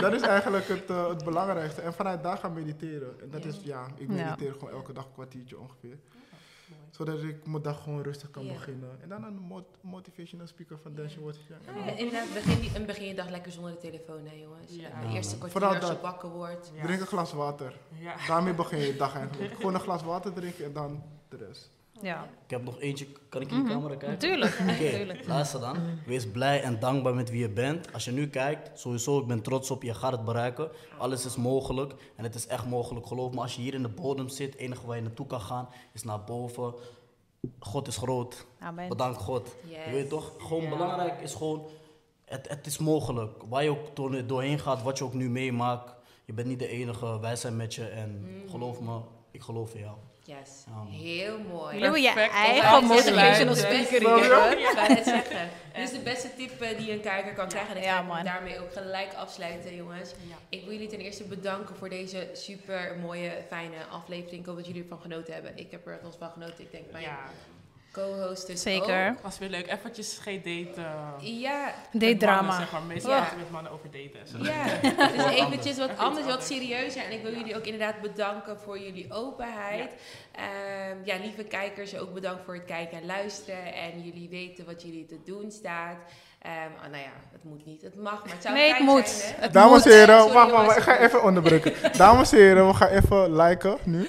dat 0.00 0.12
is 0.12 0.20
eigenlijk 0.20 0.68
het, 0.68 0.90
eh, 0.90 1.08
het 1.08 1.24
belangrijkste. 1.24 1.80
En 1.80 1.92
vanuit 1.94 2.22
daar 2.22 2.36
gaan 2.38 2.52
mediteren. 2.52 3.20
En 3.20 3.30
dat 3.30 3.44
is, 3.44 3.60
ja, 3.62 3.86
ik 3.96 4.08
mediteer 4.08 4.52
gewoon 4.52 4.70
elke 4.70 4.92
dag 4.92 5.04
een 5.04 5.12
kwartiertje 5.12 5.58
ongeveer. 5.58 5.98
Zodat 6.90 7.22
ik 7.22 7.46
mijn 7.46 7.62
dag 7.62 7.82
gewoon 7.82 8.02
rustig 8.02 8.30
kan 8.30 8.44
Ja. 8.44 8.52
beginnen. 8.52 8.90
En 9.02 9.08
dan 9.08 9.24
een 9.24 9.34
mot- 9.38 9.76
motivational 9.80 10.46
speaker 10.46 10.78
van 10.78 10.94
wordt 11.20 11.38
ja. 11.48 11.72
Nou 11.72 11.86
ja, 11.86 11.92
inderdaad, 11.96 12.32
begin, 12.34 12.60
die- 12.60 12.84
begin 12.86 13.06
je 13.06 13.14
dag 13.14 13.28
lekker 13.30 13.52
zonder 13.52 13.72
de 13.72 13.78
telefoon, 13.78 14.26
hè 14.26 14.34
jongens. 14.34 14.74
Ja. 14.74 15.00
De 15.00 15.14
eerste 15.14 15.36
kwartier 15.38 15.60
Vooral 15.60 15.80
als 15.80 15.90
je 15.90 16.00
wakker 16.02 16.28
wordt. 16.28 16.70
Ja. 16.74 16.82
Drink 16.82 17.00
een 17.00 17.06
glas 17.06 17.32
water. 17.32 17.78
Ja. 17.98 18.14
Daarmee 18.26 18.54
begin 18.54 18.78
je 18.78 18.86
je 18.86 18.96
dag 18.96 19.14
eigenlijk. 19.20 19.54
Gewoon 19.54 19.74
een 19.74 19.80
glas 19.80 20.02
water 20.02 20.32
drinken 20.32 20.64
en 20.64 20.72
dan 20.72 21.02
de 21.28 21.36
rest. 21.36 21.70
Ja, 22.02 22.28
Ik 22.44 22.50
heb 22.50 22.64
nog 22.64 22.80
eentje, 22.80 23.06
kan 23.28 23.40
ik 23.40 23.50
in 23.50 23.56
de 23.56 23.62
Mhm. 23.62 23.72
camera 23.72 23.88
kijken? 23.94 24.08
natuurlijk. 24.10 24.52
Oké, 24.60 24.64
natuurlijk. 24.72 25.26
luister 25.26 25.60
dan. 25.60 25.76
Wees 26.06 26.26
blij 26.30 26.62
en 26.62 26.78
dankbaar 26.80 27.14
met 27.14 27.30
wie 27.30 27.40
je 27.40 27.48
bent. 27.48 27.92
Als 27.92 28.04
je 28.04 28.10
nu 28.12 28.28
kijkt, 28.28 28.78
sowieso, 28.80 29.18
ik 29.20 29.26
ben 29.26 29.42
trots 29.42 29.70
op 29.70 29.82
je, 29.82 29.88
je 29.88 29.94
gaat 29.94 30.12
het 30.12 30.24
bereiken. 30.24 30.70
Alles 30.98 31.24
is 31.26 31.36
mogelijk 31.36 31.94
en 32.16 32.24
het 32.24 32.34
is 32.34 32.46
echt 32.46 32.66
mogelijk. 32.66 33.06
Geloof 33.06 33.32
me, 33.32 33.40
als 33.40 33.54
je 33.54 33.60
hier 33.62 33.74
in 33.74 33.82
de 33.82 33.88
bodem 33.88 34.28
zit, 34.28 34.52
het 34.52 34.60
enige 34.60 34.86
waar 34.86 34.96
je 34.96 35.02
naartoe 35.02 35.26
kan 35.26 35.40
gaan 35.40 35.68
is 35.92 36.02
naar 36.02 36.24
boven. 36.24 36.74
God 37.58 37.86
is 37.88 37.96
groot. 37.96 38.46
Amen. 38.60 38.88
Bedankt 38.88 39.18
God. 39.20 39.54
Yes. 39.68 39.84
Je 39.84 39.90
weet 39.92 40.08
toch? 40.08 40.32
Gewoon 40.38 40.62
Ja. 40.62 40.68
belangrijk 40.68 41.20
is 41.20 41.34
gewoon, 41.34 41.66
het, 42.24 42.48
het 42.48 42.66
is 42.66 42.78
mogelijk. 42.78 43.42
Waar 43.48 43.62
je 43.62 43.70
ook 43.70 43.96
door- 43.96 44.26
doorheen 44.26 44.58
gaat, 44.58 44.82
wat 44.82 44.98
je 44.98 45.04
ook 45.04 45.14
nu 45.14 45.30
meemaakt. 45.30 45.94
Je 46.24 46.32
bent 46.32 46.48
niet 46.48 46.58
de 46.58 46.68
enige, 46.68 47.20
wij 47.20 47.36
zijn 47.36 47.56
met 47.56 47.74
je 47.74 47.84
en 47.84 48.10
Mm. 48.42 48.50
geloof 48.50 48.80
me, 48.80 48.98
ik 49.30 49.42
geloof 49.42 49.74
in 49.74 49.80
jou. 49.80 49.96
Yes, 50.38 50.64
Ja, 50.66 50.72
man. 50.74 50.86
heel 50.86 51.38
mooi. 51.38 51.78
Jullie 51.78 52.06
hebben 52.06 52.22
je 52.22 52.30
eigen 52.30 52.84
motivational 52.84 53.54
speaker. 53.54 53.94
Ik 53.96 54.02
wou 54.74 54.88
net 54.88 55.04
zeggen. 55.04 55.48
Dus 55.74 55.90
de 55.90 55.98
beste 55.98 56.34
tip 56.36 56.60
eh, 56.60 56.78
die 56.78 56.92
een 56.92 57.00
kijker 57.00 57.32
kan 57.32 57.48
krijgen. 57.48 57.70
En 57.70 57.76
ik 57.76 57.84
Ja, 57.84 57.96
ga 57.96 58.02
man. 58.02 58.24
daarmee 58.24 58.60
ook 58.60 58.72
gelijk 58.72 59.14
afsluiten, 59.14 59.76
jongens. 59.76 60.10
Ja. 60.28 60.34
Ik 60.48 60.62
wil 60.64 60.72
jullie 60.72 60.88
ten 60.88 60.98
eerste 61.00 61.24
bedanken 61.24 61.76
voor 61.76 61.88
deze 61.88 62.28
super 62.32 62.96
mooie, 63.00 63.32
fijne 63.48 63.76
aflevering. 63.90 64.40
Ik 64.40 64.46
hoop 64.46 64.56
dat 64.56 64.66
jullie 64.66 64.82
ervan 64.82 65.00
genoten 65.00 65.34
hebben. 65.34 65.52
Ik 65.58 65.70
heb 65.70 65.86
er 65.86 65.92
althans 65.94 66.16
van 66.18 66.30
genoten. 66.30 66.64
Ik 66.64 66.70
denk 66.72 66.84
mijn 66.92 67.04
Ja, 67.04 67.18
co-host 67.92 68.46
dus 68.46 68.62
Zeker. 68.62 69.16
was 69.22 69.38
weer 69.38 69.48
leuk. 69.48 69.66
Eventjes 69.72 70.18
geen 70.18 70.36
date. 70.42 70.80
eh, 70.80 71.08
ook. 71.14 71.20
Ja, 71.20 71.74
Date 71.92 72.16
drama. 72.16 72.36
mannen, 72.42 72.54
zeg 72.60 72.72
maar. 72.72 72.82
Meestal 72.82 73.10
Ja. 73.12 73.32
met 73.36 73.50
mannen 73.50 73.72
over 73.72 73.90
daten. 73.90 74.20
en 74.20 74.26
zo. 74.28 74.38
Ja, 74.52 74.64
dus 75.08 75.16
Wat 75.24 75.30
eventjes 75.34 75.76
wat 75.78 75.96
anders, 75.98 76.26
wat 76.26 76.44
serieuzer. 76.44 77.02
En 77.04 77.12
ik 77.12 77.22
wil 77.22 77.34
jullie 77.34 77.56
ook 77.56 77.64
inderdaad 77.64 78.00
bedanken 78.00 78.58
voor 78.60 78.78
jullie 78.78 79.12
openheid. 79.12 79.92
Ehm, 80.32 80.96
ja, 81.04 81.16
lieve 81.22 81.44
kijkers, 81.44 81.96
ook 81.96 82.14
bedankt 82.14 82.44
voor 82.44 82.54
het 82.54 82.64
kijken 82.64 82.98
en 82.98 83.06
luisteren. 83.06 83.74
En 83.74 84.02
jullie 84.02 84.28
weten 84.28 84.64
wat 84.64 84.82
jullie 84.82 85.06
te 85.06 85.18
doen 85.24 85.50
staat. 85.50 85.96
Ehm, 86.40 86.54
oh, 86.76 86.82
nou 86.90 87.02
ja, 87.02 87.10
het 87.32 87.44
moet 87.44 87.66
niet, 87.66 87.82
het 87.82 87.94
mag, 87.94 88.24
maar 88.24 88.32
het 88.34 88.42
zou 88.42 88.54
Nee, 88.54 88.72
het 88.74 88.82
moet. 88.82 89.08
zijn, 89.08 89.34
hè? 89.36 89.42
Het 89.42 89.52
Dames 89.52 89.82
en 89.84 89.88
moet. 89.88 89.98
heren, 89.98 90.20
Sorry, 90.22 90.50
wacht, 90.50 90.76
ik 90.76 90.82
ga 90.82 90.98
even 90.98 91.22
onderbreken. 91.22 91.92
Dames 91.96 92.32
en 92.32 92.38
heren, 92.38 92.66
we 92.66 92.74
gaan 92.74 92.88
even 92.88 93.36
liken 93.36 93.78
nu. 93.84 94.08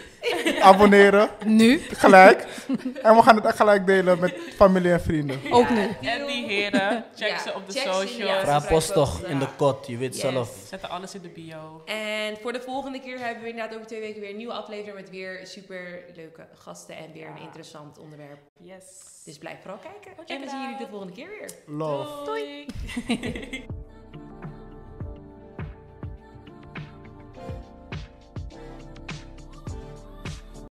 Abonneren, 0.61 1.29
Nu. 1.45 1.79
gelijk. 1.79 2.45
En 3.01 3.15
we 3.15 3.21
gaan 3.21 3.35
het 3.35 3.45
echt 3.45 3.55
gelijk 3.55 3.85
delen 3.85 4.19
met 4.19 4.33
familie 4.55 4.91
en 4.91 5.01
vrienden. 5.01 5.39
Ook 5.49 5.69
nu. 5.69 5.89
En 6.01 6.25
die 6.27 6.45
heren, 6.47 7.05
check 7.15 7.29
Ja, 7.29 7.39
ze 7.39 7.53
op 7.53 7.69
de 7.69 7.73
socials. 7.79 8.17
ja. 8.17 8.39
Vraag 8.41 8.67
post 8.67 8.93
toch 8.93 9.23
in 9.23 9.39
de 9.39 9.47
kot, 9.57 9.87
je 9.87 9.97
weet 9.97 10.13
Yes. 10.13 10.21
zelf. 10.21 10.55
Zetten 10.67 10.89
alles 10.89 11.15
in 11.15 11.21
de 11.21 11.29
bio. 11.29 11.81
En 11.85 12.37
voor 12.41 12.53
de 12.53 12.61
volgende 12.61 12.99
keer 12.99 13.19
hebben 13.19 13.43
we 13.43 13.49
inderdaad 13.49 13.73
over 13.75 13.87
twee 13.87 13.99
weken 13.99 14.21
weer 14.21 14.29
een 14.29 14.37
nieuwe 14.37 14.53
aflevering 14.53 14.95
met 14.95 15.09
weer 15.09 15.39
super 15.43 16.03
leuke 16.15 16.47
gasten 16.53 16.95
en 16.97 17.11
weer 17.13 17.27
een 17.27 17.41
interessant 17.41 17.97
onderwerp. 17.99 18.39
Yes. 18.57 18.83
Dus 19.23 19.37
blijf 19.37 19.61
vooral 19.61 19.79
kijken. 19.79 20.25
en 20.27 20.41
we 20.41 20.49
zien 20.49 20.61
jullie 20.61 20.77
de 20.77 20.87
volgende 20.87 21.13
keer 21.13 21.29
weer. 21.29 21.49
Love. 21.65 22.25
Doei. 22.25 22.65